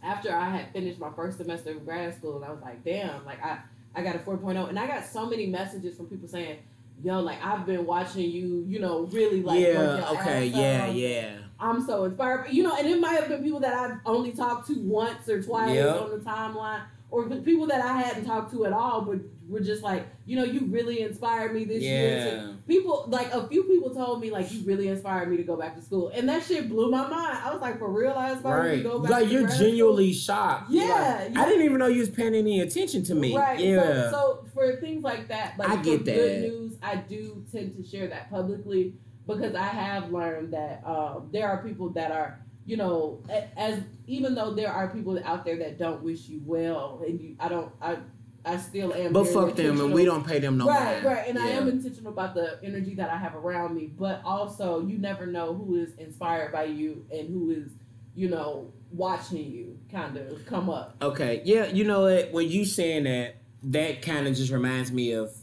after 0.03 0.35
i 0.35 0.49
had 0.49 0.71
finished 0.73 0.99
my 0.99 1.09
first 1.15 1.37
semester 1.37 1.71
of 1.71 1.85
grad 1.85 2.13
school 2.15 2.35
and 2.35 2.45
i 2.45 2.49
was 2.51 2.61
like 2.61 2.83
damn 2.83 3.23
like 3.25 3.41
i 3.43 3.57
i 3.95 4.01
got 4.01 4.15
a 4.15 4.19
4.0 4.19 4.69
and 4.69 4.77
i 4.77 4.85
got 4.87 5.05
so 5.05 5.25
many 5.25 5.47
messages 5.47 5.95
from 5.95 6.07
people 6.07 6.27
saying 6.27 6.59
yo 7.03 7.19
like 7.21 7.43
i've 7.43 7.65
been 7.65 7.85
watching 7.85 8.29
you 8.29 8.65
you 8.67 8.79
know 8.79 9.01
really 9.11 9.41
like 9.41 9.59
yeah, 9.59 10.05
okay, 10.11 10.45
yeah, 10.47 10.87
off. 10.89 10.95
yeah. 10.95 11.37
i'm 11.59 11.85
so 11.85 12.03
inspired 12.03 12.47
you 12.51 12.61
know 12.63 12.75
and 12.75 12.87
it 12.87 12.99
might 12.99 13.13
have 13.19 13.27
been 13.29 13.41
people 13.43 13.59
that 13.59 13.73
i've 13.73 13.97
only 14.05 14.31
talked 14.31 14.67
to 14.67 14.73
once 14.81 15.27
or 15.29 15.41
twice 15.41 15.73
Yep. 15.75 16.01
on 16.01 16.09
the 16.11 16.17
timeline 16.17 16.81
or 17.13 17.29
people 17.51 17.67
that 17.67 17.81
i 17.81 17.93
hadn't 18.01 18.25
talked 18.25 18.51
to 18.51 18.65
at 18.65 18.73
all 18.73 19.01
but 19.01 19.19
were 19.47 19.59
just 19.59 19.83
like 19.83 20.03
you 20.25 20.35
know 20.37 20.43
you 20.43 20.61
really 20.77 21.01
inspired 21.01 21.53
me 21.53 21.63
this 21.63 21.83
year 21.83 22.23
to 22.25 22.35
Yeah, 22.37 22.51
people 22.67 23.05
like 23.09 23.31
a 23.33 23.45
few 23.47 23.63
people 23.65 23.93
told 23.93 24.19
me 24.21 24.31
like 24.31 24.51
you 24.51 24.63
really 24.65 24.87
inspired 24.87 25.29
me 25.29 25.37
to 25.37 25.43
go 25.43 25.55
back 25.55 25.75
to 25.75 25.81
school 25.81 26.09
and 26.15 26.27
that 26.29 26.43
shit 26.43 26.69
blew 26.69 26.89
my 26.89 27.05
mind 27.07 27.37
i 27.45 27.51
was 27.53 27.61
like 27.61 27.77
for 27.77 27.91
real 27.91 28.13
i 28.13 28.31
inspired 28.31 28.63
you 28.63 28.69
right. 28.69 28.77
to 28.77 28.89
go 28.89 28.99
back 28.99 29.11
Like 29.11 29.25
to 29.27 29.31
you're 29.33 29.41
grad 29.43 29.53
school? 29.53 29.67
genuinely 29.67 30.13
shocked. 30.13 30.71
Yeah, 30.71 31.19
Like, 31.21 31.33
yeah. 31.33 31.41
I 31.41 31.45
didn't 31.49 31.65
even 31.65 31.77
know 31.77 31.87
you 31.87 31.99
was 31.99 32.09
paying 32.09 32.33
any 32.33 32.61
attention 32.61 33.03
to 33.09 33.15
me. 33.15 33.35
right 33.37 33.59
Yeah, 33.59 34.09
so, 34.09 34.11
so 34.11 34.45
for 34.53 34.75
things 34.77 35.03
like 35.03 35.27
that 35.27 35.59
like 35.59 35.69
I 35.69 35.77
for 35.77 35.83
get 35.83 36.05
good 36.05 36.41
news 36.41 36.77
i 36.81 36.95
do 36.95 37.43
tend 37.51 37.75
to 37.77 37.83
share 37.87 38.07
that 38.07 38.29
publicly 38.31 38.95
because 39.27 39.53
i 39.55 39.67
have 39.83 40.11
learned 40.11 40.53
that 40.53 40.81
um, 40.85 41.29
there 41.31 41.47
are 41.51 41.61
people 41.67 41.89
that 41.99 42.11
are 42.11 42.39
you 42.65 42.77
know 42.77 43.21
as 43.57 43.79
even 44.07 44.35
though 44.35 44.53
there 44.53 44.71
are 44.71 44.89
people 44.89 45.19
out 45.25 45.43
there 45.45 45.57
that 45.57 45.77
don't 45.77 46.01
wish 46.01 46.27
you 46.27 46.41
well 46.45 47.01
and 47.05 47.19
you 47.19 47.35
i 47.39 47.47
don't 47.49 47.71
i 47.81 47.97
i 48.45 48.57
still 48.57 48.93
am 48.93 49.13
but 49.13 49.25
fuck 49.27 49.55
them, 49.55 49.79
and 49.79 49.93
we 49.93 50.05
don't 50.05 50.25
pay 50.25 50.39
them 50.39 50.57
no 50.57 50.67
right, 50.67 50.95
mind. 50.95 51.05
right, 51.05 51.27
and 51.27 51.39
I 51.39 51.47
am 51.49 51.67
intentional 51.67 52.11
about 52.11 52.35
the 52.35 52.59
energy 52.63 52.93
that 52.95 53.09
I 53.09 53.17
have 53.17 53.35
around 53.35 53.75
me, 53.75 53.87
but 53.87 54.21
also 54.25 54.85
you 54.85 54.97
never 54.97 55.25
know 55.25 55.53
who 55.53 55.75
is 55.75 55.95
inspired 55.95 56.51
by 56.51 56.65
you 56.65 57.05
and 57.11 57.29
who 57.29 57.51
is, 57.51 57.71
you 58.15 58.29
know, 58.29 58.73
watching 58.91 59.49
you 59.49 59.79
kind 59.89 60.17
of 60.17 60.45
come 60.45 60.69
up. 60.69 60.97
Okay, 61.01 61.41
yeah, 61.45 61.67
you 61.67 61.85
know 61.85 62.01
what? 62.01 62.33
When 62.33 62.49
you 62.49 62.65
saying 62.65 63.05
that, 63.05 63.37
that 63.63 64.01
kind 64.01 64.27
of 64.27 64.35
just 64.35 64.51
reminds 64.51 64.91
me 64.91 65.13
of 65.13 65.33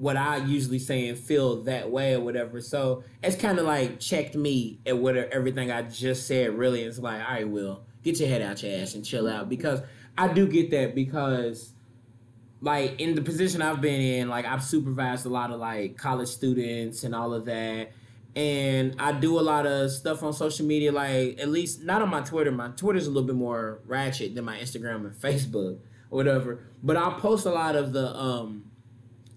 what 0.00 0.16
I 0.16 0.38
usually 0.38 0.78
say 0.78 1.08
and 1.08 1.18
feel 1.18 1.62
that 1.64 1.90
way 1.90 2.14
or 2.14 2.20
whatever. 2.20 2.62
So 2.62 3.04
it's 3.22 3.36
kind 3.36 3.58
of 3.58 3.66
like 3.66 4.00
checked 4.00 4.34
me 4.34 4.80
at 4.86 4.96
what 4.96 5.14
everything 5.14 5.70
I 5.70 5.82
just 5.82 6.26
said. 6.26 6.56
Really, 6.56 6.82
it's 6.82 6.98
like, 6.98 7.20
all 7.20 7.34
right, 7.34 7.46
Will, 7.46 7.84
get 8.02 8.18
your 8.18 8.30
head 8.30 8.40
out 8.40 8.62
your 8.62 8.80
ass 8.80 8.94
and 8.94 9.04
chill 9.04 9.28
out 9.28 9.50
because 9.50 9.82
I 10.16 10.32
do 10.32 10.46
get 10.48 10.70
that 10.70 10.94
because. 10.94 11.74
Like 12.62 13.00
in 13.00 13.14
the 13.14 13.22
position 13.22 13.62
I've 13.62 13.80
been 13.80 14.02
in, 14.02 14.28
like 14.28 14.44
I've 14.44 14.62
supervised 14.62 15.24
a 15.24 15.30
lot 15.30 15.50
of 15.50 15.58
like 15.58 15.96
college 15.96 16.28
students 16.28 17.04
and 17.04 17.14
all 17.14 17.32
of 17.32 17.46
that, 17.46 17.92
and 18.36 18.94
I 18.98 19.12
do 19.12 19.38
a 19.38 19.40
lot 19.40 19.66
of 19.66 19.90
stuff 19.90 20.22
on 20.22 20.34
social 20.34 20.66
media. 20.66 20.92
Like 20.92 21.40
at 21.40 21.48
least 21.48 21.82
not 21.82 22.02
on 22.02 22.10
my 22.10 22.20
Twitter. 22.20 22.52
My 22.52 22.68
Twitter's 22.68 23.06
a 23.06 23.10
little 23.10 23.26
bit 23.26 23.34
more 23.34 23.80
ratchet 23.86 24.34
than 24.34 24.44
my 24.44 24.58
Instagram 24.58 25.06
and 25.06 25.12
Facebook 25.14 25.78
or 26.10 26.16
whatever. 26.16 26.66
But 26.82 26.98
I'll 26.98 27.18
post 27.18 27.46
a 27.46 27.50
lot 27.50 27.76
of 27.76 27.94
the 27.94 28.14
um 28.14 28.70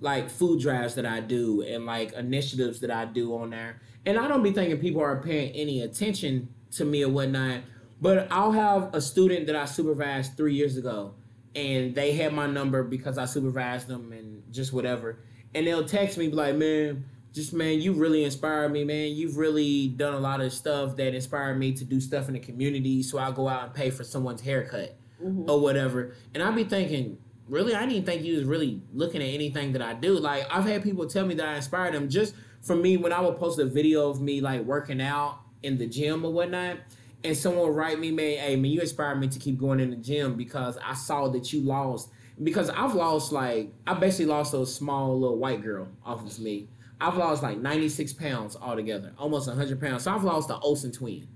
like 0.04 0.30
food 0.30 0.60
drives 0.60 0.96
that 0.96 1.06
I 1.06 1.22
do 1.22 1.62
and 1.62 1.86
like 1.86 2.14
initiatives 2.14 2.82
that 2.82 2.92
I 2.92 3.06
do 3.06 3.36
on 3.38 3.52
there. 3.52 3.82
And 4.06 4.20
I 4.20 4.28
don't 4.28 4.44
be 4.44 4.52
thinking 4.52 4.78
people 4.80 5.02
are 5.02 5.22
paying 5.22 5.54
any 5.54 5.82
attention 5.82 6.50
to 6.72 6.86
me 6.86 7.04
or 7.04 7.10
whatnot. 7.10 7.62
But 8.02 8.28
I'll 8.30 8.52
have 8.52 8.94
a 8.94 9.00
student 9.00 9.48
that 9.48 9.56
I 9.56 9.64
supervised 9.64 10.36
three 10.36 10.56
years 10.56 10.76
ago, 10.76 11.14
and 11.56 11.96
they 11.96 12.12
had 12.12 12.34
my 12.34 12.48
number 12.48 12.84
because 12.84 13.18
I 13.18 13.24
supervised 13.26 13.88
them 13.88 14.12
and 14.12 14.44
just 14.52 14.74
whatever. 14.74 15.20
And 15.56 15.66
they'll 15.66 15.86
text 15.86 16.18
me 16.18 16.28
be 16.28 16.36
like, 16.36 16.58
"Man, 16.58 17.06
just 17.32 17.54
man, 17.54 17.80
you 17.80 17.94
really 17.94 18.26
inspired 18.26 18.74
me, 18.74 18.84
man. 18.84 19.12
You've 19.16 19.38
really 19.38 19.88
done 19.88 20.14
a 20.16 20.20
lot 20.20 20.42
of 20.42 20.52
stuff 20.52 20.98
that 20.98 21.16
inspired 21.16 21.58
me 21.58 21.72
to 21.74 21.86
do 21.86 22.02
stuff 22.02 22.28
in 22.28 22.34
the 22.34 22.40
community. 22.42 23.04
So 23.04 23.20
I'll 23.20 23.32
go 23.32 23.48
out 23.48 23.64
and 23.64 23.74
pay 23.74 23.90
for 23.90 24.04
someone's 24.04 24.42
haircut 24.42 24.98
Mhm. 25.24 25.48
or 25.48 25.62
whatever. 25.62 26.14
And 26.34 26.44
I'll 26.44 26.52
be 26.54 26.66
thinking, 26.66 27.20
really, 27.54 27.76
I 27.76 27.86
didn't 27.86 28.06
think 28.06 28.24
you 28.24 28.36
was 28.36 28.46
really 28.46 28.82
looking 28.94 29.22
at 29.22 29.28
anything 29.28 29.74
that 29.74 29.82
I 29.82 29.94
do. 29.94 30.18
Like 30.18 30.46
I've 30.52 30.66
had 30.66 30.84
people 30.84 31.06
tell 31.06 31.26
me 31.26 31.36
that 31.36 31.48
I 31.48 31.56
inspired 31.56 31.94
them 31.94 32.10
just 32.10 32.34
from 32.62 32.82
me 32.82 32.98
when 32.98 33.14
I 33.14 33.22
would 33.22 33.38
post 33.38 33.60
a 33.60 33.66
video 33.66 34.10
of 34.10 34.22
me 34.22 34.42
like 34.42 34.62
working 34.64 35.00
out 35.00 35.40
in 35.62 35.78
the 35.78 35.86
gym 35.88 36.26
or 36.26 36.34
whatnot. 36.34 36.78
And 37.24 37.38
someone 37.38 37.68
would 37.68 37.76
write 37.76 38.00
me, 38.00 38.12
man, 38.12 38.38
hey 38.40 38.56
man, 38.56 38.72
you 38.72 38.82
inspired 38.82 39.20
me 39.20 39.28
to 39.30 39.40
keep 39.40 39.58
going 39.58 39.80
in 39.80 39.92
the 39.92 39.96
gym 39.96 40.36
because 40.36 40.78
I 40.84 40.94
saw 40.96 41.30
that 41.30 41.54
you 41.54 41.62
lost. 41.62 42.10
Because 42.42 42.72
I've 42.72 42.96
lost 42.96 43.32
like 43.32 43.72
I 43.86 43.94
basically 43.94 44.26
lost 44.26 44.56
a 44.56 44.66
small 44.66 45.18
little 45.20 45.38
white 45.38 45.62
girl 45.62 45.88
off 46.04 46.26
of 46.26 46.40
me. 46.40 46.68
I've 47.00 47.18
lost 47.18 47.44
like 47.44 47.60
96 47.60 48.14
pounds 48.14 48.56
altogether, 48.56 49.14
almost 49.18 49.48
100 49.48 49.80
pounds. 49.80 50.04
So 50.04 50.14
I've 50.14 50.24
lost 50.24 50.48
the 50.48 50.58
Olsen 50.58 50.92
twin, 50.92 51.28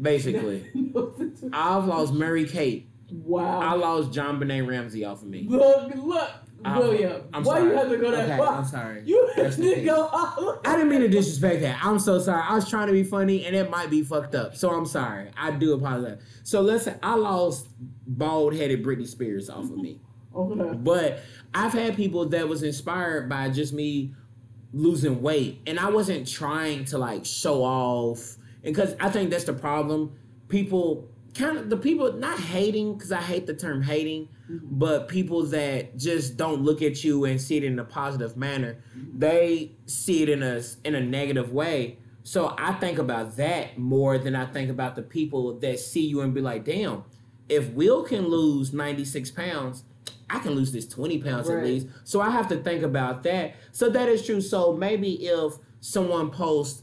basically. 0.00 0.70
I've 1.52 1.86
lost 1.86 2.12
Mary 2.12 2.44
Kate. 2.44 2.87
I 3.10 3.74
lost 3.74 4.10
JonBenét 4.10 4.66
Ramsey 4.66 5.04
off 5.04 5.22
of 5.22 5.28
me. 5.28 5.46
Look, 5.48 5.94
look, 5.94 6.30
I'm- 6.64 6.78
William. 6.78 7.22
I'm 7.32 7.44
why 7.44 7.58
sorry. 7.58 7.70
you 7.70 7.76
have 7.76 7.88
to 7.88 7.96
go 7.98 8.10
that 8.10 8.24
okay, 8.28 8.36
far? 8.36 8.56
I'm 8.56 8.64
sorry. 8.64 9.02
You 9.04 9.30
have 9.36 9.56
to 9.56 9.84
go 9.84 10.06
all 10.06 10.60
I 10.64 10.76
didn't 10.76 10.90
mean 10.90 11.00
to 11.00 11.08
disrespect 11.08 11.62
that. 11.62 11.78
I'm 11.84 11.98
so 11.98 12.18
sorry. 12.18 12.42
I 12.42 12.54
was 12.54 12.68
trying 12.68 12.88
to 12.88 12.92
be 12.92 13.04
funny 13.04 13.46
and 13.46 13.54
it 13.54 13.70
might 13.70 13.90
be 13.90 14.02
fucked 14.02 14.34
up. 14.34 14.56
So 14.56 14.70
I'm 14.70 14.86
sorry. 14.86 15.30
I 15.36 15.52
do 15.52 15.74
apologize. 15.74 16.20
So 16.42 16.60
listen, 16.60 16.98
I 17.02 17.14
lost 17.14 17.68
bald 18.06 18.54
headed 18.54 18.84
Britney 18.84 19.06
Spears 19.06 19.48
off 19.48 19.64
of 19.64 19.76
me. 19.76 20.00
Okay. 20.36 20.76
But 20.76 21.20
I've 21.54 21.72
had 21.72 21.96
people 21.96 22.28
that 22.28 22.46
was 22.46 22.62
inspired 22.62 23.28
by 23.28 23.48
just 23.48 23.72
me 23.72 24.14
losing 24.72 25.20
weight. 25.22 25.60
And 25.66 25.80
I 25.80 25.88
wasn't 25.88 26.28
trying 26.28 26.84
to 26.86 26.98
like 26.98 27.24
show 27.24 27.64
off. 27.64 28.36
And 28.62 28.72
because 28.74 28.94
I 29.00 29.08
think 29.08 29.30
that's 29.30 29.44
the 29.44 29.54
problem. 29.54 30.12
People 30.48 31.08
kind 31.38 31.56
of 31.56 31.70
the 31.70 31.76
people 31.76 32.12
not 32.14 32.38
hating, 32.38 32.94
because 32.94 33.12
I 33.12 33.22
hate 33.22 33.46
the 33.46 33.54
term 33.54 33.82
hating, 33.82 34.28
mm-hmm. 34.50 34.66
but 34.72 35.08
people 35.08 35.44
that 35.46 35.96
just 35.96 36.36
don't 36.36 36.62
look 36.62 36.82
at 36.82 37.04
you 37.04 37.24
and 37.24 37.40
see 37.40 37.56
it 37.56 37.64
in 37.64 37.78
a 37.78 37.84
positive 37.84 38.36
manner, 38.36 38.82
mm-hmm. 38.96 39.18
they 39.18 39.72
see 39.86 40.22
it 40.22 40.28
in 40.28 40.42
a 40.42 40.60
in 40.84 40.94
a 40.94 41.00
negative 41.00 41.52
way. 41.52 41.98
So 42.24 42.54
I 42.58 42.72
think 42.74 42.98
about 42.98 43.36
that 43.36 43.78
more 43.78 44.18
than 44.18 44.34
I 44.34 44.44
think 44.44 44.68
about 44.68 44.96
the 44.96 45.02
people 45.02 45.58
that 45.60 45.78
see 45.78 46.06
you 46.06 46.20
and 46.20 46.34
be 46.34 46.42
like, 46.42 46.64
damn, 46.64 47.04
if 47.48 47.70
Will 47.70 48.02
can 48.02 48.28
lose 48.28 48.74
96 48.74 49.30
pounds, 49.30 49.84
I 50.28 50.38
can 50.40 50.52
lose 50.52 50.72
this 50.72 50.86
20 50.86 51.22
pounds 51.22 51.48
at 51.48 51.64
least. 51.64 51.86
So 52.04 52.20
I 52.20 52.28
have 52.28 52.48
to 52.48 52.56
think 52.56 52.82
about 52.82 53.22
that. 53.22 53.54
So 53.72 53.88
that 53.88 54.10
is 54.10 54.26
true. 54.26 54.42
So 54.42 54.74
maybe 54.76 55.26
if 55.26 55.54
someone 55.80 56.30
posts, 56.30 56.82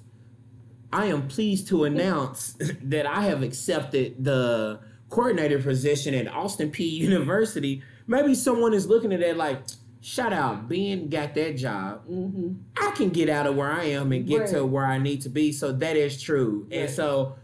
I 0.95 1.07
am 1.07 1.27
pleased 1.27 1.67
to 1.67 1.83
announce 1.83 2.55
that 2.83 3.05
I 3.05 3.23
have 3.23 3.43
accepted 3.43 4.23
the 4.23 4.79
coordinator 5.09 5.59
position 5.59 6.13
at 6.13 6.33
Austin 6.33 6.71
Peay 6.71 6.89
University, 7.09 7.83
maybe 8.07 8.33
someone 8.33 8.73
is 8.73 8.87
looking 8.87 9.11
at 9.11 9.19
that 9.19 9.35
like, 9.35 9.61
shout 9.99 10.31
out, 10.31 10.69
Ben 10.69 11.09
got 11.09 11.35
that 11.35 11.57
job. 11.57 12.07
Mm-hmm. 12.09 12.53
I 12.77 12.91
can 12.91 13.09
get 13.09 13.27
out 13.27 13.45
of 13.45 13.57
where 13.57 13.71
I 13.71 13.85
am 13.85 14.13
and 14.13 14.25
get 14.25 14.47
to 14.51 14.65
where 14.65 14.85
I 14.85 14.97
need 14.97 15.21
to 15.23 15.29
be. 15.29 15.51
So 15.51 15.73
that 15.73 15.97
is 15.97 16.21
true. 16.21 16.65
And 16.71 16.89
so 16.89 17.35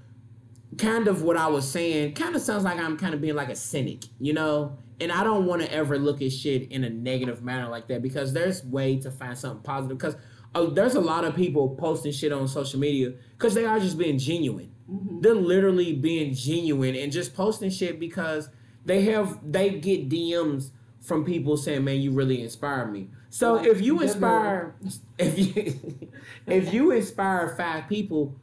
kind 0.77 1.09
of 1.09 1.21
what 1.21 1.35
I 1.35 1.47
was 1.47 1.69
saying 1.69 2.13
kind 2.13 2.35
of 2.35 2.41
sounds 2.41 2.63
like 2.63 2.79
I'm 2.79 2.97
kind 2.97 3.13
of 3.13 3.19
being 3.19 3.35
like 3.35 3.49
a 3.49 3.55
cynic, 3.55 4.05
you 4.19 4.31
know? 4.31 4.77
And 5.01 5.11
I 5.11 5.25
don't 5.25 5.45
want 5.45 5.61
to 5.61 5.73
ever 5.73 5.97
look 5.97 6.21
at 6.21 6.31
shit 6.31 6.71
in 6.71 6.85
a 6.85 6.89
negative 6.89 7.43
manner 7.43 7.67
like 7.67 7.87
that 7.89 8.01
because 8.01 8.31
there's 8.31 8.63
way 8.63 8.97
to 8.99 9.11
find 9.11 9.37
something 9.37 9.63
positive 9.63 9.97
because 9.97 10.15
uh, 10.53 10.65
there's 10.65 10.95
a 10.95 11.01
lot 11.01 11.23
of 11.23 11.35
people 11.35 11.69
posting 11.75 12.11
shit 12.11 12.31
on 12.31 12.47
social 12.47 12.79
media 12.79 13.13
because 13.37 13.53
they 13.53 13.65
are 13.65 13.79
just 13.79 13.97
being 13.97 14.17
genuine. 14.17 14.71
Mm-hmm. 14.91 15.21
They're 15.21 15.33
literally 15.35 15.93
being 15.93 16.33
genuine 16.33 16.95
and 16.95 17.11
just 17.11 17.33
posting 17.35 17.69
shit 17.69 17.99
because 17.99 18.49
they 18.85 19.03
have 19.03 19.39
they 19.49 19.69
get 19.79 20.09
DMs 20.09 20.71
from 20.99 21.23
people 21.23 21.55
saying, 21.57 21.83
"Man, 21.83 22.01
you 22.01 22.11
really 22.11 22.41
inspire 22.41 22.85
me." 22.87 23.09
So 23.29 23.57
Right. 23.57 23.67
if 23.67 23.81
you 23.81 24.01
inspire, 24.01 24.75
if 25.17 25.37
you 25.37 26.09
if 26.47 26.73
you 26.73 26.91
inspire 26.91 27.55
five 27.55 27.87
people 27.87 28.35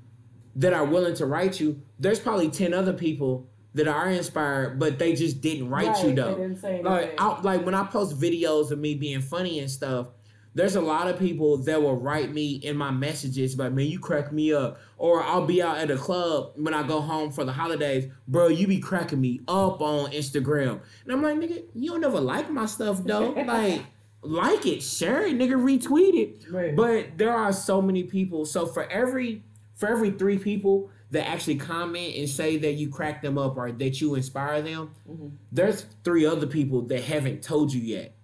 that 0.56 0.72
are 0.72 0.84
willing 0.86 1.14
to 1.16 1.26
write 1.26 1.60
you, 1.60 1.82
there's 1.98 2.18
probably 2.20 2.48
ten 2.48 2.72
other 2.72 2.92
people 2.94 3.46
that 3.74 3.86
are 3.86 4.08
inspired, 4.08 4.78
but 4.78 4.98
they 4.98 5.14
just 5.14 5.40
didn't 5.40 5.68
write 5.68 6.02
you 6.02 6.14
though. 6.14 6.34
they 6.34 6.42
didn't 6.42 6.56
say 6.56 6.82
Like. 6.82 7.20
I, 7.20 7.40
like 7.42 7.64
when 7.66 7.74
I 7.74 7.84
post 7.84 8.18
videos 8.18 8.70
of 8.70 8.78
me 8.78 8.94
being 8.94 9.20
funny 9.20 9.58
and 9.60 9.70
stuff, 9.70 10.08
there's 10.54 10.76
a 10.76 10.80
lot 10.80 11.08
of 11.08 11.18
people 11.18 11.58
that 11.58 11.80
will 11.80 11.96
write 11.96 12.32
me 12.32 12.54
in 12.56 12.76
my 12.76 12.90
messages, 12.90 13.54
but 13.54 13.72
man, 13.72 13.86
you 13.86 13.98
crack 13.98 14.32
me 14.32 14.52
up. 14.52 14.80
Or 14.96 15.22
I'll 15.22 15.46
be 15.46 15.62
out 15.62 15.78
at 15.78 15.90
a 15.90 15.96
club 15.96 16.52
when 16.56 16.74
I 16.74 16.82
go 16.86 17.00
home 17.00 17.30
for 17.30 17.44
the 17.44 17.52
holidays, 17.52 18.10
bro. 18.26 18.48
You 18.48 18.66
be 18.66 18.80
cracking 18.80 19.20
me 19.20 19.40
up 19.46 19.80
on 19.80 20.10
Instagram, 20.10 20.80
and 21.04 21.12
I'm 21.12 21.22
like, 21.22 21.38
nigga, 21.38 21.64
you 21.74 21.90
don't 21.92 22.04
ever 22.04 22.20
like 22.20 22.50
my 22.50 22.66
stuff 22.66 23.04
though. 23.04 23.30
like, 23.46 23.82
like 24.22 24.66
it, 24.66 24.82
share 24.82 25.24
it, 25.26 25.38
nigga, 25.38 25.52
retweet 25.54 26.14
it. 26.14 26.50
Right. 26.50 26.74
But 26.74 27.18
there 27.18 27.32
are 27.32 27.52
so 27.52 27.80
many 27.80 28.02
people. 28.04 28.44
So 28.44 28.66
for 28.66 28.84
every 28.90 29.44
for 29.76 29.88
every 29.88 30.10
three 30.10 30.38
people 30.38 30.90
that 31.12 31.26
actually 31.28 31.54
comment 31.56 32.16
and 32.16 32.28
say 32.28 32.56
that 32.58 32.72
you 32.72 32.88
crack 32.88 33.22
them 33.22 33.38
up 33.38 33.56
or 33.56 33.70
that 33.70 34.00
you 34.00 34.16
inspire 34.16 34.60
them, 34.60 34.90
Mhm. 35.08 35.30
there's 35.52 35.86
three 36.02 36.26
other 36.26 36.46
people 36.48 36.82
that 36.82 37.02
haven't 37.04 37.42
told 37.42 37.72
you 37.72 37.80
yet. 37.80 38.14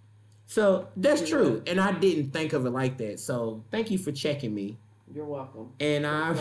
So 0.47 0.89
that's 0.97 1.29
true, 1.29 1.63
and 1.67 1.81
I 1.81 1.93
didn't 1.93 2.31
think 2.33 2.53
of 2.53 2.67
it 2.67 2.71
like 2.71 2.99
that. 2.99 3.19
So 3.21 3.65
thank 3.71 3.91
you 3.91 3.99
for 3.99 4.13
checking 4.13 4.55
me, 4.55 4.77
You're 5.13 5.25
welcome. 5.25 5.71
and 5.81 6.07
I 6.07 6.33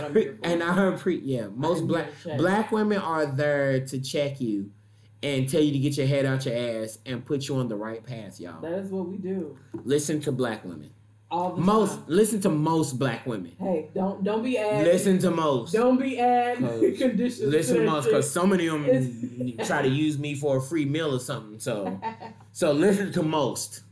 and 0.44 0.62
I 0.62 0.86
appreciate. 0.88 1.24
Yeah, 1.24 1.48
most 1.56 1.88
black 1.88 2.06
here 2.08 2.14
to 2.24 2.30
check. 2.30 2.38
black 2.38 2.72
women 2.72 2.98
are 3.00 3.26
there 3.26 3.80
to 3.88 4.00
check 4.02 4.42
you 4.42 4.72
and 5.24 5.48
tell 5.50 5.62
you 5.62 5.72
to 5.72 5.80
get 5.80 5.96
your 5.98 6.06
head 6.06 6.26
out 6.26 6.46
your 6.46 6.56
ass 6.84 7.00
and 7.06 7.26
put 7.26 7.48
you 7.48 7.56
on 7.56 7.70
the 7.70 7.76
right 7.78 8.06
path, 8.06 8.40
y'all. 8.42 8.60
That 8.62 8.74
is 8.74 8.90
what 8.92 9.08
we 9.08 9.18
do 9.18 9.58
Listen 9.86 10.20
to 10.22 10.34
black 10.34 10.66
women. 10.66 10.92
all 11.32 11.54
the 11.56 11.62
Most 11.62 11.94
time. 11.96 12.04
listen 12.08 12.42
to 12.42 12.50
most 12.50 13.00
black 13.00 13.26
women. 13.26 13.54
Hey, 13.58 13.90
don't 13.96 14.22
don't 14.24 14.44
be 14.44 14.58
adding. 14.58 14.84
Listen 14.84 15.18
to 15.20 15.32
most. 15.32 15.72
Don't 15.72 15.98
be 15.98 16.20
adding 16.20 16.68
conditions. 16.98 17.42
Listen 17.50 17.78
to 17.78 17.86
most 17.86 18.06
because 18.06 18.30
some 18.30 18.52
of 18.52 18.58
them 18.60 18.84
try 19.66 19.82
to 19.82 19.88
use 19.90 20.20
me 20.20 20.36
for 20.36 20.58
a 20.58 20.62
free 20.62 20.84
meal 20.86 21.16
or 21.16 21.20
something. 21.22 21.58
So 21.58 22.00
so 22.52 22.74
listen 22.74 23.14
to 23.14 23.24
most. 23.24 23.84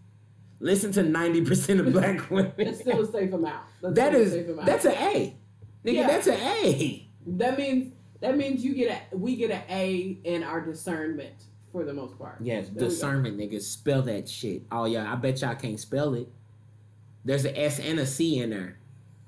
Listen 0.61 0.91
to 0.93 1.03
ninety 1.03 1.43
percent 1.43 1.79
of 1.79 1.91
black 1.91 2.29
women. 2.31 2.53
That's 2.57 2.79
still 2.81 3.01
a 3.01 3.11
safe 3.11 3.33
amount. 3.33 3.63
That's 3.81 3.95
That 3.95 4.09
still 4.11 4.21
a 4.21 4.23
is 4.23 4.31
safe 4.31 4.49
amount. 4.49 4.65
that's 4.67 4.85
an 4.85 4.91
A. 4.93 5.35
Nigga, 5.83 5.93
Yeah. 5.93 6.07
that's 6.07 6.27
an 6.27 6.37
A. 6.39 7.09
that 7.25 7.57
means 7.57 7.93
that 8.21 8.37
means 8.37 8.63
you 8.63 8.75
get 8.75 9.01
a 9.11 9.17
we 9.17 9.35
get 9.35 9.49
an 9.51 9.63
A 9.69 10.19
in 10.23 10.43
our 10.43 10.61
discernment 10.61 11.33
for 11.71 11.83
the 11.83 11.93
most 11.93 12.17
part. 12.19 12.37
Yes, 12.41 12.67
There 12.69 12.87
discernment, 12.87 13.37
nigga. 13.39 13.59
Spell 13.61 14.03
that 14.03 14.29
shit. 14.29 14.61
Oh 14.71 14.85
yeah, 14.85 15.11
I 15.11 15.15
bet 15.15 15.41
y'all 15.41 15.55
can't 15.55 15.79
spell 15.79 16.13
it. 16.13 16.27
There's 17.25 17.45
an 17.45 17.55
S 17.55 17.79
and 17.79 17.99
a 17.99 18.05
C 18.05 18.39
in 18.39 18.51
there. 18.51 18.77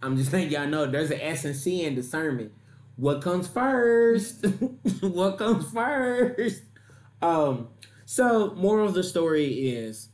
I'm 0.04 0.18
just 0.18 0.32
letting 0.34 0.52
y'all 0.52 0.68
know 0.68 0.86
there's 0.86 1.12
an 1.12 1.22
S 1.22 1.46
and 1.46 1.56
C 1.56 1.84
in 1.84 1.96
discernment. 1.96 2.52
What 2.96 3.22
comes 3.24 3.48
first? 3.48 4.46
what 5.02 5.38
comes 5.40 5.72
first? 5.72 6.62
Um, 7.24 7.70
so 8.06 8.54
moral 8.56 8.86
of 8.88 8.94
the 8.94 9.02
story 9.04 9.46
is 9.70 10.10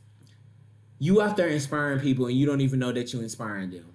you 1.00 1.20
out 1.20 1.36
there 1.36 1.48
inspiring 1.48 1.98
people 1.98 2.26
and 2.26 2.36
you 2.36 2.46
don't 2.46 2.60
even 2.60 2.78
know 2.78 2.92
that 2.92 3.12
you're 3.12 3.22
inspiring 3.22 3.70
them. 3.70 3.86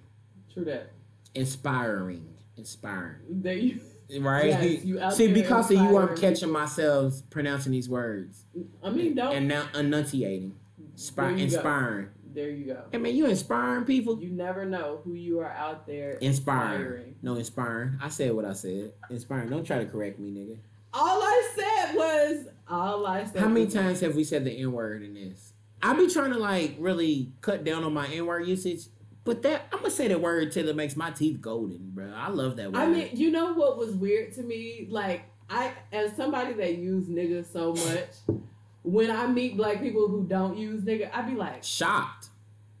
True 0.52 0.64
that. 0.66 0.90
Inspiring. 1.34 2.26
Inspiring. 2.56 3.16
There 3.30 3.54
you. 3.56 3.80
Right? 4.20 4.46
Yes, 4.48 4.84
you 4.84 5.00
See, 5.12 5.32
because 5.32 5.70
of 5.70 5.78
you, 5.78 5.96
I'm 5.98 6.16
catching 6.16 6.50
myself 6.50 7.22
pronouncing 7.30 7.72
these 7.72 7.88
words. 7.88 8.44
I 8.82 8.90
mean, 8.90 9.14
don't. 9.14 9.34
and 9.34 9.48
now 9.48 9.66
enunciating, 9.74 10.54
There 10.78 10.86
Inspire, 10.92 11.30
you 11.30 11.36
go. 11.36 11.42
inspiring. 11.42 12.08
there 12.32 12.50
you 12.50 12.64
go. 12.66 12.82
I 12.94 12.98
mean, 12.98 13.16
you 13.16 13.26
inspiring 13.26 13.84
people. 13.84 14.20
You 14.20 14.30
never 14.30 14.64
know 14.64 15.00
who 15.04 15.14
you 15.14 15.40
are 15.40 15.50
out 15.50 15.86
there 15.86 16.18
Inspiring. 16.20 16.80
inspiring. 16.82 17.14
No, 17.22 17.34
inspiring. 17.34 17.98
I 18.02 18.08
said 18.08 18.32
what 18.32 18.44
I 18.44 18.52
said. 18.52 18.92
Inspiring. 19.10 19.50
Don't 19.50 19.64
try 19.64 19.78
to 19.78 19.86
correct 19.86 20.18
me, 20.20 20.30
nigga. 20.30 20.56
All 20.94 21.20
I 21.22 21.50
said 21.56 21.96
was 21.96 22.46
all 22.68 23.06
I 23.06 23.24
said. 23.24 23.40
How 23.40 23.48
many 23.48 23.66
times 23.66 24.00
have 24.00 24.14
we 24.14 24.24
said 24.24 24.44
the 24.44 24.52
N 24.52 24.72
word 24.72 25.02
in 25.02 25.14
this? 25.14 25.45
I 25.82 25.94
be 25.94 26.08
trying 26.08 26.32
to 26.32 26.38
like 26.38 26.76
really 26.78 27.32
cut 27.40 27.64
down 27.64 27.84
on 27.84 27.92
my 27.92 28.06
N 28.08 28.26
word 28.26 28.46
usage, 28.46 28.82
but 29.24 29.42
that 29.42 29.66
I'm 29.72 29.78
gonna 29.80 29.90
say 29.90 30.08
the 30.08 30.18
word 30.18 30.52
till 30.52 30.68
it 30.68 30.76
makes 30.76 30.96
my 30.96 31.10
teeth 31.10 31.40
golden, 31.40 31.90
bro. 31.94 32.12
I 32.14 32.28
love 32.28 32.56
that 32.56 32.72
word. 32.72 32.80
I 32.80 32.86
mean, 32.86 33.10
you 33.12 33.30
know 33.30 33.52
what 33.52 33.76
was 33.78 33.92
weird 33.94 34.32
to 34.34 34.42
me? 34.42 34.86
Like, 34.90 35.24
I, 35.50 35.72
as 35.92 36.16
somebody 36.16 36.54
that 36.54 36.76
use 36.78 37.06
nigga 37.08 37.44
so 37.50 37.72
much, 37.74 38.38
when 38.82 39.10
I 39.10 39.26
meet 39.26 39.56
black 39.56 39.80
people 39.80 40.08
who 40.08 40.24
don't 40.26 40.56
use 40.56 40.82
nigga, 40.82 41.10
I 41.12 41.22
be 41.22 41.34
like, 41.36 41.62
shocked. 41.62 42.28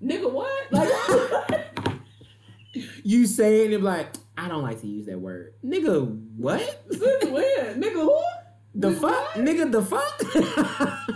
nigga, 0.02 0.30
what? 0.30 0.72
Like, 0.72 1.66
You 3.04 3.26
say 3.26 3.62
it 3.62 3.64
and 3.66 3.74
it 3.74 3.78
be 3.78 3.82
like, 3.84 4.08
I 4.36 4.48
don't 4.48 4.62
like 4.62 4.80
to 4.82 4.86
use 4.86 5.06
that 5.06 5.18
word, 5.18 5.54
nigga. 5.64 6.06
What? 6.36 6.60
since 6.90 7.24
when? 7.24 7.80
Nigga, 7.80 7.92
who? 7.94 8.20
The 8.74 8.90
Nigga, 8.90 9.00
fuck, 9.00 9.36
what? 9.36 9.44
nigga? 9.44 9.72
The 9.72 9.82
fuck? 9.82 11.06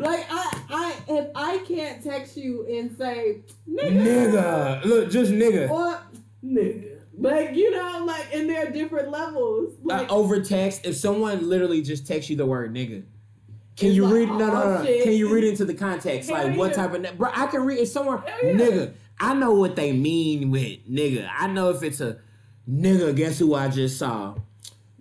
Like, 0.00 0.26
I, 0.30 0.58
I, 0.70 0.96
if 1.08 1.30
I 1.34 1.58
can't 1.68 1.82
can't 1.92 2.02
text 2.02 2.36
you 2.36 2.66
and 2.66 2.96
say 2.96 3.40
nigga, 3.68 3.92
Nigga, 3.92 4.84
look, 4.84 5.10
just 5.10 5.32
nigga. 5.32 5.70
or 5.70 6.00
nigga. 6.44 6.98
Like 7.18 7.54
you 7.54 7.70
know, 7.70 8.04
like 8.04 8.34
and 8.34 8.48
there 8.48 8.66
are 8.66 8.70
different 8.70 9.10
levels. 9.10 9.74
Like 9.82 10.10
uh, 10.10 10.14
over 10.14 10.40
text, 10.40 10.86
if 10.86 10.96
someone 10.96 11.48
literally 11.48 11.82
just 11.82 12.06
texts 12.06 12.30
you 12.30 12.36
the 12.36 12.46
word 12.46 12.74
nigga, 12.74 13.04
can 13.76 13.92
you 13.92 14.04
like, 14.04 14.14
read? 14.14 14.28
No, 14.28 14.38
no, 14.38 14.46
no, 14.46 14.62
oh, 14.62 14.78
no. 14.78 14.84
shit. 14.84 15.04
Can 15.04 15.12
you 15.12 15.32
read 15.32 15.44
into 15.44 15.64
the 15.64 15.74
context? 15.74 16.30
Hell 16.30 16.48
like 16.48 16.56
what 16.56 16.74
type 16.74 16.94
of 16.94 17.02
ni- 17.02 17.12
bro? 17.12 17.30
I 17.34 17.46
can 17.46 17.62
read. 17.62 17.78
It's 17.78 17.92
somewhere 17.92 18.18
Hell 18.18 18.38
yeah. 18.42 18.52
nigga. 18.54 18.94
I 19.20 19.34
know 19.34 19.52
what 19.52 19.76
they 19.76 19.92
mean 19.92 20.50
with 20.50 20.88
nigga. 20.90 21.28
I 21.38 21.46
know 21.48 21.70
if 21.70 21.82
it's 21.82 22.00
a 22.00 22.18
nigga. 22.68 23.14
Guess 23.14 23.38
who 23.38 23.54
I 23.54 23.68
just 23.68 23.98
saw? 23.98 24.34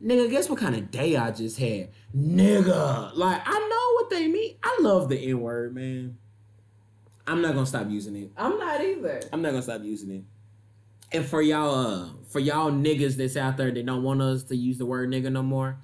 Nigga, 0.04 0.32
guess 0.32 0.50
what 0.50 0.60
kind 0.60 0.76
of 0.76 0.90
day 0.90 1.16
I 1.16 1.32
just 1.32 1.60
had? 1.60 1.90
Nigga, 2.16 3.12
like 3.16 3.42
I 3.46 3.60
know 3.60 3.94
what 3.96 4.10
they 4.10 4.28
mean. 4.28 4.56
I 4.64 4.78
love 4.82 5.10
the 5.10 5.18
N 5.18 5.40
word, 5.40 5.74
man. 5.74 6.18
I'm 7.26 7.42
not 7.42 7.54
gonna 7.54 7.66
stop 7.66 7.90
using 7.90 8.16
it. 8.16 8.32
I'm 8.36 8.58
not 8.60 8.82
either. 8.82 9.22
I'm 9.32 9.42
not 9.42 9.52
gonna 9.52 9.62
stop 9.62 9.84
using 9.84 10.12
it. 10.12 10.24
And 11.14 11.26
for 11.26 11.42
y'all, 11.42 11.76
uh, 11.76 12.10
for 12.30 12.40
y'all 12.40 12.72
niggas 12.72 13.16
that's 13.16 13.38
out 13.38 13.58
there 13.58 13.72
that 13.72 13.86
don't 13.86 14.04
want 14.04 14.22
us 14.22 14.44
to 14.46 14.56
use 14.56 14.78
the 14.78 14.86
word 14.86 15.10
nigga 15.10 15.32
no 15.32 15.44
more, 15.44 15.78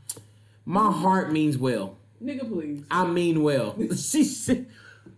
my 0.65 0.91
heart 0.91 1.31
means 1.31 1.57
well. 1.57 1.97
Nigga, 2.21 2.51
please. 2.51 2.83
I 2.91 3.05
mean 3.05 3.43
well. 3.43 3.75
she 3.95 4.23
said 4.23 4.67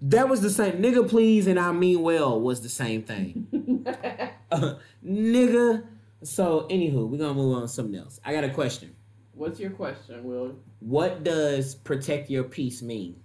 that 0.02 0.30
was 0.30 0.42
the 0.42 0.50
same. 0.50 0.82
Nigga, 0.82 1.08
please, 1.08 1.48
and 1.48 1.60
I 1.60 1.72
mean 1.72 2.02
well 2.02 2.40
was 2.40 2.62
the 2.62 2.70
same 2.70 3.04
thing. 3.04 3.86
Uh, 4.52 4.78
nigga. 5.06 5.84
So, 6.24 6.66
anywho, 6.72 7.08
we're 7.08 7.20
gonna 7.20 7.36
move 7.36 7.56
on 7.56 7.62
to 7.62 7.68
something 7.68 7.96
else. 7.96 8.20
I 8.26 8.34
got 8.34 8.44
a 8.44 8.50
question. 8.50 8.96
What's 9.40 9.58
your 9.58 9.70
question, 9.72 10.26
Will? 10.26 10.54
What 10.82 11.24
does 11.24 11.74
protect 11.74 12.30
your 12.30 12.44
peace 12.44 12.82
mean? 12.82 13.22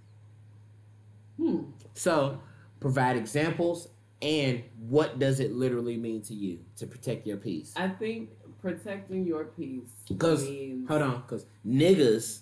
Hmm. 1.37 1.63
So, 1.93 2.39
provide 2.79 3.17
examples 3.17 3.89
and 4.21 4.63
what 4.87 5.19
does 5.19 5.41
it 5.41 5.51
literally 5.51 5.97
mean 5.97 6.21
to 6.23 6.33
you 6.33 6.59
to 6.77 6.87
protect 6.87 7.27
your 7.27 7.35
peace? 7.35 7.73
I 7.75 7.89
think 7.89 8.29
protecting 8.61 9.25
your 9.27 9.43
peace 9.43 9.89
'Cause- 10.17 10.45
means 10.47 10.87
Hold 10.87 11.01
on, 11.01 11.21
because 11.21 11.45
niggas 11.67 12.39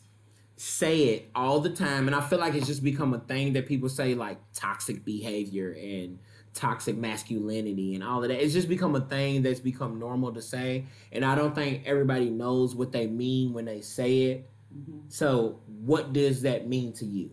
say 0.55 1.05
it 1.15 1.30
all 1.34 1.59
the 1.59 1.71
time, 1.71 2.05
and 2.05 2.15
I 2.15 2.21
feel 2.21 2.38
like 2.38 2.53
it's 2.53 2.67
just 2.67 2.84
become 2.84 3.11
a 3.15 3.19
thing 3.21 3.53
that 3.53 3.65
people 3.65 3.89
say 3.89 4.13
like 4.13 4.38
toxic 4.53 5.03
behavior 5.03 5.71
and 5.71 6.19
toxic 6.54 6.95
masculinity 6.97 7.95
and 7.95 8.04
all 8.04 8.24
of 8.24 8.30
that. 8.30 8.43
It's 8.43 8.54
just 8.54 8.70
become 8.70 8.95
a 8.95 9.01
thing 9.01 9.41
that's 9.41 9.60
become 9.60 9.99
normal 9.99 10.32
to 10.34 10.41
say, 10.41 10.86
and 11.12 11.26
I 11.26 11.36
don't 11.36 11.56
think 11.56 11.84
everybody 11.86 12.30
knows 12.30 12.76
what 12.76 12.91
they 12.91 13.08
mean 13.08 13.54
when 13.54 13.66
they 13.66 13.82
say 13.82 14.24
it. 14.24 14.49
Mhm. 14.76 15.01
So, 15.08 15.60
what 15.86 16.14
does 16.14 16.41
that 16.43 16.68
mean 16.68 16.93
to 16.93 17.06
you? 17.06 17.32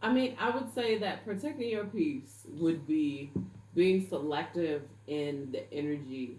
I 0.00 0.12
mean, 0.12 0.36
I 0.38 0.50
would 0.50 0.72
say 0.74 0.98
that 0.98 1.24
protecting 1.24 1.70
your 1.70 1.84
peace 1.84 2.46
would 2.48 2.86
be 2.86 3.30
being 3.74 4.06
selective 4.08 4.82
in 5.06 5.50
the 5.52 5.72
energy 5.72 6.38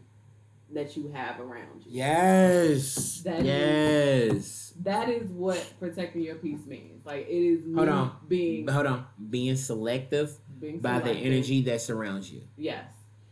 that 0.71 0.95
you 0.95 1.09
have 1.13 1.39
around 1.39 1.83
you. 1.85 1.91
Yes. 1.91 3.21
That 3.23 3.39
is- 3.39 3.45
yes. 3.45 4.73
That 4.81 5.09
is 5.09 5.29
what 5.31 5.73
protecting 5.79 6.21
your 6.21 6.35
peace 6.35 6.65
means. 6.65 7.05
Like 7.05 7.27
it 7.27 7.31
is 7.33 7.65
me 7.65 7.75
Hold 7.75 7.89
on. 7.89 8.11
being 8.27 8.67
Hold 8.67 8.85
on. 8.85 9.05
Being 9.29 9.55
selective 9.55 10.37
being 10.59 10.79
by 10.79 10.99
the 10.99 11.11
energy 11.11 11.61
that 11.63 11.81
surrounds 11.81 12.31
you. 12.31 12.41
Yes. 12.57 12.85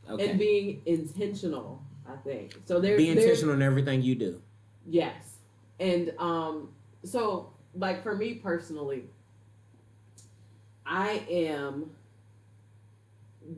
Okay. 0.10 0.30
And 0.30 0.40
being 0.40 0.82
intentional, 0.86 1.82
I 2.08 2.16
think. 2.18 2.56
So 2.66 2.80
there 2.80 2.98
Be 2.98 3.10
intentional 3.10 3.54
in 3.54 3.62
everything 3.62 4.02
you 4.02 4.16
do. 4.16 4.42
Yes. 4.86 5.38
And 5.80 6.14
um 6.18 6.70
so 7.04 7.52
like 7.76 8.04
for 8.04 8.16
me 8.16 8.36
personally, 8.36 9.06
I 10.86 11.24
am 11.30 11.92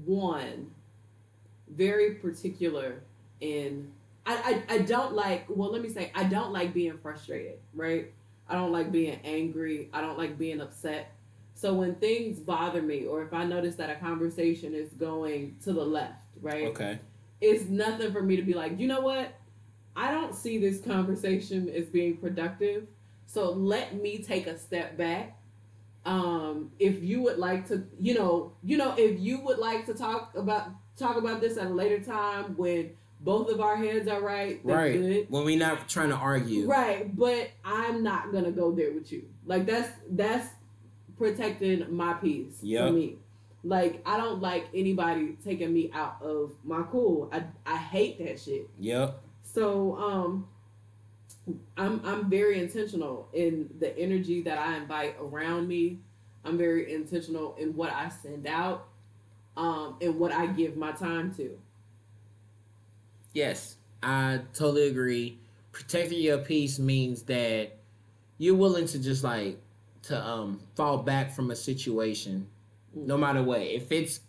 one 0.06 0.72
very 1.70 2.16
particular 2.16 3.04
in 3.42 3.92
I, 4.26 4.64
I 4.70 4.76
I 4.76 4.78
don't 4.80 5.14
like 5.14 5.46
well 5.50 5.72
let 5.72 5.82
me 5.82 5.90
say 5.90 6.12
I 6.16 6.24
don't 6.24 6.52
like 6.52 6.74
being 6.74 6.98
frustrated, 6.98 7.60
right? 7.74 8.12
I 8.48 8.56
don't 8.56 8.72
like 8.72 8.92
being 8.92 9.20
angry. 9.24 9.90
I 9.94 10.02
don't 10.02 10.18
like 10.18 10.38
being 10.38 10.60
upset. 10.60 11.12
So 11.60 11.74
when 11.74 11.96
things 11.96 12.40
bother 12.40 12.82
me 12.82 13.06
or 13.06 13.22
if 13.22 13.34
I 13.34 13.44
notice 13.44 13.76
that 13.76 13.90
a 13.90 13.96
conversation 13.96 14.74
is 14.74 14.94
going 14.94 15.58
to 15.66 15.74
the 15.74 15.84
left, 15.84 16.14
right? 16.42 16.68
Okay. 16.68 17.00
it's 17.42 17.66
nothing 17.66 18.14
for 18.14 18.22
me 18.24 18.38
to 18.38 18.42
be 18.44 18.54
like, 18.54 18.80
you 18.80 18.88
know 18.88 19.02
what? 19.02 19.34
I 19.94 20.10
don't 20.12 20.34
see 20.34 20.58
this 20.58 20.80
conversation 20.80 21.68
as 21.68 21.88
being 21.88 22.16
productive. 22.16 22.88
So 23.26 23.52
let 23.52 24.02
me 24.02 24.20
take 24.20 24.48
a 24.48 24.58
step 24.58 24.96
back. 24.98 25.38
Um, 26.06 26.72
if 26.80 27.04
you 27.04 27.22
would 27.24 27.38
like 27.38 27.68
to, 27.68 27.84
you 28.00 28.14
know, 28.14 28.54
you 28.64 28.78
know, 28.78 28.96
if 28.98 29.20
you 29.20 29.42
would 29.42 29.58
like 29.60 29.86
to 29.88 29.94
talk 29.94 30.34
about 30.38 30.70
talk 30.96 31.18
about 31.18 31.42
this 31.42 31.58
at 31.58 31.68
a 31.68 31.74
later 31.74 32.00
time 32.00 32.56
when 32.56 32.92
both 33.20 33.50
of 33.50 33.60
our 33.60 33.76
heads 33.76 34.08
are 34.08 34.22
right, 34.22 34.66
that's 34.66 34.78
Right. 34.78 34.94
good. 34.94 35.26
When 35.30 35.44
we're 35.44 35.60
not 35.60 35.90
trying 35.90 36.10
to 36.10 36.16
argue. 36.16 36.68
Right, 36.70 37.14
but 37.18 37.50
I'm 37.66 38.02
not 38.02 38.32
gonna 38.32 38.52
go 38.52 38.72
there 38.72 38.94
with 38.94 39.12
you. 39.12 39.24
Like 39.46 39.66
that's 39.66 39.90
that's 40.10 40.48
protecting 41.20 41.86
my 41.96 42.14
peace 42.14 42.58
Yep. 42.64 42.88
for 42.88 42.94
me. 42.94 43.18
Like 43.64 44.02
I 44.06 44.18
don't 44.18 44.42
like 44.42 44.68
anybody 44.74 45.38
taking 45.44 45.72
me 45.74 45.92
out 45.94 46.16
of 46.24 46.54
my 46.64 46.82
cool. 46.90 47.30
I 47.32 47.44
I 47.66 47.78
hate 47.78 48.18
that 48.26 48.40
shit. 48.40 48.68
Yep. 48.80 49.22
So 49.44 49.96
um 49.98 50.48
I'm 51.78 52.02
I'm 52.06 52.30
very 52.30 52.60
intentional 52.60 53.28
in 53.34 53.70
the 53.80 53.96
energy 54.00 54.42
that 54.44 54.58
I 54.58 54.78
invite 54.78 55.18
around 55.22 55.68
me. 55.68 56.00
I'm 56.46 56.58
very 56.58 56.94
intentional 56.96 57.56
in 57.60 57.76
what 57.76 57.92
I 57.92 58.08
send 58.08 58.48
out, 58.48 58.88
um, 59.58 59.98
and 60.02 60.18
what 60.18 60.32
I 60.32 60.48
give 60.48 60.78
my 60.78 60.94
time 60.94 61.34
to. 61.36 61.60
Yes. 63.34 63.76
I 64.02 64.40
totally 64.54 64.88
agree. 64.88 65.38
Protecting 65.74 66.20
your 66.22 66.38
peace 66.38 66.80
means 66.80 67.24
that 67.24 67.78
you're 68.38 68.56
willing 68.56 68.86
to 68.88 69.00
just 69.00 69.24
like 69.26 69.60
to 70.04 70.26
um 70.26 70.60
fall 70.76 71.00
back 71.00 71.32
from 71.32 71.52
a 71.52 71.56
situation 71.56 72.48
no 72.96 73.18
matter 73.18 73.44
what. 73.44 73.62
If 73.62 73.92
it's 73.92 74.22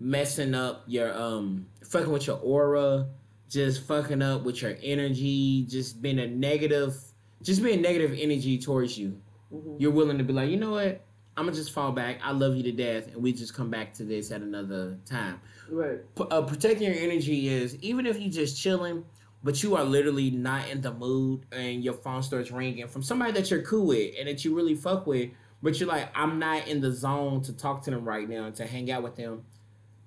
messing 0.00 0.54
up 0.54 0.84
your 0.86 1.12
um 1.16 1.66
fucking 1.84 2.10
with 2.10 2.26
your 2.26 2.38
aura, 2.42 3.06
just 3.48 3.86
fucking 3.86 4.22
up 4.22 4.42
with 4.42 4.62
your 4.62 4.76
energy, 4.82 5.64
just 5.68 6.02
being 6.02 6.18
a 6.18 6.26
negative 6.26 6.96
just 7.42 7.62
being 7.62 7.82
negative 7.82 8.16
energy 8.18 8.58
towards 8.58 8.96
you. 8.98 9.20
Mhm. 9.52 9.76
You're 9.78 9.90
willing 9.92 10.16
to 10.18 10.24
be 10.24 10.32
like, 10.32 10.48
you 10.50 10.56
know 10.56 10.70
what? 10.70 11.02
I'm 11.36 11.44
gonna 11.46 11.56
just 11.56 11.72
fall 11.72 11.92
back. 11.92 12.20
I 12.22 12.30
love 12.32 12.56
you 12.56 12.62
to 12.62 12.72
death, 12.72 13.08
and 13.12 13.16
we 13.22 13.32
just 13.32 13.54
come 13.54 13.68
back 13.68 13.92
to 13.94 14.04
this 14.04 14.30
at 14.30 14.40
another 14.40 14.96
time. 15.04 15.40
Right. 15.68 15.98
P- 16.14 16.24
uh, 16.30 16.42
protecting 16.42 16.86
your 16.90 16.96
energy 16.98 17.48
is 17.48 17.76
even 17.82 18.06
if 18.06 18.20
you 18.20 18.30
just 18.30 18.56
chilling, 18.60 19.04
but 19.44 19.62
you 19.62 19.76
are 19.76 19.84
literally 19.84 20.30
not 20.30 20.68
in 20.70 20.80
the 20.80 20.92
mood, 20.92 21.44
and 21.52 21.84
your 21.84 21.94
phone 21.94 22.22
starts 22.22 22.50
ringing 22.50 22.88
from 22.88 23.02
somebody 23.02 23.30
that 23.32 23.50
you're 23.50 23.62
cool 23.62 23.86
with 23.86 24.14
and 24.18 24.26
that 24.26 24.44
you 24.44 24.56
really 24.56 24.74
fuck 24.74 25.06
with, 25.06 25.30
but 25.62 25.78
you're 25.78 25.88
like, 25.88 26.08
I'm 26.14 26.38
not 26.38 26.66
in 26.66 26.80
the 26.80 26.90
zone 26.90 27.42
to 27.42 27.52
talk 27.52 27.82
to 27.84 27.90
them 27.90 28.04
right 28.06 28.28
now 28.28 28.50
to 28.50 28.66
hang 28.66 28.90
out 28.90 29.02
with 29.02 29.16
them. 29.16 29.44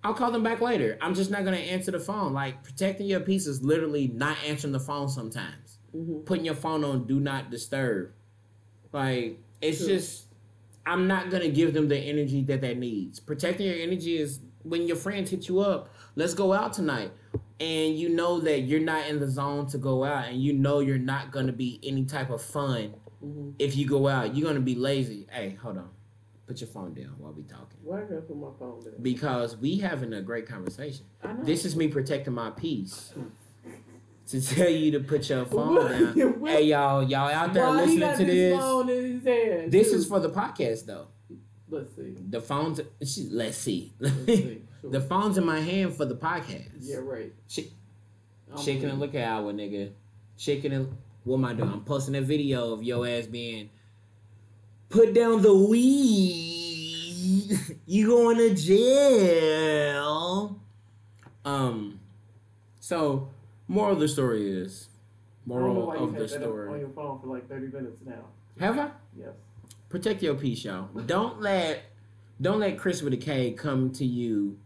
I'll 0.03 0.13
call 0.13 0.31
them 0.31 0.43
back 0.43 0.59
later. 0.59 0.97
I'm 1.01 1.13
just 1.13 1.29
not 1.29 1.43
gonna 1.45 1.57
answer 1.57 1.91
the 1.91 1.99
phone. 1.99 2.33
Like 2.33 2.63
protecting 2.63 3.07
your 3.07 3.19
peace 3.19 3.45
is 3.45 3.61
literally 3.63 4.07
not 4.07 4.37
answering 4.45 4.73
the 4.73 4.79
phone 4.79 5.09
sometimes. 5.09 5.79
hmm 5.91 6.19
Putting 6.19 6.45
your 6.45 6.55
phone 6.55 6.83
on 6.83 7.05
do 7.05 7.19
not 7.19 7.51
disturb. 7.51 8.13
Like 8.91 9.39
it's 9.61 9.79
True. 9.79 9.87
just 9.87 10.25
I'm 10.85 11.07
not 11.07 11.29
gonna 11.29 11.49
give 11.49 11.73
them 11.73 11.89
the 11.89 11.97
energy 11.97 12.41
that 12.43 12.61
that 12.61 12.77
needs. 12.77 13.19
Protecting 13.19 13.67
your 13.67 13.75
energy 13.75 14.17
is 14.17 14.39
when 14.63 14.87
your 14.87 14.97
friends 14.97 15.29
hit 15.29 15.47
you 15.47 15.59
up, 15.59 15.89
let's 16.17 16.33
go 16.33 16.51
out 16.51 16.73
tonight. 16.73 17.11
And 17.59 17.97
you 17.97 18.09
know 18.09 18.39
that 18.41 18.61
you're 18.61 18.81
not 18.81 19.07
in 19.07 19.19
the 19.19 19.29
zone 19.29 19.67
to 19.67 19.77
go 19.77 20.03
out 20.03 20.27
and 20.27 20.41
you 20.41 20.53
know 20.53 20.79
you're 20.79 20.97
not 20.97 21.31
gonna 21.31 21.53
be 21.53 21.79
any 21.83 22.03
type 22.05 22.29
of 22.29 22.41
fun 22.41 22.93
hmm 23.21 23.51
if 23.57 23.75
you 23.75 23.87
go 23.87 24.07
out. 24.07 24.35
You're 24.35 24.47
gonna 24.47 24.59
be 24.59 24.75
lazy. 24.75 25.25
Hey, 25.31 25.57
hold 25.61 25.77
on. 25.77 25.89
Put 26.45 26.61
your 26.61 26.67
phone 26.69 26.93
down 26.93 27.15
while 27.17 27.33
we 27.33 27.43
talking. 27.43 27.77
Why 27.83 28.01
did 28.01 28.17
I 28.17 28.21
put 28.21 28.37
my 28.37 28.49
phone 28.59 28.83
down? 28.83 28.93
Because 29.01 29.57
we 29.57 29.77
having 29.79 30.13
a 30.13 30.21
great 30.21 30.47
conversation. 30.47 31.05
I 31.23 31.33
know. 31.33 31.43
This 31.43 31.65
is 31.65 31.75
me 31.75 31.87
protecting 31.87 32.33
my 32.33 32.49
peace. 32.51 33.13
To 34.31 34.41
tell 34.45 34.69
you 34.69 34.91
to 34.91 34.99
put 34.99 35.29
your 35.29 35.45
phone 35.45 35.75
down. 35.89 36.41
Hey 36.45 36.63
y'all, 36.63 37.01
y'all 37.01 37.29
out 37.29 37.53
there 37.53 37.65
he 37.85 37.97
listening 37.97 38.17
to 38.17 38.25
this. 38.25 38.59
phone 38.59 38.89
in 38.89 39.13
his 39.13 39.23
hand, 39.23 39.71
This 39.71 39.93
is 39.93 40.05
for 40.05 40.19
the 40.19 40.29
podcast 40.29 40.85
though. 40.85 41.07
Let's 41.69 41.95
see. 41.95 42.13
The 42.29 42.41
phone's 42.41 42.81
let's 42.99 43.11
see. 43.13 43.29
Let's 43.31 43.57
see. 43.57 43.93
Sure. 44.91 44.99
the 44.99 45.01
phone's 45.01 45.37
in 45.37 45.45
my 45.45 45.59
hand 45.59 45.95
for 45.95 46.05
the 46.05 46.15
podcast. 46.15 46.69
yeah, 46.79 46.97
right. 46.97 47.33
She, 47.47 47.71
I'm 48.51 48.61
shaking 48.61 48.89
and 48.89 48.99
with 48.99 49.13
look 49.13 49.21
at 49.21 49.27
our 49.27 49.53
nigga. 49.53 49.91
Shaking 50.37 50.73
and 50.73 50.97
what 51.23 51.37
am 51.37 51.45
I 51.45 51.53
doing? 51.53 51.69
I'm 51.69 51.83
posting 51.83 52.15
a 52.15 52.21
video 52.21 52.73
of 52.73 52.83
your 52.83 53.07
ass 53.07 53.25
being 53.25 53.69
put 54.89 55.13
down 55.13 55.41
the 55.41 55.53
weed. 55.53 57.59
you 57.85 58.07
going 58.07 58.37
to 58.37 58.55
jail. 58.55 60.59
Um 61.43 61.99
so 62.79 63.29
moral 63.67 63.93
of 63.93 63.99
the 63.99 64.07
story 64.07 64.49
is 64.49 64.87
you. 65.45 65.53
I 65.53 65.59
don't 65.59 65.67
know 65.67 65.73
moral 65.73 65.87
why 65.87 65.95
of 65.95 66.13
had 66.13 66.21
the 66.21 66.39
that 66.39 66.43
up 66.43 66.69
on 66.69 66.79
your 66.79 66.89
phone 66.89 67.19
for 67.19 67.27
like 67.27 67.49
30 67.49 67.67
minutes 67.67 68.01
now. 68.05 68.25
Have 68.59 68.79
I? 68.79 68.89
Yes. 69.17 69.29
Protect 69.89 70.21
your 70.21 70.35
peace, 70.35 70.63
y'all. 70.63 70.87
Don't 71.05 71.41
let 71.41 71.83
don't 72.39 72.59
let 72.59 72.77
Chris 72.77 73.01
with 73.01 73.13
a 73.13 73.17
K 73.17 73.51
come 73.51 73.91
to 73.93 74.05
you 74.05 74.59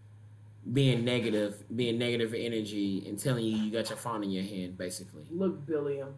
being 0.71 1.03
negative, 1.03 1.63
being 1.75 1.97
negative 1.97 2.33
energy 2.33 3.03
and 3.07 3.17
telling 3.17 3.45
you 3.45 3.57
you 3.57 3.71
got 3.71 3.89
your 3.89 3.97
phone 3.97 4.23
in 4.23 4.31
your 4.31 4.43
hand, 4.43 4.77
basically. 4.77 5.23
Look, 5.31 5.65
Billiam. 5.65 6.15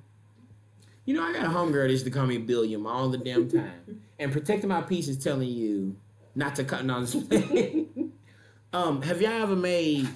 You 1.05 1.15
know, 1.15 1.23
I 1.23 1.33
got 1.33 1.45
a 1.45 1.49
homegirl 1.49 1.83
that 1.85 1.91
used 1.91 2.05
to 2.05 2.11
call 2.11 2.25
me 2.25 2.37
Billiam 2.37 2.87
all 2.87 3.09
the 3.09 3.17
damn 3.17 3.49
time. 3.49 4.01
and 4.19 4.31
protecting 4.31 4.69
my 4.69 4.81
peace 4.81 5.07
is 5.07 5.21
telling 5.21 5.49
you 5.49 5.97
not 6.35 6.55
to 6.55 6.63
cut 6.63 6.89
on 6.89 7.01
this. 7.01 7.15
um, 8.73 9.01
have 9.01 9.21
y'all 9.21 9.41
ever 9.43 9.55
made 9.55 10.07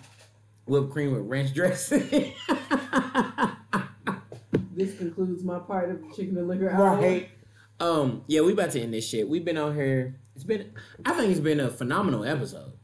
whipped 0.65 0.91
cream 0.91 1.13
with 1.13 1.23
ranch 1.23 1.53
dressing? 1.53 2.07
this 4.73 4.97
concludes 4.97 5.43
my 5.43 5.59
part 5.59 5.89
of 5.89 6.01
the 6.01 6.07
chicken 6.15 6.37
and 6.37 6.47
liquor 6.47 6.69
hour. 6.69 6.97
right. 6.97 7.29
Um, 7.79 8.23
yeah, 8.27 8.41
we 8.41 8.53
about 8.53 8.71
to 8.71 8.81
end 8.81 8.93
this 8.93 9.07
shit. 9.07 9.27
We've 9.27 9.45
been 9.45 9.57
on 9.57 9.75
here. 9.75 10.15
It's 10.35 10.43
been 10.43 10.71
I 11.05 11.13
think 11.13 11.31
it's 11.31 11.39
been 11.39 11.59
a 11.59 11.69
phenomenal 11.69 12.23
episode. 12.23 12.76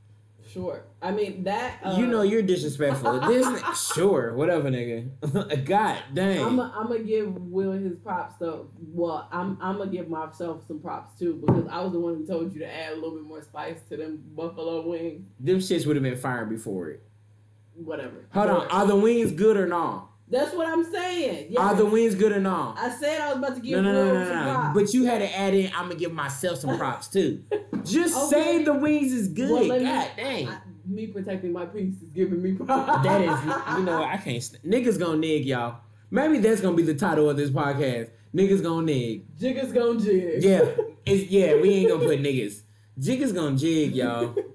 Sure. 0.53 0.83
I 1.01 1.11
mean 1.11 1.43
that. 1.45 1.79
Uh, 1.83 1.95
you 1.97 2.05
know 2.05 2.21
you're 2.21 2.43
disrespectful. 2.43 3.19
this 3.27 3.47
sure, 3.95 4.35
whatever, 4.35 4.69
nigga. 4.69 5.65
God 5.65 6.03
dang. 6.13 6.43
I'm 6.43 6.57
gonna 6.57 6.99
give 6.99 7.35
Will 7.35 7.71
his 7.71 7.97
props 7.97 8.35
though. 8.39 8.69
Well, 8.79 9.27
I'm 9.31 9.57
I'm 9.59 9.79
gonna 9.79 9.89
give 9.89 10.09
myself 10.09 10.67
some 10.67 10.79
props 10.79 11.17
too 11.17 11.41
because 11.43 11.67
I 11.71 11.81
was 11.81 11.91
the 11.91 11.99
one 11.99 12.17
who 12.17 12.27
told 12.27 12.53
you 12.53 12.59
to 12.59 12.71
add 12.71 12.93
a 12.93 12.95
little 12.95 13.15
bit 13.15 13.23
more 13.23 13.41
spice 13.41 13.79
to 13.89 13.97
them 13.97 14.23
buffalo 14.35 14.87
wings. 14.87 15.25
Them 15.39 15.57
shits 15.57 15.87
would 15.87 15.95
have 15.95 16.03
been 16.03 16.17
fired 16.17 16.49
before 16.49 16.89
it. 16.91 17.03
Whatever. 17.73 18.27
Hold 18.33 18.49
on, 18.49 18.67
are 18.67 18.85
the 18.85 18.95
wings 18.95 19.31
good 19.31 19.57
or 19.57 19.65
not? 19.65 20.11
That's 20.33 20.53
what 20.55 20.67
I'm 20.67 20.83
saying. 20.83 21.47
Yes. 21.51 21.59
Are 21.61 21.75
the 21.75 21.85
wings 21.85 22.15
good 22.15 22.31
or 22.31 22.39
not? 22.39 22.77
I 22.79 22.89
said 22.89 23.21
I 23.21 23.29
was 23.29 23.37
about 23.37 23.55
to 23.55 23.61
give 23.61 23.73
No, 23.73 23.81
no, 23.83 23.93
no, 23.93 24.13
no, 24.13 24.25
some 24.25 24.35
no, 24.35 24.45
no. 24.45 24.51
props. 24.53 24.79
But 24.79 24.93
you 24.93 25.05
had 25.05 25.19
to 25.19 25.37
add 25.37 25.53
in. 25.53 25.71
I'm 25.75 25.83
gonna 25.89 25.95
give 25.95 26.11
myself 26.11 26.57
some 26.59 26.75
props 26.77 27.07
too. 27.07 27.43
Just 27.83 28.15
Okay. 28.15 28.41
say 28.43 28.63
the 28.63 28.73
wings 28.73 29.13
is 29.13 29.27
good. 29.27 29.51
Well, 29.51 29.63
me- 29.79 29.85
God 29.85 30.07
dang. 30.17 30.47
I- 30.49 30.57
me 30.85 31.07
protecting 31.07 31.53
my 31.53 31.65
peace 31.65 31.93
is 32.01 32.09
giving 32.09 32.41
me 32.41 32.53
props. 32.53 33.03
that 33.05 33.21
is, 33.21 33.77
you 33.77 33.85
know, 33.85 33.99
what, 34.01 34.09
I 34.09 34.17
can't. 34.17 34.41
Niggas 34.65 34.99
gonna 34.99 35.17
nig 35.17 35.45
y'all. 35.45 35.77
Maybe 36.11 36.39
that's 36.39 36.59
gonna 36.61 36.75
be 36.75 36.83
the 36.83 36.95
title 36.95 37.29
of 37.29 37.37
this 37.37 37.51
podcast. 37.51 38.09
Niggas 38.35 38.61
gonna 38.63 38.85
nig. 38.87 39.23
Jigga's 39.39 39.71
gonna 39.71 39.99
jig. 39.99 40.43
Yeah, 40.43 40.65
it's 41.05 41.29
yeah. 41.31 41.55
We 41.61 41.69
ain't 41.69 41.89
gonna 41.89 42.03
put 42.05 42.19
niggas. 42.21 42.61
Jiggas 42.99 43.33
gonna 43.35 43.55
jig, 43.55 43.95
y'all. 43.95 44.35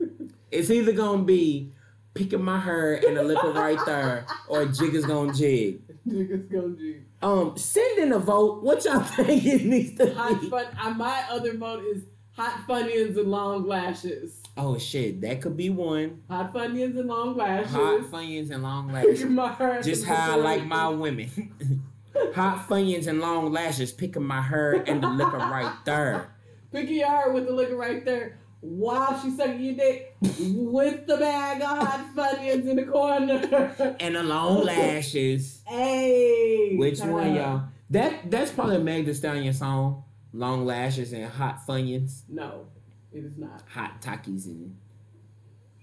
It's 0.50 0.70
either 0.70 0.92
gonna 0.92 1.24
be 1.24 1.72
picking 2.18 2.42
my 2.42 2.58
hair 2.58 2.94
and 3.06 3.16
the 3.16 3.22
liquor 3.22 3.52
right 3.52 3.78
there, 3.86 4.26
or 4.48 4.66
jig 4.66 4.94
is 4.94 5.06
gonna 5.06 5.32
jig. 5.32 5.80
Jigga's 6.06 6.46
gonna 6.50 6.74
jig. 6.76 7.04
Um, 7.22 7.56
send 7.56 7.98
in 7.98 8.12
a 8.12 8.18
vote. 8.18 8.62
What 8.62 8.84
y'all 8.84 9.00
think 9.02 9.44
it 9.44 9.64
needs 9.64 9.96
to 9.98 10.12
Hot 10.14 10.40
be? 10.40 10.50
fun. 10.50 10.66
Uh, 10.80 10.90
my 10.90 11.24
other 11.30 11.56
vote 11.56 11.84
is 11.84 12.02
hot 12.36 12.64
funyuns 12.68 13.16
and 13.18 13.30
long 13.30 13.66
lashes. 13.66 14.42
Oh 14.56 14.76
shit, 14.78 15.20
that 15.20 15.40
could 15.40 15.56
be 15.56 15.70
one. 15.70 16.22
Hot 16.28 16.52
funyuns 16.52 16.98
and 16.98 17.08
long 17.08 17.36
lashes. 17.36 17.72
Hot 17.72 18.00
funyuns 18.10 18.50
and 18.50 18.62
long 18.62 18.90
lashes. 18.92 19.24
My 19.24 19.52
hair. 19.52 19.80
Just 19.82 20.04
how 20.04 20.32
I 20.32 20.36
like 20.36 20.64
my 20.66 20.88
women. 20.88 21.30
Hot 22.34 22.66
funyuns 22.68 23.06
and 23.06 23.20
long 23.20 23.52
lashes, 23.52 23.92
picking 23.92 24.24
my 24.24 24.40
hair 24.42 24.72
and 24.86 25.02
the 25.02 25.08
liquor 25.08 25.38
right 25.38 25.72
there. 25.84 26.30
Picking 26.72 26.96
your 26.96 27.08
heart 27.08 27.32
with 27.32 27.46
the 27.46 27.52
liquor 27.52 27.76
right 27.76 28.04
there 28.04 28.37
while 28.60 29.20
she's 29.20 29.36
sucking 29.36 29.60
your 29.60 29.74
dick 29.74 30.16
with 30.20 31.06
the 31.06 31.16
bag 31.16 31.62
of 31.62 31.68
hot 31.78 32.06
funyuns 32.14 32.68
in 32.68 32.76
the 32.76 32.84
corner. 32.84 33.96
And 34.00 34.16
the 34.16 34.22
long 34.22 34.64
lashes. 34.64 35.62
hey. 35.66 36.74
Which 36.76 37.00
one, 37.00 37.30
up. 37.30 37.36
y'all? 37.36 37.62
That 37.90 38.30
that's 38.30 38.50
probably 38.50 38.76
a 38.76 38.80
Meg 38.80 39.06
Thee 39.06 39.14
Stallion 39.14 39.54
song. 39.54 40.04
Long 40.32 40.66
lashes 40.66 41.12
and 41.12 41.24
hot 41.26 41.60
funyuns, 41.66 42.22
No, 42.28 42.66
it 43.12 43.24
is 43.24 43.38
not. 43.38 43.62
hot 43.68 44.02
takis 44.02 44.44
and 44.46 44.76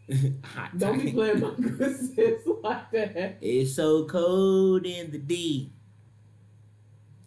hot 0.43 0.77
Don't 0.77 1.03
be 1.03 1.11
playing 1.11 1.39
my 1.39 1.55
sis 1.55 2.41
like 2.61 2.91
that. 2.91 3.37
It's 3.41 3.73
so 3.73 4.05
cold 4.05 4.85
in 4.85 5.09
the 5.11 5.17
D. 5.17 5.71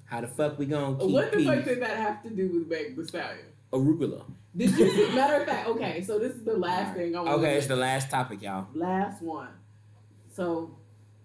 How 0.05 0.21
the 0.21 0.29
fuck 0.29 0.59
we 0.59 0.67
gonna 0.67 0.97
keep 0.97 1.09
it? 1.09 1.13
What 1.13 1.33
the 1.33 1.45
fuck 1.45 1.65
did 1.65 1.83
that 1.83 1.97
have 1.97 2.23
to 2.23 2.31
do 2.31 2.49
with 2.49 2.69
Meg 2.69 2.97
Thee 2.97 3.05
Stallion? 3.05 3.47
Arugula. 3.73 4.25
Did 4.57 4.71
you 4.77 4.91
see? 4.91 5.15
Matter 5.15 5.43
of 5.43 5.47
fact, 5.49 5.69
okay, 5.69 6.03
so 6.03 6.19
this 6.19 6.33
is 6.35 6.45
the 6.45 6.57
last 6.57 6.97
thing 6.97 7.15
I 7.15 7.21
want 7.21 7.39
Okay, 7.41 7.57
it's 7.57 7.67
the 7.67 7.77
last 7.77 8.11
topic, 8.11 8.43
y'all. 8.43 8.67
last 8.75 9.23
one. 9.23 9.49
So 10.33 10.77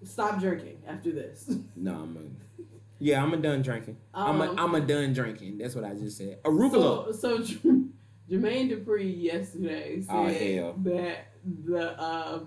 stop 0.03 0.39
drinking 0.39 0.81
after 0.87 1.11
this. 1.11 1.49
No, 1.75 1.93
I'm 1.93 2.17
a, 2.17 2.63
yeah, 2.99 3.21
I'm 3.23 3.33
a 3.33 3.37
done 3.37 3.61
drinking. 3.61 3.97
I'm 4.13 4.41
a, 4.41 4.49
Um, 4.51 4.59
I'm 4.59 4.75
a 4.75 4.81
done 4.81 5.13
drinking. 5.13 5.57
That's 5.57 5.75
what 5.75 5.83
I 5.83 5.93
just 5.93 6.17
said. 6.17 6.41
Arugula. 6.43 7.13
So, 7.15 7.43
so 7.43 7.59
Jermaine 8.29 8.71
Dupri 8.71 9.21
yesterday 9.21 10.01
said 10.01 10.63
Oh, 10.63 10.73
that 10.89 11.27
the 11.65 11.99
uh, 11.99 12.39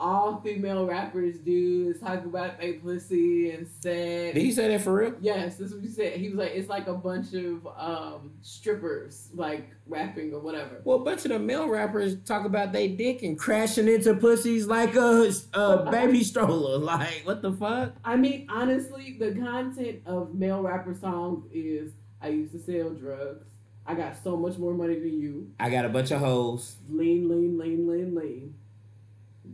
all 0.00 0.40
female 0.40 0.86
rappers 0.86 1.38
do 1.38 1.92
is 1.92 2.00
talk 2.00 2.24
about 2.24 2.60
their 2.60 2.74
pussy 2.74 3.50
and 3.50 3.66
said 3.80 4.34
Did 4.34 4.42
he 4.42 4.52
say 4.52 4.68
that 4.68 4.82
for 4.82 4.94
real? 4.94 5.14
Yes, 5.20 5.56
that's 5.56 5.72
what 5.72 5.82
he 5.82 5.88
said. 5.88 6.18
He 6.18 6.28
was 6.28 6.38
like, 6.38 6.52
it's 6.54 6.68
like 6.68 6.86
a 6.86 6.94
bunch 6.94 7.34
of 7.34 7.66
um, 7.76 8.32
strippers, 8.42 9.30
like 9.34 9.68
rapping 9.86 10.32
or 10.32 10.40
whatever. 10.40 10.80
Well, 10.84 10.98
a 10.98 11.04
bunch 11.04 11.24
of 11.24 11.32
the 11.32 11.38
male 11.38 11.68
rappers 11.68 12.16
talk 12.24 12.44
about 12.44 12.72
they 12.72 12.88
dick 12.88 13.22
and 13.22 13.38
crashing 13.38 13.88
into 13.88 14.14
pussies 14.14 14.66
like 14.66 14.94
a, 14.94 15.32
a 15.54 15.90
baby 15.90 16.22
stroller. 16.24 16.78
Like, 16.88 17.22
what 17.24 17.42
the 17.42 17.52
fuck? 17.52 17.92
I 18.04 18.16
mean, 18.16 18.46
honestly, 18.48 19.16
the 19.18 19.32
content 19.32 20.00
of 20.06 20.34
male 20.34 20.62
rapper 20.62 20.94
songs 20.94 21.44
is 21.52 21.92
I 22.22 22.28
used 22.28 22.52
to 22.52 22.58
sell 22.58 22.90
drugs. 22.90 23.46
I 23.86 23.94
got 23.94 24.22
so 24.22 24.36
much 24.36 24.58
more 24.58 24.74
money 24.74 24.98
than 24.98 25.20
you. 25.20 25.50
I 25.58 25.70
got 25.70 25.84
a 25.84 25.88
bunch 25.88 26.10
of 26.10 26.20
hoes. 26.20 26.76
Lean, 26.88 27.28
lean, 27.28 27.58
lean, 27.58 27.88
lean, 27.88 28.14
lean. 28.14 28.54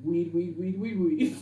Weed, 0.05 0.33
weed, 0.35 0.57
weed, 0.59 0.79
weed, 0.79 0.99
weed. 1.01 1.37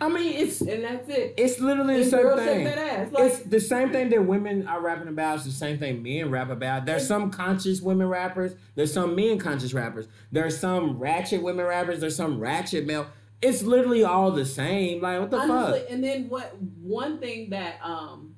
I 0.00 0.08
mean, 0.08 0.34
it's 0.36 0.60
and 0.60 0.84
that's 0.84 1.08
it. 1.08 1.34
it's 1.38 1.58
literally 1.58 2.04
the 2.04 2.10
same 2.10 2.36
thing. 2.36 2.64
Like, 3.10 3.24
It's 3.24 3.42
the 3.44 3.60
same 3.60 3.90
thing 3.90 4.10
that 4.10 4.22
women 4.26 4.68
are 4.68 4.82
rapping 4.82 5.08
about. 5.08 5.36
It's 5.36 5.44
the 5.46 5.50
same 5.50 5.78
thing 5.78 6.02
men 6.02 6.30
rap 6.30 6.50
about. 6.50 6.84
There's 6.84 7.06
some 7.06 7.30
conscious 7.30 7.80
women 7.80 8.08
rappers. 8.08 8.54
There's 8.74 8.92
some 8.92 9.14
men 9.14 9.38
conscious 9.38 9.72
rappers. 9.72 10.08
There's 10.30 10.58
some 10.58 10.98
ratchet 10.98 11.42
women 11.42 11.64
rappers. 11.64 12.00
There's 12.00 12.16
some 12.16 12.38
ratchet 12.38 12.84
male. 12.84 13.06
It's 13.40 13.62
literally 13.62 14.04
all 14.04 14.30
the 14.30 14.44
same. 14.44 15.00
Like 15.00 15.20
what 15.20 15.30
the 15.30 15.38
honestly, 15.38 15.80
fuck? 15.80 15.90
and 15.90 16.04
then 16.04 16.28
what? 16.28 16.54
One 16.82 17.18
thing 17.18 17.50
that 17.50 17.76
um, 17.82 18.34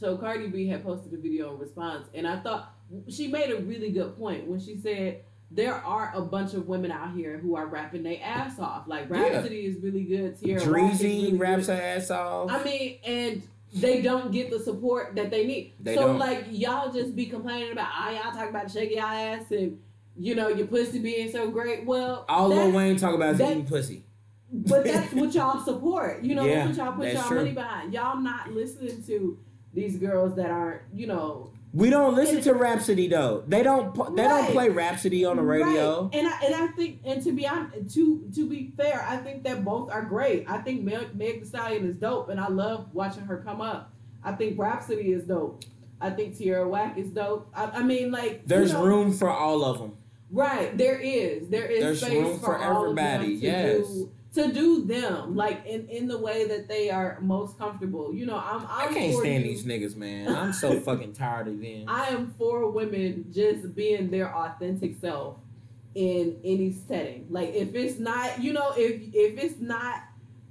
so 0.00 0.16
Cardi 0.16 0.48
B 0.48 0.66
had 0.66 0.82
posted 0.82 1.12
a 1.12 1.16
video 1.16 1.52
in 1.54 1.60
response, 1.60 2.08
and 2.12 2.26
I 2.26 2.40
thought 2.40 2.74
she 3.08 3.28
made 3.28 3.50
a 3.50 3.60
really 3.60 3.90
good 3.90 4.16
point 4.18 4.48
when 4.48 4.58
she 4.58 4.76
said 4.76 5.22
there 5.54 5.74
are 5.74 6.12
a 6.14 6.22
bunch 6.22 6.54
of 6.54 6.66
women 6.66 6.90
out 6.90 7.14
here 7.14 7.38
who 7.38 7.56
are 7.56 7.66
rapping 7.66 8.02
their 8.02 8.18
ass 8.22 8.58
off. 8.58 8.86
Like 8.86 9.08
Yeah. 9.10 9.20
Rapsody 9.20 9.66
is 9.66 9.76
really 9.82 10.04
good. 10.04 10.38
Tierra 10.40 10.60
Dreezy 10.60 11.02
really 11.02 11.32
raps 11.34 11.66
good. 11.66 11.78
her 11.78 11.82
ass 11.82 12.10
off. 12.10 12.50
I 12.50 12.62
mean, 12.64 12.98
and 13.04 13.42
they 13.74 14.02
don't 14.02 14.32
get 14.32 14.50
the 14.50 14.58
support 14.60 15.14
that 15.16 15.30
they 15.30 15.46
need. 15.46 15.74
They 15.80 15.94
so 15.94 16.08
don't. 16.08 16.18
like 16.18 16.46
y'all 16.50 16.92
just 16.92 17.14
be 17.16 17.26
complaining 17.26 17.72
about 17.72 17.88
ah 17.90 18.10
y'all 18.10 18.32
talk 18.32 18.48
about 18.50 18.70
shaking 18.70 18.98
y'all 18.98 19.06
ass 19.06 19.50
and 19.50 19.78
you 20.16 20.34
know 20.34 20.48
your 20.48 20.66
pussy 20.66 20.98
being 20.98 21.30
so 21.30 21.50
great. 21.50 21.86
Well, 21.86 22.24
all 22.28 22.48
Lil 22.48 22.70
Wayne 22.72 22.96
talk 22.96 23.14
about 23.14 23.34
is 23.34 23.40
eating 23.40 23.64
pussy. 23.66 24.04
but 24.52 24.84
that's 24.84 25.12
what 25.14 25.34
y'all 25.34 25.64
support. 25.64 26.22
You 26.22 26.34
know, 26.34 26.44
Yeah, 26.44 26.66
that's 26.66 26.78
what 26.78 26.86
y'all 26.86 26.96
put 26.96 27.12
y'all 27.14 27.28
true. 27.28 27.36
money 27.38 27.52
behind. 27.52 27.94
Y'all 27.94 28.18
not 28.20 28.52
listening 28.52 29.02
to 29.04 29.38
these 29.72 29.96
girls 29.96 30.36
that 30.36 30.50
aren't, 30.50 30.82
you 30.92 31.06
know, 31.06 31.50
We 31.74 31.88
don't 31.88 32.14
listen 32.14 32.42
to 32.42 32.52
Rapsody 32.52 33.08
though. 33.08 33.44
They 33.46 33.62
don't. 33.62 33.94
They 34.14 34.24
don't 34.24 34.50
play 34.50 34.68
Rapsody 34.68 35.24
on 35.24 35.36
the 35.36 35.42
radio. 35.42 36.04
Right. 36.04 36.14
And 36.14 36.28
I 36.28 36.40
and 36.44 36.54
I 36.54 36.66
think 36.68 37.00
and 37.04 37.22
to 37.24 37.32
be 37.32 37.46
honest, 37.46 37.94
to 37.94 38.30
to 38.34 38.48
be 38.48 38.72
fair, 38.76 39.04
I 39.08 39.16
think 39.16 39.44
that 39.44 39.64
both 39.64 39.90
are 39.90 40.02
great. 40.02 40.44
I 40.48 40.58
think 40.58 40.82
Meg, 40.82 41.14
Meg 41.14 41.40
Thee 41.40 41.46
Stallion 41.46 41.88
is 41.88 41.96
dope, 41.96 42.28
and 42.28 42.38
I 42.38 42.48
love 42.48 42.92
watching 42.92 43.24
her 43.24 43.38
come 43.38 43.62
up. 43.62 43.92
I 44.22 44.32
think 44.32 44.58
Rapsody 44.58 45.12
is 45.12 45.24
dope. 45.24 45.64
I 46.00 46.10
think 46.10 46.36
Tierra 46.36 46.68
Whack 46.68 46.98
is 46.98 47.08
dope. 47.10 47.50
I, 47.54 47.64
I 47.64 47.82
mean, 47.82 48.10
like 48.10 48.46
There's 48.46 48.72
you 48.72 48.78
know, 48.78 48.84
room 48.84 49.12
for 49.12 49.30
all 49.30 49.64
of 49.64 49.78
them. 49.78 49.96
Right, 50.30 50.76
there 50.76 50.98
is. 50.98 51.48
There 51.48 51.66
is 51.66 51.80
There's 51.80 52.00
space 52.00 52.12
room 52.12 52.38
for, 52.38 52.46
for 52.46 52.58
all 52.58 52.88
of 52.88 52.96
them 52.96 53.04
everybody, 53.04 53.34
yes. 53.34 53.86
do 53.86 54.12
to 54.34 54.52
do 54.52 54.84
them 54.84 55.36
like 55.36 55.66
in 55.66 55.88
in 55.88 56.08
the 56.08 56.18
way 56.18 56.46
that 56.48 56.68
they 56.68 56.90
are 56.90 57.18
most 57.20 57.58
comfortable. 57.58 58.14
You 58.14 58.26
know, 58.26 58.36
I'm, 58.36 58.66
I 58.66 58.86
I'm 58.86 58.94
can't 58.94 59.14
for 59.14 59.20
stand 59.20 59.44
you. 59.44 59.50
these 59.50 59.64
niggas, 59.64 59.96
man. 59.96 60.34
I'm 60.34 60.52
so 60.52 60.80
fucking 60.88 61.12
tired 61.12 61.48
of 61.48 61.60
them. 61.60 61.84
I 61.88 62.08
am 62.08 62.34
for 62.38 62.70
women 62.70 63.26
just 63.32 63.74
being 63.74 64.10
their 64.10 64.34
authentic 64.34 64.98
self 65.00 65.36
in 65.94 66.40
any 66.44 66.72
setting. 66.72 67.26
Like 67.28 67.54
if 67.54 67.74
it's 67.74 67.98
not, 67.98 68.42
you 68.42 68.52
know, 68.52 68.72
if 68.76 69.02
if 69.14 69.38
it's 69.42 69.60
not 69.60 70.02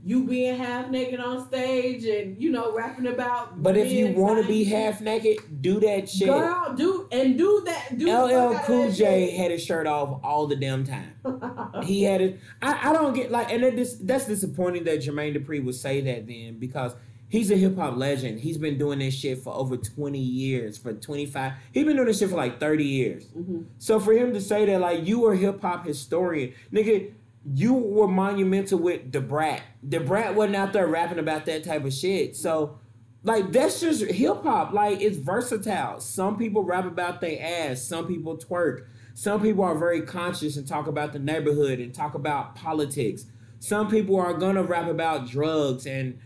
you 0.03 0.23
being 0.25 0.57
half 0.57 0.89
naked 0.89 1.19
on 1.19 1.45
stage 1.47 2.05
and 2.05 2.41
you 2.41 2.49
know 2.51 2.73
rapping 2.75 3.07
about 3.07 3.61
But 3.61 3.77
if 3.77 3.91
you 3.91 4.13
want 4.13 4.41
to 4.41 4.47
be 4.47 4.63
half 4.63 4.99
naked, 5.01 5.61
do 5.61 5.79
that 5.81 6.09
shit. 6.09 6.27
girl, 6.27 6.73
do 6.75 7.07
and 7.11 7.37
do 7.37 7.61
that. 7.65 7.97
Do 7.97 8.07
LL 8.11 8.57
Cool 8.65 8.91
J 8.91 9.27
shit. 9.29 9.37
had 9.39 9.51
his 9.51 9.63
shirt 9.63 9.85
off 9.87 10.19
all 10.23 10.47
the 10.47 10.55
damn 10.55 10.83
time. 10.85 11.13
He 11.83 12.03
had 12.03 12.21
it. 12.21 12.39
I, 12.61 12.89
I 12.89 12.93
don't 12.93 13.13
get 13.13 13.31
like, 13.31 13.51
and 13.51 13.63
it 13.63 13.75
that's 14.07 14.25
disappointing 14.25 14.83
that 14.85 14.99
Jermaine 14.99 15.35
Dupri 15.35 15.63
would 15.63 15.75
say 15.75 16.01
that 16.01 16.27
then 16.27 16.57
because 16.59 16.93
He's 17.29 17.49
a 17.49 17.55
hip 17.55 17.77
hop 17.77 17.95
legend. 17.95 18.41
He's 18.41 18.57
been 18.57 18.77
doing 18.77 18.99
this 18.99 19.13
shit 19.13 19.37
for 19.41 19.53
over 19.53 19.77
20 19.77 20.19
years, 20.19 20.77
for 20.77 20.91
25. 20.91 21.53
He's 21.71 21.85
been 21.85 21.95
doing 21.95 22.09
this 22.09 22.19
shit 22.19 22.29
for 22.29 22.35
like 22.35 22.59
30 22.59 22.83
years. 22.83 23.23
Mhm. 23.27 23.67
So 23.77 24.01
for 24.01 24.11
him 24.11 24.33
to 24.33 24.41
say 24.41 24.65
that, 24.65 24.81
like, 24.81 25.07
you 25.07 25.21
were 25.21 25.31
a 25.31 25.37
hip 25.37 25.61
hop 25.61 25.85
historian, 25.87 26.51
nigga, 26.73 27.11
you 27.45 27.73
were 27.73 28.07
monumental 28.07 28.79
with 28.79 29.11
Da 29.11 29.19
Brat. 29.19 29.61
Da 29.87 29.99
Brat 29.99 30.35
wasn't 30.35 30.55
out 30.55 30.73
there 30.73 30.87
rapping 30.87 31.19
about 31.19 31.45
that 31.45 31.63
type 31.63 31.85
of 31.85 31.93
shit. 31.93 32.35
So, 32.35 32.79
like, 33.23 33.51
that's 33.51 33.79
just 33.81 34.03
hip 34.03 34.43
hop. 34.43 34.73
Like, 34.73 35.01
it's 35.01 35.17
versatile. 35.17 35.99
Some 35.99 36.37
people 36.37 36.63
rap 36.63 36.85
about 36.85 37.21
their 37.21 37.39
ass. 37.41 37.81
Some 37.81 38.07
people 38.07 38.37
twerk. 38.37 38.85
Some 39.13 39.41
people 39.41 39.63
are 39.63 39.77
very 39.77 40.01
conscious 40.01 40.55
and 40.55 40.67
talk 40.67 40.87
about 40.87 41.13
the 41.13 41.19
neighborhood 41.19 41.79
and 41.79 41.93
talk 41.93 42.15
about 42.15 42.55
politics. 42.55 43.25
Some 43.59 43.89
people 43.89 44.19
are 44.19 44.33
gonna 44.33 44.63
rap 44.63 44.87
about 44.87 45.27
drugs 45.27 45.85
and 45.85 46.19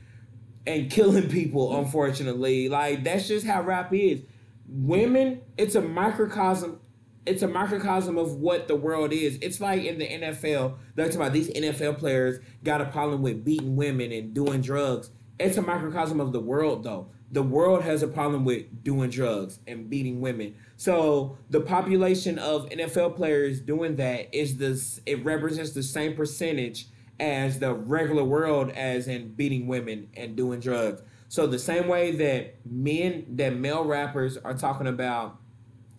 and 0.68 0.90
killing 0.92 1.30
people. 1.30 1.78
Unfortunately, 1.78 2.70
like 2.70 3.04
that's 3.04 3.28
just 3.28 3.46
how 3.46 3.62
rap 3.62 3.94
is. 3.94 4.22
Women, 4.68 5.42
it's 5.58 5.76
a 5.76 5.82
microcosm. 5.82 6.80
It's 7.26 7.42
a 7.42 7.48
microcosm 7.48 8.18
of 8.18 8.36
what 8.36 8.68
the 8.68 8.76
world 8.76 9.12
is. 9.12 9.40
It's 9.42 9.60
like 9.60 9.84
in 9.84 9.98
the 9.98 10.08
NFL. 10.08 10.76
They're 10.94 11.06
talking 11.06 11.22
about 11.22 11.34
these 11.34 11.50
NFL 11.50 11.98
players 11.98 12.40
got 12.64 12.82
a 12.82 12.86
problem 12.86 13.22
with 13.22 13.44
beating 13.44 13.76
women 13.76 14.12
and 14.12 14.34
doing 14.34 14.62
drugs. 14.62 15.10
It's 15.40 15.58
a 15.58 15.62
microcosm 15.62 16.20
of 16.20 16.32
the 16.32 16.40
world, 16.40 16.84
though. 16.84 17.10
The 17.32 17.42
world 17.42 17.82
has 17.82 18.04
a 18.04 18.08
problem 18.08 18.46
with 18.46 18.84
doing 18.84 19.10
drugs 19.10 19.60
and 19.68 19.90
beating 19.90 20.22
women. 20.22 20.56
So 20.78 21.38
the 21.50 21.62
population 21.62 22.38
of 22.38 22.70
NFL 22.70 23.16
players 23.16 23.60
doing 23.60 23.96
that 23.96 24.34
is 24.34 24.58
this. 24.58 25.02
It 25.06 25.26
represents 25.26 25.72
the 25.72 25.84
same 25.84 26.16
percentage 26.16 26.88
as 27.20 27.60
the 27.60 27.74
regular 27.74 28.24
world, 28.24 28.70
as 28.72 29.08
in 29.08 29.34
beating 29.34 29.68
women 29.68 30.10
and 30.16 30.36
doing 30.36 30.60
drugs. 30.60 31.02
So 31.28 31.48
the 31.48 31.60
same 31.60 31.88
way 31.88 32.12
that 32.12 32.56
men, 32.66 33.26
that 33.38 33.56
male 33.56 33.84
rappers 33.84 34.38
are 34.38 34.54
talking 34.54 34.88
about 34.88 35.40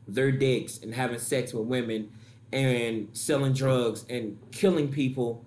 their 0.09 0.31
dicks 0.31 0.79
and 0.79 0.95
having 0.95 1.19
sex 1.19 1.53
with 1.53 1.67
women 1.67 2.11
and 2.53 3.09
selling 3.13 3.53
drugs 3.53 4.05
and 4.09 4.39
killing 4.53 4.89
people 4.89 5.45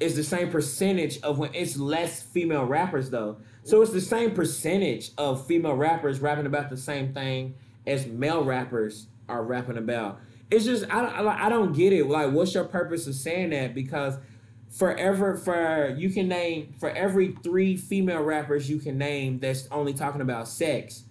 is 0.00 0.16
the 0.16 0.24
same 0.24 0.50
percentage 0.50 1.20
of 1.22 1.38
when 1.38 1.54
it's 1.54 1.76
less 1.76 2.22
female 2.22 2.64
rappers 2.64 3.10
though. 3.10 3.36
So 3.62 3.82
it's 3.82 3.92
the 3.92 4.00
same 4.00 4.32
percentage 4.32 5.10
of 5.18 5.46
female 5.46 5.74
rappers 5.74 6.20
rapping 6.20 6.46
about 6.46 6.70
the 6.70 6.76
same 6.76 7.12
thing 7.12 7.54
as 7.86 8.06
male 8.06 8.42
rappers 8.42 9.06
are 9.28 9.44
rapping 9.44 9.76
about. 9.76 10.20
It's 10.50 10.64
just 10.64 10.84
I 10.90 11.02
don't 11.02 11.28
I 11.28 11.48
don't 11.48 11.72
get 11.72 11.92
it. 11.92 12.08
Like, 12.08 12.32
what's 12.32 12.54
your 12.54 12.64
purpose 12.64 13.06
of 13.06 13.14
saying 13.14 13.50
that? 13.50 13.74
Because 13.74 14.16
forever 14.70 15.36
for 15.36 15.94
you 15.96 16.10
can 16.10 16.28
name 16.28 16.74
for 16.78 16.90
every 16.90 17.36
three 17.42 17.76
female 17.76 18.22
rappers 18.22 18.68
you 18.68 18.78
can 18.78 18.98
name 18.98 19.38
that's 19.38 19.68
only 19.70 19.92
talking 19.92 20.20
about 20.20 20.48
sex, 20.48 21.04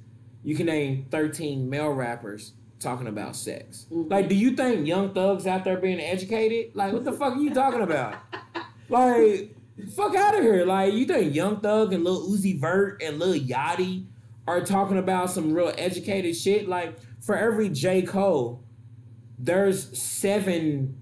you 0.43 0.56
can 0.56 0.66
name 0.66 1.06
thirteen 1.10 1.70
male 1.70 1.91
rappers 1.91 2.54
talking 2.80 3.08
about 3.08 3.36
sex. 3.36 3.86
Mhm. 3.92 4.10
Like, 4.10 4.30
do 4.30 4.36
you 4.36 4.52
think 4.52 4.88
Young 4.88 5.14
Thug's 5.14 5.46
out 5.46 5.64
there 5.64 5.78
being 5.78 6.00
educated? 6.00 6.76
Like, 6.76 6.94
what 6.94 7.04
the 7.04 7.12
fuck 7.12 7.36
are 7.36 7.42
you 7.42 7.54
talking 7.54 7.82
about? 7.82 8.16
like, 8.90 9.56
fuck 9.96 10.16
out 10.16 10.36
of 10.36 10.42
here. 10.42 10.66
Like, 10.66 10.94
you 10.94 11.06
think 11.06 11.36
Young 11.36 11.60
Thug 11.60 11.94
and 11.94 12.04
Lil 12.04 12.30
Uzi 12.30 12.60
Vert 12.60 13.02
and 13.04 13.20
Lil 13.20 13.40
Yachty 13.40 14.06
are 14.48 14.62
talking 14.62 14.98
about 14.98 15.30
some 15.30 15.54
real 15.54 15.74
educated 15.78 16.36
shit? 16.36 16.68
Like, 16.68 16.96
for 17.20 17.36
every 17.36 17.70
J. 17.70 18.02
Cole, 18.02 18.64
there's 19.38 19.98
seven 19.98 20.96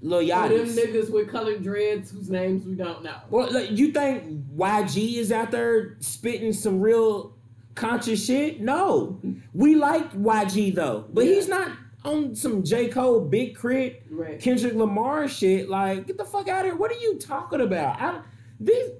Lil 0.00 0.30
Or 0.32 0.48
them 0.48 0.66
niggas 0.68 1.10
with 1.10 1.28
colored 1.28 1.62
dreads 1.62 2.10
whose 2.10 2.30
names 2.30 2.64
we 2.64 2.74
don't 2.74 3.02
know. 3.02 3.16
Well, 3.30 3.52
like, 3.52 3.70
you 3.72 3.90
think 3.92 4.44
YG 4.56 5.16
is 5.16 5.32
out 5.32 5.50
there 5.50 5.96
spitting 6.00 6.52
some 6.52 6.80
real 6.80 7.34
conscious 7.78 8.24
shit? 8.24 8.60
No. 8.60 9.20
We 9.54 9.74
like 9.76 10.12
YG 10.12 10.74
though, 10.74 11.04
but 11.12 11.24
Yeah. 11.24 11.34
he's 11.34 11.48
not 11.48 11.70
on 12.04 12.34
some 12.34 12.62
J. 12.62 12.88
Cole 12.88 13.20
Big 13.20 13.58
K.R.I.T 13.60 13.96
Right. 14.10 14.40
Kendrick 14.40 14.74
Lamar 14.74 15.28
shit. 15.28 15.68
Like, 15.68 16.06
get 16.06 16.16
the 16.18 16.24
fuck 16.24 16.48
out 16.48 16.60
of 16.60 16.66
here. 16.66 16.76
What 16.76 16.90
are 16.90 16.98
you 16.98 17.18
talking 17.18 17.60
about? 17.60 18.00
I, 18.00 18.20
these 18.60 18.90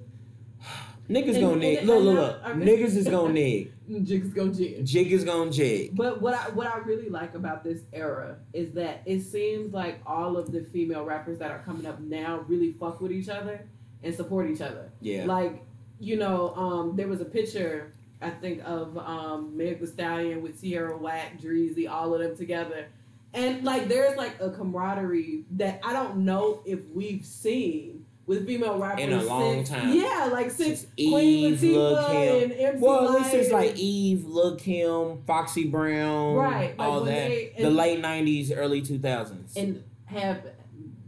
niggas 1.09 1.35
And- 1.35 1.41
gonna 1.41 1.51
and- 1.53 1.59
nig. 1.61 1.77
and 1.79 1.87
Look, 1.87 2.03
look, 2.03 2.15
look. 2.15 2.39
I- 2.43 2.51
Niggas 2.53 2.95
is 2.95 3.07
gonna 3.07 3.33
nig. 3.33 3.71
Jigs 4.03 4.29
go 4.29 4.49
jig. 4.49 4.85
Jig 4.85 5.11
is 5.11 5.23
gonna 5.23 5.49
jig. 5.49 5.95
But 5.95 6.21
what 6.21 6.33
I 6.35 6.49
what 6.51 6.67
I 6.67 6.77
really 6.79 7.09
like 7.09 7.33
about 7.33 7.63
this 7.63 7.79
era 7.91 8.37
is 8.53 8.71
that 8.73 9.01
it 9.05 9.21
seems 9.21 9.73
like 9.73 9.99
all 10.05 10.37
of 10.37 10.51
the 10.51 10.61
female 10.63 11.03
rappers 11.03 11.39
that 11.39 11.49
are 11.51 11.63
coming 11.65 11.85
up 11.87 11.99
now 11.99 12.45
really 12.47 12.73
fuck 12.73 13.01
with 13.01 13.11
each 13.11 13.29
other 13.29 13.67
and 14.03 14.13
support 14.13 14.47
each 14.49 14.61
other. 14.61 14.91
Yeah. 15.01 15.25
Like, 15.25 15.63
you 15.99 16.17
know, 16.17 16.53
um, 16.55 16.95
there 16.95 17.07
was 17.07 17.19
a 17.19 17.25
picture 17.25 17.91
I 18.21 18.29
think 18.29 18.61
of 18.65 18.97
um, 18.97 19.55
Meg 19.55 19.79
Thee 19.79 19.85
Stallion 19.87 20.41
with 20.41 20.59
Tierra 20.59 20.97
Whack, 20.97 21.39
Dreezy, 21.41 21.89
all 21.89 22.13
of 22.13 22.21
them 22.21 22.35
together, 22.35 22.87
and 23.33 23.63
like 23.63 23.87
there's 23.87 24.17
like 24.17 24.39
a 24.41 24.49
camaraderie 24.49 25.45
that 25.51 25.79
I 25.83 25.93
don't 25.93 26.17
know 26.17 26.61
if 26.65 26.79
we've 26.93 27.25
seen 27.25 28.05
with 28.25 28.45
female 28.45 28.77
rappers 28.77 29.03
In 29.05 29.13
a 29.13 29.23
long 29.23 29.55
since, 29.65 29.69
time. 29.69 29.93
Yeah, 29.93 30.29
like 30.31 30.51
since, 30.51 30.81
Since 30.81 30.93
Queen 30.95 31.53
Eve, 31.53 31.59
Latifah 31.61 32.43
and 32.43 32.51
MC 32.51 32.77
Well, 32.79 33.07
at 33.09 33.21
least 33.21 33.33
it's 33.33 33.51
like 33.51 33.75
Eve, 33.77 34.25
Lil 34.25 34.55
Kim, 34.57 35.23
Foxy 35.25 35.65
Brown, 35.67 36.35
Right, 36.35 36.77
like 36.77 36.87
all 36.87 36.99
that. 37.05 37.27
they- 37.29 37.53
the 37.57 37.69
late 37.71 38.01
'90s, 38.01 38.51
early 38.55 38.81
2000s. 38.81 39.55
and 39.55 39.83
have 40.05 40.43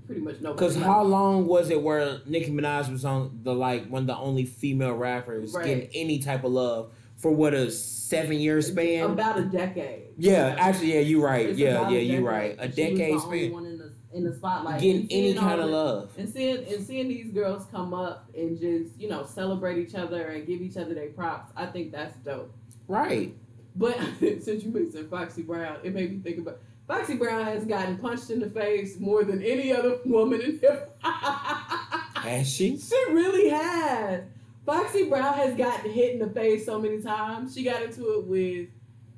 pretty 0.07 0.22
much 0.22 0.39
no. 0.41 0.53
Because 0.53 0.76
how 0.78 1.03
long 1.03 1.45
was 1.45 1.70
it 1.70 1.82
where 1.82 2.20
Nicki 2.26 2.51
Minaj 2.51 2.89
was 2.91 3.03
on 3.05 3.39
the 3.43 3.53
like 3.53 3.88
one 3.88 4.03
of 4.03 4.07
the 4.07 4.18
only 4.18 4.45
female 4.45 4.93
rappers 4.93 5.53
Right. 5.53 5.66
getting 5.66 5.89
any 5.93 6.20
type 6.20 6.43
of 6.43 6.51
love 6.53 6.91
for 7.22 7.32
what 7.32 7.53
a 7.53 7.69
seven 7.72 8.39
year 8.39 8.61
span? 8.61 9.11
about 9.11 9.38
a 9.39 9.43
decade. 9.45 10.07
yeah, 10.17 10.55
actually, 10.59 10.93
yeah, 10.93 10.99
you're 11.01 11.24
right. 11.24 11.49
It's 11.49 11.59
Yeah, 11.59 11.89
yeah, 11.89 11.99
you're 11.99 12.22
right. 12.24 12.55
A 12.59 12.69
She 12.69 12.76
decade 12.76 13.19
span. 13.19 13.51
one 13.53 13.65
in 13.65 13.78
the 13.78 13.91
in 14.13 14.26
the 14.26 14.34
spotlight, 14.36 14.82
Getting 14.82 15.07
any 15.09 15.34
kind 15.36 15.61
of 15.61 15.67
the- 15.67 15.74
love. 15.74 16.11
And 16.17 16.28
seeing 16.28 16.65
and 16.65 16.86
seeing 16.86 17.07
these 17.07 17.32
girls 17.32 17.65
come 17.72 17.93
up 17.93 18.30
and 18.36 18.59
just 18.59 18.99
you 18.99 19.07
know 19.07 19.26
celebrate 19.26 19.78
each 19.78 19.95
other 19.95 20.28
and 20.28 20.45
give 20.45 20.61
each 20.61 20.76
other 20.78 20.93
their 20.93 21.09
props, 21.09 21.51
I 21.55 21.65
think 21.67 21.91
that's 21.93 22.17
dope. 22.17 22.53
Right. 22.88 23.34
But 23.76 23.97
since 24.19 24.63
you 24.65 24.72
mentioned 24.72 25.09
Foxy 25.09 25.43
Brown, 25.43 25.78
it 25.84 25.93
made 25.93 26.11
me 26.11 26.17
think 26.19 26.39
about 26.39 26.59
Foxy 26.88 27.15
Brown 27.15 27.45
has 27.45 27.63
gotten 27.63 27.97
punched 27.97 28.32
in 28.32 28.41
the 28.41 28.49
face 28.49 28.99
more 28.99 29.24
than 29.24 29.41
any 29.41 29.72
other 29.72 29.99
woman 30.05 30.41
in 30.41 30.59
hip 30.59 30.97
hop. 31.01 32.17
Has 32.17 32.51
she? 32.51 32.78
She 32.82 32.95
really 33.13 33.49
has. 33.49 34.24
Foxy 34.66 35.09
Brown 35.09 35.34
has 35.36 35.55
gotten 35.55 35.91
hit 35.91 36.14
in 36.14 36.20
the 36.20 36.30
face 36.30 36.66
so 36.66 36.80
many 36.80 37.01
times. 37.01 37.53
She 37.55 37.64
got 37.64 37.82
into 37.82 38.20
it 38.20 38.26
with 38.26 38.70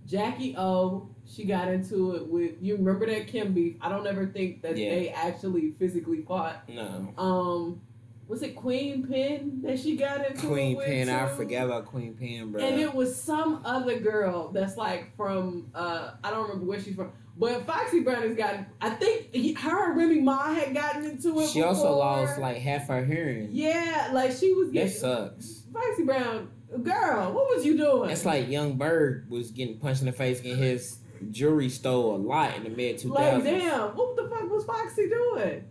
Jackie 0.08 0.56
O. 0.58 1.10
She 1.26 1.46
got 1.46 1.68
into 1.70 2.16
it 2.16 2.28
with 2.28 2.52
you 2.62 2.76
remember 2.76 3.06
that 3.08 3.28
Kim 3.28 3.54
beef. 3.54 3.76
I 3.82 3.90
don't 3.90 4.06
ever 4.08 4.26
think 4.28 4.62
that 4.62 4.78
Yeah. 4.78 4.90
they 4.90 5.10
actually 5.10 5.72
physically 5.80 6.22
fought. 6.22 6.68
No. 6.70 7.14
Um 7.18 7.82
was 8.28 8.42
it 8.42 8.56
Queen 8.56 9.06
Pen 9.06 9.62
that 9.64 9.80
she 9.80 9.98
got 9.98 10.26
into 10.26 10.48
Queen 10.48 10.72
it 10.74 10.78
with 10.78 10.86
Pen. 10.88 11.10
I 11.10 11.28
too? 11.30 11.36
forgot 11.36 11.66
about 11.66 11.86
Queen 11.86 12.14
Pen, 12.14 12.52
bro. 12.52 12.62
And 12.64 12.80
it 12.80 12.94
was 12.94 13.16
some 13.22 13.62
other 13.66 14.00
girl 14.00 14.50
that's 14.52 14.78
like 14.78 15.16
from 15.18 15.70
uh 15.76 16.12
I 16.24 16.30
don't 16.32 16.44
remember 16.44 16.66
where 16.66 16.82
she's 16.82 16.96
from. 16.96 17.12
But 17.36 17.66
Foxy 17.66 18.02
Brown 18.02 18.22
has 18.24 18.36
gotten 18.36 18.66
I 18.80 18.92
think 18.92 19.34
he, 19.34 19.54
her 19.54 19.90
and 19.90 19.98
Remy 19.98 20.22
Ma 20.22 20.54
had 20.54 20.74
gotten 20.74 21.06
into 21.06 21.40
it. 21.40 21.50
She 21.50 21.64
also 21.64 21.96
lost 21.98 22.40
like 22.40 22.58
half 22.58 22.88
her 22.88 23.04
hearing. 23.04 23.50
Yeah, 23.52 24.10
like 24.14 24.32
she 24.32 24.54
was 24.54 24.68
That 24.68 24.74
getting 24.74 24.92
sucks. 24.94 25.64
Foxy 25.74 26.04
Brown, 26.04 26.50
girl, 26.84 27.34
what 27.34 27.56
was 27.56 27.66
you 27.66 27.76
doing? 27.78 28.12
It's 28.12 28.26
like 28.26 28.50
Young 28.50 28.78
Berg 28.78 29.30
was 29.30 29.50
getting 29.52 29.80
punched 29.80 30.02
in 30.02 30.06
the 30.06 30.12
face, 30.12 30.42
getting 30.42 30.62
his 30.62 31.00
jewelry 31.32 31.70
stole 31.70 32.16
a 32.16 32.18
lot 32.18 32.56
in 32.56 32.64
the 32.66 32.70
mid 32.70 32.98
2000s. 32.98 33.10
like 33.10 33.44
damn, 33.44 33.96
what 33.96 34.16
the 34.16 34.30
fuck 34.30 34.50
was 34.52 34.66
Foxy 34.66 35.10
doing? 35.10 35.66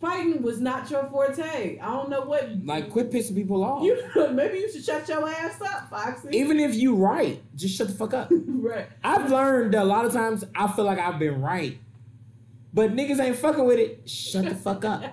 Fighting 0.00 0.42
was 0.42 0.60
not 0.60 0.90
your 0.90 1.06
forte. 1.06 1.78
I 1.78 1.86
don't 1.86 2.10
know 2.10 2.20
what. 2.22 2.64
Like, 2.64 2.90
quit 2.90 3.10
pissing 3.10 3.34
people 3.34 3.64
off. 3.64 3.82
You 3.82 4.02
maybe 4.32 4.58
you 4.58 4.70
should 4.70 4.84
shut 4.84 5.08
your 5.08 5.26
ass 5.28 5.60
up, 5.62 5.88
Foxy. 5.88 6.28
Even 6.32 6.60
if 6.60 6.74
you 6.74 6.94
right, 6.96 7.42
just 7.56 7.76
shut 7.76 7.88
the 7.88 7.94
fuck 7.94 8.12
up. 8.12 8.28
right. 8.46 8.88
I've 9.02 9.30
learned 9.30 9.72
that 9.74 9.82
a 9.82 9.84
lot 9.84 10.04
of 10.04 10.12
times 10.12 10.44
I 10.54 10.70
feel 10.70 10.84
like 10.84 10.98
I've 10.98 11.18
been 11.18 11.40
right, 11.40 11.78
but 12.74 12.94
niggas 12.94 13.20
ain't 13.20 13.36
fucking 13.36 13.64
with 13.64 13.78
it. 13.78 14.08
Shut 14.08 14.44
the 14.44 14.54
fuck 14.54 14.84
up. 14.84 15.02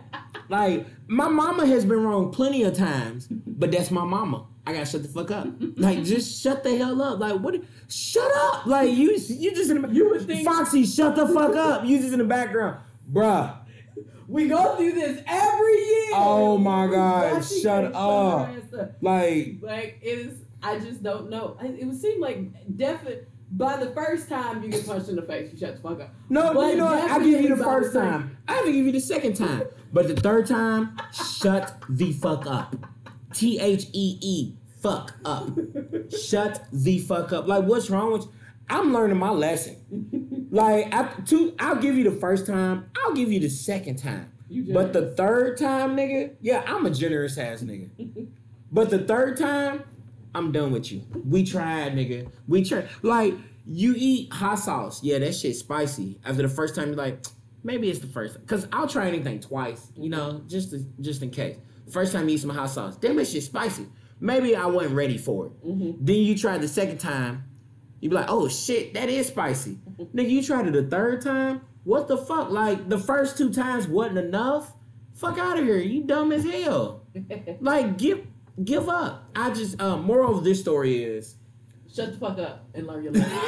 Like 0.49 0.85
my 1.07 1.29
mama 1.29 1.65
has 1.65 1.85
been 1.85 2.03
wrong 2.03 2.29
plenty 2.31 2.63
of 2.63 2.75
times, 2.75 3.27
but 3.29 3.71
that's 3.71 3.89
my 3.89 4.03
mama. 4.03 4.45
I 4.67 4.73
gotta 4.73 4.85
shut 4.85 5.01
the 5.01 5.07
fuck 5.07 5.31
up. 5.31 5.47
Like 5.77 6.03
just 6.03 6.41
shut 6.43 6.63
the 6.65 6.77
hell 6.77 7.01
up. 7.01 7.17
Like 7.19 7.39
what? 7.39 7.55
Shut 7.87 8.29
up. 8.35 8.65
Like 8.65 8.91
you, 8.91 9.11
you 9.29 9.55
just 9.55 9.71
in 9.71 9.81
the 9.81 9.87
You 9.89 10.09
would 10.09 10.27
think- 10.27 10.45
Foxy, 10.45 10.85
shut 10.85 11.15
the 11.15 11.27
fuck 11.29 11.55
up. 11.55 11.85
You 11.85 11.97
just 11.97 12.11
in 12.11 12.19
the 12.19 12.25
background, 12.25 12.77
bruh. 13.11 13.55
We 14.27 14.47
go 14.47 14.75
through 14.77 14.93
this 14.93 15.21
every 15.27 15.73
year. 15.73 16.11
Oh 16.13 16.57
my 16.57 16.87
God, 16.87 17.43
shut 17.43 17.51
can't 17.51 17.61
shut 17.61 17.83
her 17.85 17.91
up. 17.95 18.95
Like 19.01 19.57
Like 19.61 19.99
it 20.01 20.07
is. 20.19 20.39
I 20.61 20.79
just 20.79 21.03
don't 21.03 21.29
know. 21.29 21.57
It 21.61 21.85
would 21.85 21.99
seem 21.99 22.21
like 22.21 22.77
definitely 22.77 23.25
by 23.51 23.77
the 23.77 23.91
first 23.91 24.29
time 24.29 24.63
you 24.63 24.69
get 24.69 24.85
punched 24.85 25.09
in 25.09 25.15
the 25.15 25.21
face, 25.21 25.51
you 25.51 25.59
shut 25.59 25.75
the 25.75 25.81
fuck 25.81 25.99
up. 25.99 26.13
no, 26.29 26.53
But 26.53 26.69
you 26.71 26.77
know 26.77 26.85
what? 26.85 27.11
I 27.11 27.19
give 27.19 27.41
you 27.41 27.55
the 27.55 27.63
first 27.63 27.93
the 27.93 27.99
time. 27.99 28.37
I 28.47 28.53
have 28.53 28.65
give 28.65 28.75
you 28.75 28.91
the 28.91 28.99
second 28.99 29.35
time, 29.35 29.63
but 29.91 30.07
the 30.07 30.15
third 30.15 30.47
time, 30.47 30.97
shut 31.11 31.77
the 31.89 32.13
fuck 32.13 32.47
up. 32.47 32.75
T 33.33 33.59
H 33.59 33.87
E 33.93 34.17
E 34.21 34.53
fuck 34.81 35.13
up. 35.25 35.49
Shut 36.11 36.65
the 36.71 36.99
fuck 36.99 37.31
up. 37.33 37.47
Like, 37.47 37.65
what's 37.65 37.89
wrong 37.89 38.13
with? 38.13 38.27
I'm 38.69 38.93
learning 38.93 39.17
my 39.17 39.29
lesson. 39.29 40.47
Like, 40.51 40.93
I, 40.93 41.09
two, 41.25 41.55
I'll 41.59 41.75
give 41.75 41.95
you 41.95 42.03
the 42.03 42.17
first 42.19 42.45
time. 42.45 42.89
I'll 43.03 43.13
give 43.13 43.31
you 43.31 43.39
the 43.39 43.49
second 43.49 43.97
time. 43.97 44.31
But 44.49 44.93
the 44.93 45.11
third 45.15 45.57
time, 45.57 45.95
nigga, 45.97 46.35
yeah, 46.41 46.63
I'm 46.67 46.85
a 46.85 46.91
generous 46.91 47.37
ass 47.37 47.61
nigga. 47.61 48.27
but 48.71 48.89
the 48.89 48.99
third 48.99 49.37
time, 49.37 49.83
I'm 50.35 50.51
done 50.51 50.71
with 50.71 50.91
you. 50.91 51.03
We 51.27 51.43
tried, 51.43 51.93
nigga. 51.95 52.31
We 52.47 52.63
tried. 52.63 52.89
Like, 53.01 53.35
you 53.65 53.95
eat 53.97 54.31
hot 54.31 54.59
sauce. 54.59 55.03
Yeah, 55.03 55.19
that 55.19 55.35
shit 55.35 55.55
spicy. 55.55 56.19
After 56.23 56.43
the 56.43 56.49
first 56.49 56.75
time, 56.75 56.89
you're 56.89 56.97
like, 56.97 57.23
maybe 57.63 57.89
it's 57.89 57.99
the 57.99 58.07
first. 58.07 58.45
Cause 58.45 58.67
I'll 58.71 58.87
try 58.87 59.07
anything 59.07 59.39
twice, 59.39 59.91
you 59.95 60.09
know, 60.09 60.43
just 60.47 60.71
to, 60.71 60.79
just 61.01 61.21
in 61.21 61.29
case. 61.29 61.57
First 61.91 62.13
time 62.13 62.29
you 62.29 62.35
eat 62.35 62.41
some 62.41 62.49
hot 62.49 62.69
sauce, 62.69 62.95
damn, 62.97 63.15
that 63.17 63.27
shit 63.27 63.43
spicy. 63.43 63.87
Maybe 64.19 64.55
I 64.55 64.65
wasn't 64.67 64.95
ready 64.95 65.17
for 65.17 65.47
it. 65.47 65.65
Mm-hmm. 65.65 66.05
Then 66.05 66.15
you 66.17 66.37
try 66.37 66.57
the 66.57 66.67
second 66.67 66.99
time, 66.99 67.43
you 68.03 68.09
be 68.09 68.15
like, 68.15 68.25
oh 68.27 68.49
shit, 68.49 68.95
that 68.95 69.07
is 69.07 69.27
spicy. 69.27 69.77
Nigga, 70.13 70.29
you 70.29 70.43
tried 70.43 70.67
it 70.67 70.73
the 70.73 70.83
third 70.83 71.21
time. 71.21 71.61
What 71.85 72.09
the 72.09 72.17
fuck? 72.17 72.49
Like 72.49 72.89
the 72.89 72.97
first 72.97 73.37
two 73.37 73.49
times 73.49 73.87
wasn't 73.87 74.17
enough. 74.17 74.73
Fuck 75.13 75.37
out 75.37 75.57
of 75.57 75.63
here. 75.63 75.77
You 75.77 76.03
dumb 76.03 76.33
as 76.33 76.43
hell. 76.43 77.07
like 77.61 77.97
give 77.97 78.27
give 78.61 78.89
up. 78.89 79.29
I 79.37 79.51
just 79.51 79.81
uh 79.81 79.95
moral 79.95 80.37
of 80.37 80.43
this 80.43 80.59
story 80.59 81.01
is 81.01 81.37
Shut 81.95 82.11
the 82.11 82.17
fuck 82.17 82.37
up 82.39 82.67
and 82.73 82.87
learn 82.87 83.05
your 83.05 83.13
lesson. 83.13 83.39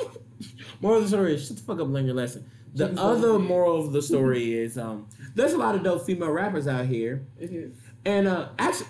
moral 0.80 0.96
of 0.98 1.04
the 1.04 1.08
story 1.08 1.34
is 1.36 1.46
shut 1.46 1.58
the 1.58 1.62
fuck 1.62 1.76
up 1.76 1.84
and 1.84 1.92
learn 1.92 2.06
your 2.06 2.16
lesson. 2.16 2.50
The 2.74 3.00
other 3.00 3.38
moral 3.38 3.86
of 3.86 3.92
the 3.92 4.02
story 4.02 4.58
is 4.58 4.76
um 4.78 5.06
there's 5.36 5.52
a 5.52 5.58
lot 5.58 5.76
of 5.76 5.84
dope 5.84 6.04
female 6.04 6.32
rappers 6.32 6.66
out 6.66 6.86
here. 6.86 7.24
It 7.38 7.52
is. 7.52 7.76
And 8.04 8.26
uh 8.26 8.48
actually 8.58 8.88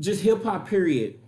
just 0.00 0.24
hip 0.24 0.42
hop 0.42 0.66
period. 0.66 1.20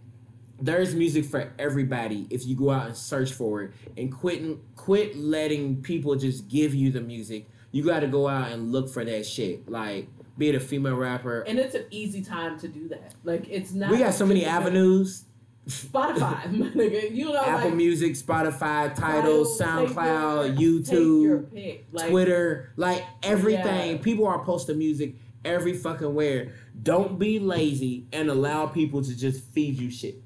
There's 0.60 0.94
music 0.94 1.24
for 1.24 1.52
everybody 1.58 2.26
if 2.30 2.46
you 2.46 2.54
go 2.54 2.70
out 2.70 2.86
and 2.86 2.96
search 2.96 3.32
for 3.32 3.62
it 3.62 3.72
and 3.96 4.12
quit 4.12 4.42
quit 4.76 5.16
letting 5.16 5.82
people 5.82 6.14
just 6.16 6.48
give 6.48 6.74
you 6.74 6.90
the 6.90 7.00
music. 7.00 7.48
You 7.72 7.84
got 7.84 8.00
to 8.00 8.08
go 8.08 8.28
out 8.28 8.50
and 8.50 8.72
look 8.72 8.88
for 8.90 9.04
that 9.04 9.26
shit. 9.26 9.68
Like 9.70 10.08
be 10.40 10.48
it 10.48 10.54
a 10.54 10.60
female 10.60 10.96
rapper. 10.96 11.42
And 11.42 11.58
it's 11.58 11.74
an 11.74 11.84
easy 11.90 12.22
time 12.22 12.58
to 12.60 12.68
do 12.68 12.88
that. 12.88 13.14
Like 13.24 13.48
it's 13.48 13.72
not. 13.72 13.90
We 13.90 13.98
got 13.98 14.14
so 14.14 14.26
many 14.26 14.44
avenues. 14.44 15.24
Spotify, 15.68 16.42
nigga. 16.74 17.14
You 17.14 17.26
know, 17.26 17.42
Apple 17.44 17.68
like, 17.68 17.76
Music, 17.76 18.14
Spotify, 18.14 18.88
take 18.94 19.04
SoundCloud, 19.04 20.58
your- 20.58 20.82
take 20.82 20.92
your 20.92 21.38
YouTube. 21.42 21.80
Like, 21.92 22.10
Twitter, 22.10 22.72
like 22.76 23.04
everything. 23.22 23.96
Yeah. 23.96 24.02
People 24.02 24.26
are 24.26 24.42
posting 24.44 24.78
music 24.78 25.14
every 25.44 25.74
fucking 25.74 26.14
where. 26.14 26.54
Don't 26.82 27.18
be 27.18 27.38
lazy 27.38 28.06
and 28.12 28.30
allow 28.30 28.66
people 28.66 29.02
to 29.02 29.16
just 29.16 29.44
feed 29.52 29.78
you 29.78 29.90
shit. 29.90 30.22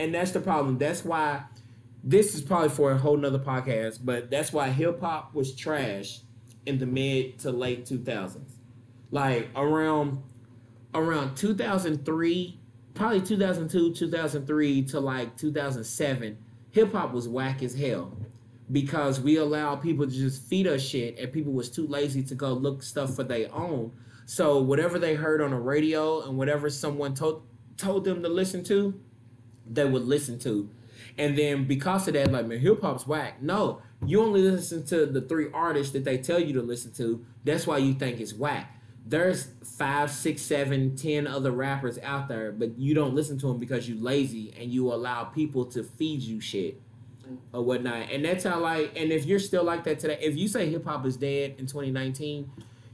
And 0.00 0.14
that's 0.14 0.30
the 0.30 0.40
problem. 0.40 0.78
That's 0.78 1.04
why 1.04 1.42
this 2.02 2.34
is 2.34 2.40
probably 2.40 2.70
for 2.70 2.92
a 2.92 2.96
whole 2.96 3.18
nother 3.18 3.38
podcast, 3.38 3.98
but 4.02 4.30
that's 4.30 4.50
why 4.50 4.70
hip 4.70 4.98
hop 4.98 5.34
was 5.34 5.54
trash 5.54 6.20
in 6.64 6.78
the 6.78 6.86
mid 6.86 7.38
to 7.40 7.50
late 7.50 7.84
2000s. 7.84 8.40
Like 9.10 9.50
around 9.54 10.22
around 10.94 11.36
2003, 11.36 12.58
probably 12.94 13.20
2002, 13.20 13.92
2003 13.92 14.82
to 14.84 15.00
like 15.00 15.36
2007, 15.36 16.38
hip 16.70 16.92
hop 16.92 17.12
was 17.12 17.28
whack 17.28 17.62
as 17.62 17.74
hell 17.74 18.16
because 18.72 19.20
we 19.20 19.36
allowed 19.36 19.82
people 19.82 20.06
to 20.06 20.12
just 20.12 20.42
feed 20.44 20.66
us 20.66 20.80
shit 20.80 21.18
and 21.18 21.30
people 21.30 21.52
was 21.52 21.68
too 21.68 21.86
lazy 21.86 22.22
to 22.22 22.34
go 22.34 22.54
look 22.54 22.82
stuff 22.82 23.14
for 23.14 23.22
their 23.22 23.54
own. 23.54 23.92
So 24.24 24.62
whatever 24.62 24.98
they 24.98 25.14
heard 25.14 25.42
on 25.42 25.50
the 25.50 25.58
radio 25.58 26.22
and 26.22 26.38
whatever 26.38 26.70
someone 26.70 27.12
told 27.12 27.42
told 27.76 28.04
them 28.04 28.22
to 28.22 28.30
listen 28.30 28.64
to, 28.64 28.98
they 29.70 29.84
would 29.84 30.02
listen 30.04 30.38
to. 30.40 30.68
And 31.16 31.36
then 31.38 31.64
because 31.66 32.08
of 32.08 32.14
that, 32.14 32.30
like 32.30 32.46
man, 32.46 32.58
hip 32.58 32.82
hop's 32.82 33.06
whack. 33.06 33.42
No, 33.42 33.80
you 34.04 34.22
only 34.22 34.42
listen 34.42 34.84
to 34.86 35.06
the 35.06 35.20
three 35.22 35.48
artists 35.52 35.92
that 35.92 36.04
they 36.04 36.18
tell 36.18 36.40
you 36.40 36.52
to 36.54 36.62
listen 36.62 36.92
to. 36.94 37.24
That's 37.44 37.66
why 37.66 37.78
you 37.78 37.94
think 37.94 38.20
it's 38.20 38.34
whack. 38.34 38.76
There's 39.06 39.48
five, 39.64 40.10
six, 40.10 40.42
seven, 40.42 40.94
ten 40.94 41.26
other 41.26 41.50
rappers 41.50 41.98
out 42.02 42.28
there, 42.28 42.52
but 42.52 42.78
you 42.78 42.94
don't 42.94 43.14
listen 43.14 43.38
to 43.40 43.46
them 43.46 43.58
because 43.58 43.88
you 43.88 43.98
lazy 44.00 44.52
and 44.58 44.70
you 44.70 44.92
allow 44.92 45.24
people 45.24 45.64
to 45.66 45.82
feed 45.82 46.20
you 46.20 46.40
shit 46.40 46.80
or 47.52 47.62
whatnot. 47.62 48.10
And 48.10 48.24
that's 48.24 48.44
how 48.44 48.60
like 48.60 48.92
and 48.96 49.10
if 49.10 49.24
you're 49.24 49.38
still 49.38 49.64
like 49.64 49.84
that 49.84 49.98
today, 50.00 50.18
if 50.20 50.36
you 50.36 50.48
say 50.48 50.68
hip 50.70 50.84
hop 50.84 51.06
is 51.06 51.16
dead 51.16 51.54
in 51.58 51.66
2019, 51.66 52.50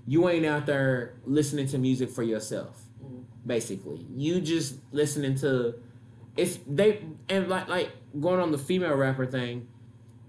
you 0.07 0.29
ain't 0.29 0.47
out 0.47 0.66
there 0.66 1.14
listening 1.24 1.66
to 1.68 1.79
music 1.79 2.11
for 2.11 2.22
yourself. 2.22 2.85
Mhm. 3.05 3.24
Basically. 3.45 4.07
You 4.14 4.41
just 4.41 4.77
listening 4.93 5.35
to 5.37 5.74
it's 6.37 6.59
they 6.66 7.03
and 7.28 7.49
like 7.49 7.68
like 7.68 7.91
going 8.18 8.41
on 8.41 8.51
the 8.53 8.59
female 8.59 8.95
rapper 8.95 9.26
thing, 9.26 9.68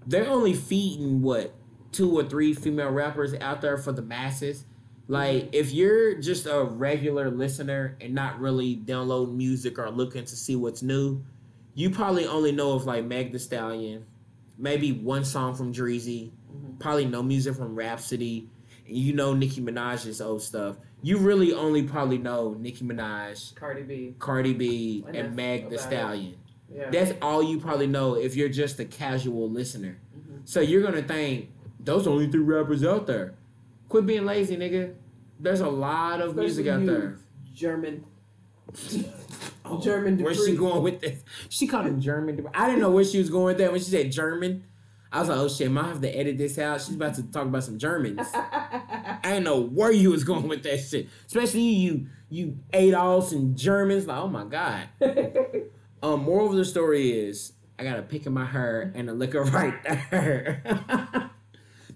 they're 0.06 0.28
only 0.28 0.54
feeding 0.54 1.22
what 1.22 1.54
two 1.92 2.16
or 2.18 2.24
three 2.24 2.52
female 2.54 2.90
rappers 2.90 3.34
out 3.34 3.60
there 3.60 3.76
for 3.78 3.92
the 3.92 4.02
masses. 4.02 4.64
Like 5.06 5.48
if 5.52 5.72
you're 5.72 6.20
just 6.20 6.46
a 6.46 6.62
regular 6.64 7.30
listener 7.30 7.96
and 8.00 8.14
not 8.14 8.38
really 8.40 8.74
downloading 8.74 9.36
music 9.38 9.78
or 9.78 9.90
looking 9.90 10.24
to 10.24 10.36
see 10.36 10.54
what's 10.56 10.82
new, 10.82 11.24
you 11.74 11.90
probably 11.90 12.26
only 12.26 12.52
know 12.52 12.72
of 12.72 12.84
like 12.84 13.04
Meg 13.04 13.32
Thee 13.32 13.38
Stallion, 13.38 14.04
maybe 14.58 14.92
one 14.92 15.24
song 15.24 15.54
from 15.54 15.72
Dreezy, 15.72 16.30
Mhm. 16.52 16.78
probably 16.78 17.06
no 17.06 17.22
music 17.22 17.54
from 17.54 17.74
Rapsody, 17.74 18.50
and 18.86 18.96
you 18.96 19.14
know 19.14 19.32
Nicki 19.32 19.62
Minaj's 19.62 20.20
old 20.20 20.42
stuff. 20.42 20.76
You 21.02 21.18
really 21.18 21.52
only 21.52 21.82
probably 21.84 22.18
know 22.18 22.54
Nicki 22.58 22.84
Minaj, 22.84 23.54
Cardi 23.54 23.82
B. 23.82 24.14
Cardi 24.18 24.52
B, 24.52 25.04
And 25.06 25.16
and 25.16 25.36
Meg 25.36 25.70
Thee. 25.70 25.78
Stallion. 25.78 26.36
Yeah. 26.74 26.90
That's 26.90 27.12
all 27.22 27.42
you 27.42 27.58
probably 27.60 27.86
know 27.86 28.14
if 28.14 28.36
you're 28.36 28.48
just 28.48 28.78
a 28.80 28.84
casual 28.84 29.48
listener. 29.50 29.98
Mhm. 30.16 30.40
So 30.44 30.60
you're 30.60 30.82
gonna 30.82 31.02
think 31.02 31.50
those 31.80 32.06
are 32.06 32.10
only 32.10 32.28
three 32.30 32.42
rappers 32.42 32.84
out 32.84 33.06
there. 33.06 33.34
Quit 33.88 34.06
being 34.06 34.26
lazy, 34.26 34.56
nigga. 34.56 34.94
There's 35.40 35.60
a 35.60 35.68
lot 35.70 36.20
of 36.20 36.36
music 36.36 36.66
out 36.66 36.84
there. 36.84 37.16
German. 37.54 38.04
German 39.82 40.18
Where's 40.22 40.44
she 40.44 40.56
going 40.56 40.82
with 40.82 41.00
this? 41.00 41.22
She 41.48 41.66
called 41.66 41.86
him 41.86 42.00
German. 42.00 42.46
I 42.54 42.66
didn't 42.66 42.80
know 42.80 42.90
where 42.90 43.04
she 43.04 43.18
was 43.18 43.28
going 43.30 43.46
with 43.46 43.58
that 43.58 43.70
when 43.70 43.80
she 43.80 43.90
said 43.90 44.10
German. 44.10 44.64
I 45.12 45.20
was 45.20 45.28
like, 45.28 45.38
oh 45.38 45.48
shit, 45.48 45.70
I 45.70 45.82
have 45.88 46.00
to 46.02 46.10
edit 46.10 46.36
this 46.36 46.58
out. 46.58 46.80
She's 46.82 46.94
about 46.94 47.14
to 47.14 47.22
talk 47.24 47.46
about 47.46 47.64
some 47.64 47.78
Germans. 47.78 48.28
I 48.34 49.20
didn't 49.24 49.44
know 49.44 49.60
where 49.60 49.92
you 49.92 50.10
was 50.10 50.24
going 50.24 50.48
with 50.48 50.62
that 50.64 50.78
shit. 50.80 51.08
Especially 51.26 51.62
you, 51.62 52.06
you 52.28 52.58
Adolfs 52.72 53.32
and 53.32 53.56
Germans. 53.56 54.06
Like, 54.06 54.18
oh 54.18 54.28
my 54.28 54.44
god. 54.44 54.88
Um, 56.00 56.22
moral 56.22 56.50
of 56.50 56.56
the 56.56 56.64
story 56.64 57.10
is 57.10 57.54
I 57.76 57.84
got 57.84 57.98
a 57.98 58.02
pick 58.02 58.26
in 58.26 58.32
my 58.32 58.44
hair 58.44 58.92
and 58.94 59.10
a 59.10 59.12
liquor 59.12 59.42
right 59.44 59.74
there. 60.10 60.62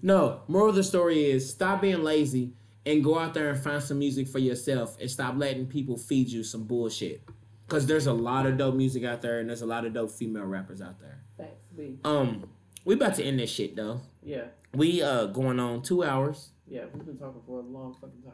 no, 0.01 0.41
moral 0.47 0.69
of 0.69 0.75
the 0.75 0.83
story 0.83 1.31
is 1.31 1.49
stop 1.49 1.81
being 1.81 2.03
lazy 2.03 2.51
and 2.85 3.03
go 3.03 3.17
out 3.17 3.33
there 3.33 3.49
and 3.49 3.59
find 3.59 3.81
some 3.81 3.99
music 3.99 4.27
for 4.27 4.39
yourself 4.39 4.97
and 4.99 5.09
stop 5.09 5.35
letting 5.37 5.67
people 5.67 5.97
feed 5.97 6.27
you 6.27 6.43
some 6.43 6.65
bullshit. 6.65 7.23
Cause 7.69 7.85
there's 7.85 8.07
a 8.07 8.13
lot 8.13 8.45
of 8.45 8.57
dope 8.57 8.75
music 8.75 9.05
out 9.05 9.21
there 9.21 9.39
and 9.39 9.47
there's 9.47 9.61
a 9.61 9.65
lot 9.65 9.85
of 9.85 9.93
dope 9.93 10.11
female 10.11 10.43
rappers 10.43 10.81
out 10.81 10.99
there. 10.99 11.21
Thanks, 11.37 11.65
B. 11.75 11.97
Um, 12.03 12.49
we 12.85 12.95
about 12.95 13.15
to 13.15 13.23
end 13.23 13.39
this 13.39 13.49
shit 13.49 13.75
though. 13.75 14.01
Yeah, 14.23 14.45
We 14.73 15.01
uh 15.01 15.27
going 15.27 15.59
on 15.59 15.81
two 15.81 16.03
hours. 16.03 16.49
yeah. 16.67 16.85
We've 16.93 17.05
been 17.05 17.17
talking 17.17 17.41
for 17.45 17.59
a 17.59 17.63
long 17.63 17.93
fucking 17.99 18.21
time. 18.23 18.33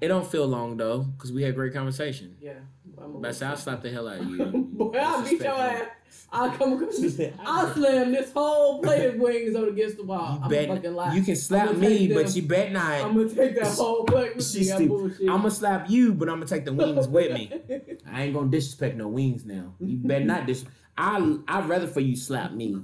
It 0.00 0.08
don't 0.08 0.26
feel 0.26 0.46
long 0.46 0.76
though, 0.76 1.06
cause 1.18 1.30
we 1.32 1.42
had 1.44 1.54
great 1.54 1.72
conversation. 1.72 2.36
Yeah. 2.40 2.54
I'm 3.00 3.20
But 3.20 3.40
I'll 3.42 3.56
slap 3.56 3.82
the 3.82 3.90
hell 3.90 4.08
out 4.08 4.20
of 4.20 4.28
you. 4.30 4.44
Boy, 4.72 4.98
I'll 4.98 5.22
beat 5.22 5.40
your 5.40 5.52
ass. 5.52 5.86
I'll 6.32 6.50
come 6.50 6.72
across. 6.74 7.00
I'll 7.44 7.72
slam 7.72 8.10
this 8.12 8.32
whole 8.32 8.82
plate 8.82 9.06
of 9.06 9.16
wings 9.20 9.54
over 9.54 9.70
against 9.70 9.96
the 9.98 10.04
wall. 10.04 10.40
I'm 10.42 10.50
bet 10.50 10.68
fucking 10.68 10.94
lie. 10.94 11.14
you 11.14 11.22
can 11.22 11.36
slap 11.36 11.76
me, 11.76 12.08
take 12.08 12.14
but 12.16 12.34
you 12.34 12.42
bet 12.42 12.72
not. 12.72 13.00
I'm 13.04 13.14
gonna 13.14 13.28
take 13.28 13.54
that 13.56 13.66
whole 13.76 14.04
plate 14.04 14.36
with 14.36 14.54
me. 14.54 14.60
I'm 14.60 14.76
stupid. 14.76 14.88
bullshit. 14.88 15.20
I'm 15.22 15.36
gonna 15.36 15.50
slap 15.50 15.88
you, 15.88 16.12
but 16.14 16.28
I'm 16.28 16.36
gonna 16.36 16.46
take 16.46 16.64
the 16.64 16.72
wings 16.72 17.06
with 17.08 17.32
me. 17.32 17.52
I 18.10 18.24
ain't 18.24 18.34
gonna 18.34 18.50
disrespect 18.50 18.96
no 18.96 19.08
wings 19.08 19.44
now. 19.44 19.74
You 19.80 19.98
bet 19.98 20.24
not 20.24 20.46
dis. 20.46 20.64
I 20.98 21.36
I'd 21.48 21.68
rather 21.68 21.86
for 21.86 22.00
you 22.00 22.16
slap 22.16 22.52
me 22.52 22.82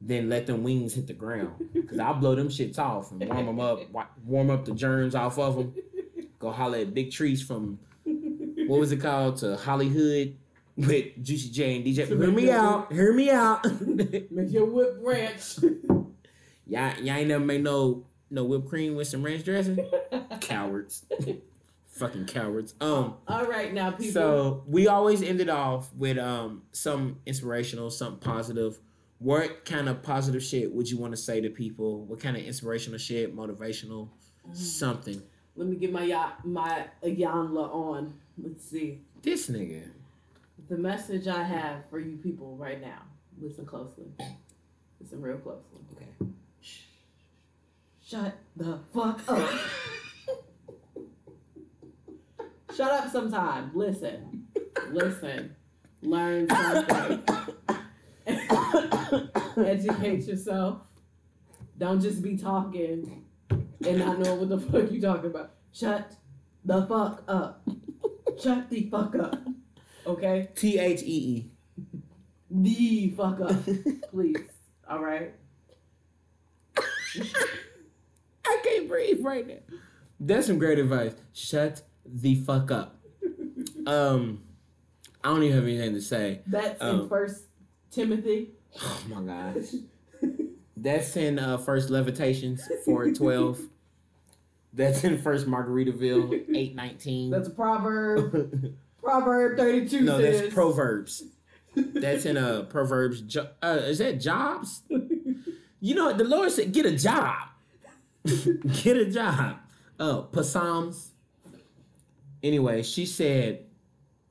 than 0.00 0.28
let 0.28 0.46
them 0.46 0.62
wings 0.62 0.94
hit 0.94 1.06
the 1.06 1.12
ground. 1.12 1.52
Cause 1.88 1.98
I'll 1.98 2.14
blow 2.14 2.34
them 2.34 2.48
shits 2.48 2.78
off 2.78 3.10
and 3.10 3.28
warm 3.28 3.46
them 3.46 3.60
up, 3.60 3.80
warm 4.24 4.50
up 4.50 4.64
the 4.64 4.72
germs 4.72 5.14
off 5.14 5.38
of 5.38 5.56
them. 5.56 5.74
Go 6.38 6.52
holler 6.52 6.78
at 6.78 6.94
Big 6.94 7.10
Trees 7.10 7.42
from 7.42 7.78
what 8.04 8.78
was 8.78 8.92
it 8.92 8.98
called 8.98 9.38
to 9.38 9.56
Hollywood 9.56 10.36
with 10.76 11.22
Juicy 11.22 11.50
J 11.50 11.76
and 11.76 11.84
DJ. 11.84 12.06
Hear 12.06 12.30
me 12.30 12.50
out. 12.50 12.92
Hear 12.92 13.12
me 13.12 13.30
out. 13.30 13.64
Make 14.30 14.52
your 14.52 14.66
whip 14.66 14.98
ranch. 15.00 15.58
y'all, 16.66 16.94
y'all 17.00 17.16
ain't 17.16 17.28
never 17.28 17.44
made 17.44 17.64
no 17.64 18.04
no 18.30 18.44
whipped 18.44 18.68
cream 18.68 18.94
with 18.94 19.08
some 19.08 19.22
ranch 19.22 19.44
dressing. 19.44 19.78
Cowards. 20.40 21.06
Fucking 21.88 22.26
cowards. 22.26 22.74
Um. 22.80 23.14
All 23.26 23.46
right, 23.46 23.72
now 23.74 23.90
people. 23.90 24.12
So 24.12 24.62
we 24.68 24.86
always 24.86 25.22
ended 25.22 25.48
off 25.48 25.92
with 25.94 26.18
um 26.18 26.62
some 26.70 27.18
inspirational, 27.26 27.90
something 27.90 28.20
positive. 28.20 28.78
What 29.18 29.64
kind 29.64 29.88
of 29.88 30.02
positive 30.02 30.42
shit 30.42 30.72
would 30.72 30.88
you 30.88 30.96
want 30.96 31.12
to 31.12 31.16
say 31.16 31.40
to 31.40 31.50
people? 31.50 32.04
What 32.04 32.20
kind 32.20 32.36
of 32.36 32.44
inspirational 32.44 32.98
shit, 32.98 33.34
motivational, 33.36 34.08
mm-hmm. 34.46 34.54
something? 34.54 35.20
Let 35.56 35.66
me 35.66 35.76
get 35.76 35.92
my 35.92 36.04
ya- 36.04 36.32
my 36.44 36.84
Iyanla 37.02 37.74
on. 37.74 38.14
Let's 38.40 38.64
see. 38.64 39.00
This 39.22 39.48
nigga. 39.50 39.82
the 40.68 40.76
message 40.76 41.26
I 41.26 41.42
have 41.42 41.88
for 41.90 41.98
you 41.98 42.16
people 42.16 42.56
right 42.56 42.80
now. 42.80 43.02
Listen 43.40 43.66
closely. 43.66 44.06
Listen 45.00 45.20
real 45.20 45.38
closely. 45.38 45.62
Okay. 45.96 46.30
Shut 48.04 48.38
the 48.56 48.78
fuck 48.94 49.20
up. 49.28 49.50
Shut 52.76 52.92
up 52.92 53.10
sometime. 53.10 53.72
Listen. 53.74 54.46
Listen. 54.92 55.56
Learn 56.02 56.48
something. 56.48 57.22
Educate 59.56 60.24
yourself. 60.26 60.78
Don't 61.78 62.00
just 62.00 62.22
be 62.22 62.36
talking 62.36 63.24
and 63.50 63.98
not 63.98 64.18
know 64.18 64.34
what 64.34 64.48
the 64.48 64.58
fuck 64.58 64.90
you 64.90 65.00
talking 65.00 65.30
about. 65.30 65.52
Shut 65.72 66.12
the 66.64 66.86
fuck 66.86 67.22
up. 67.28 67.66
Shut 68.42 68.68
the 68.70 68.88
fuck 68.90 69.14
up. 69.16 69.38
Okay? 70.06 70.48
T 70.54 70.78
H 70.78 71.02
E 71.02 71.50
The 72.50 73.10
fuck 73.16 73.40
up. 73.40 73.68
E. 73.68 74.00
Please. 74.10 74.36
All 74.88 75.00
right? 75.00 75.34
I 78.44 78.60
can't 78.64 78.88
breathe 78.88 79.20
right 79.22 79.46
now. 79.46 79.76
That's 80.20 80.46
some 80.46 80.58
great 80.58 80.78
advice. 80.78 81.14
Shut 81.32 81.82
the 82.04 82.34
fuck 82.36 82.70
up. 82.70 82.96
Um, 83.86 84.42
I 85.22 85.28
don't 85.28 85.42
even 85.42 85.56
have 85.56 85.64
anything 85.64 85.94
to 85.94 86.00
say. 86.00 86.40
That's 86.46 86.80
Um, 86.82 87.00
in 87.02 87.08
First 87.08 87.44
Timothy. 87.90 88.52
Oh 88.80 89.02
my 89.08 89.22
gosh. 89.22 89.74
That's 90.76 91.16
in 91.16 91.38
uh, 91.38 91.58
First 91.58 91.90
Levitations 91.90 92.62
four 92.84 93.10
twelve. 93.12 93.60
That's 94.72 95.02
in 95.04 95.18
First 95.18 95.46
Margaritaville 95.46 96.54
eight 96.56 96.74
nineteen. 96.74 97.30
That's 97.30 97.48
a 97.48 97.52
proverb. 97.52 98.74
Proverb 99.02 99.56
32 99.56 100.00
no, 100.02 100.20
says. 100.20 100.40
that's 100.40 100.54
Proverbs. 100.54 101.22
That's 101.74 102.26
in 102.26 102.36
uh 102.36 102.62
Proverbs. 102.62 103.20
Jo- 103.22 103.48
uh, 103.62 103.78
is 103.84 103.98
that 103.98 104.20
Jobs? 104.20 104.82
You 105.80 105.94
know 105.94 106.12
the 106.12 106.24
Lord 106.24 106.50
said, 106.50 106.72
"Get 106.72 106.86
a 106.86 106.96
job. 106.96 107.48
Get 108.82 108.96
a 108.96 109.06
job." 109.10 109.56
Oh, 110.00 110.28
Psalms. 110.42 111.12
Anyway, 112.42 112.82
she 112.82 113.06
said, 113.06 113.64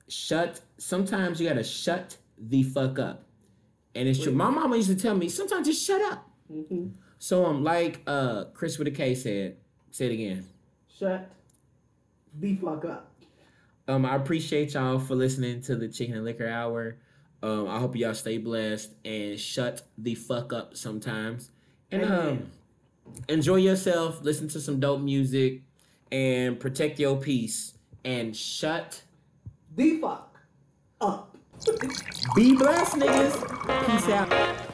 "Shut." 0.09 0.61
Sometimes 0.77 1.39
you 1.41 1.47
gotta 1.47 1.63
shut 1.63 2.17
the 2.38 2.63
fuck 2.63 2.99
up, 2.99 3.23
and 3.97 4.07
it's 4.07 4.21
true. 4.21 4.31
My 4.31 4.49
mama 4.49 4.75
used 4.75 4.89
to 4.89 4.95
tell 4.95 5.15
me 5.15 5.27
sometimes 5.29 5.67
just 5.67 5.85
shut 5.85 6.01
up. 6.01 6.29
Mhm. 6.51 6.91
So 7.19 7.45
um, 7.45 7.63
like 7.63 8.01
uh, 8.07 8.45
Chris 8.53 8.77
with 8.77 8.87
a 8.87 8.91
K 8.91 9.15
said, 9.15 9.57
say 9.91 10.05
it 10.05 10.11
again. 10.13 10.45
Shut 10.87 11.29
the 12.39 12.55
fuck 12.55 12.85
up. 12.85 13.11
Um, 13.87 14.05
I 14.05 14.15
appreciate 14.15 14.73
y'all 14.73 14.99
for 14.99 15.15
listening 15.15 15.61
to 15.61 15.75
the 15.75 15.87
Chicken 15.87 16.15
and 16.15 16.25
Liquor 16.25 16.47
Hour. 16.47 16.97
Um, 17.41 17.67
I 17.67 17.79
hope 17.79 17.95
y'all 17.95 18.13
stay 18.13 18.37
blessed 18.37 18.91
and 19.05 19.39
shut 19.39 19.87
the 19.97 20.15
fuck 20.15 20.51
up 20.53 20.75
sometimes. 20.75 21.51
And 21.91 22.03
um, 22.03 22.51
enjoy 23.29 23.57
yourself, 23.57 24.21
listen 24.23 24.47
to 24.49 24.59
some 24.59 24.79
dope 24.79 25.01
music, 25.01 25.61
and 26.11 26.59
protect 26.59 26.99
your 26.99 27.17
peace. 27.17 27.73
And 28.03 28.35
shut. 28.35 29.01
The 29.75 29.99
fuck 29.99 30.39
up. 30.99 31.36
Be 32.35 32.55
blessed, 32.55 32.95
niggas. 32.95 33.87
Peace 33.87 34.09
out. 34.09 34.66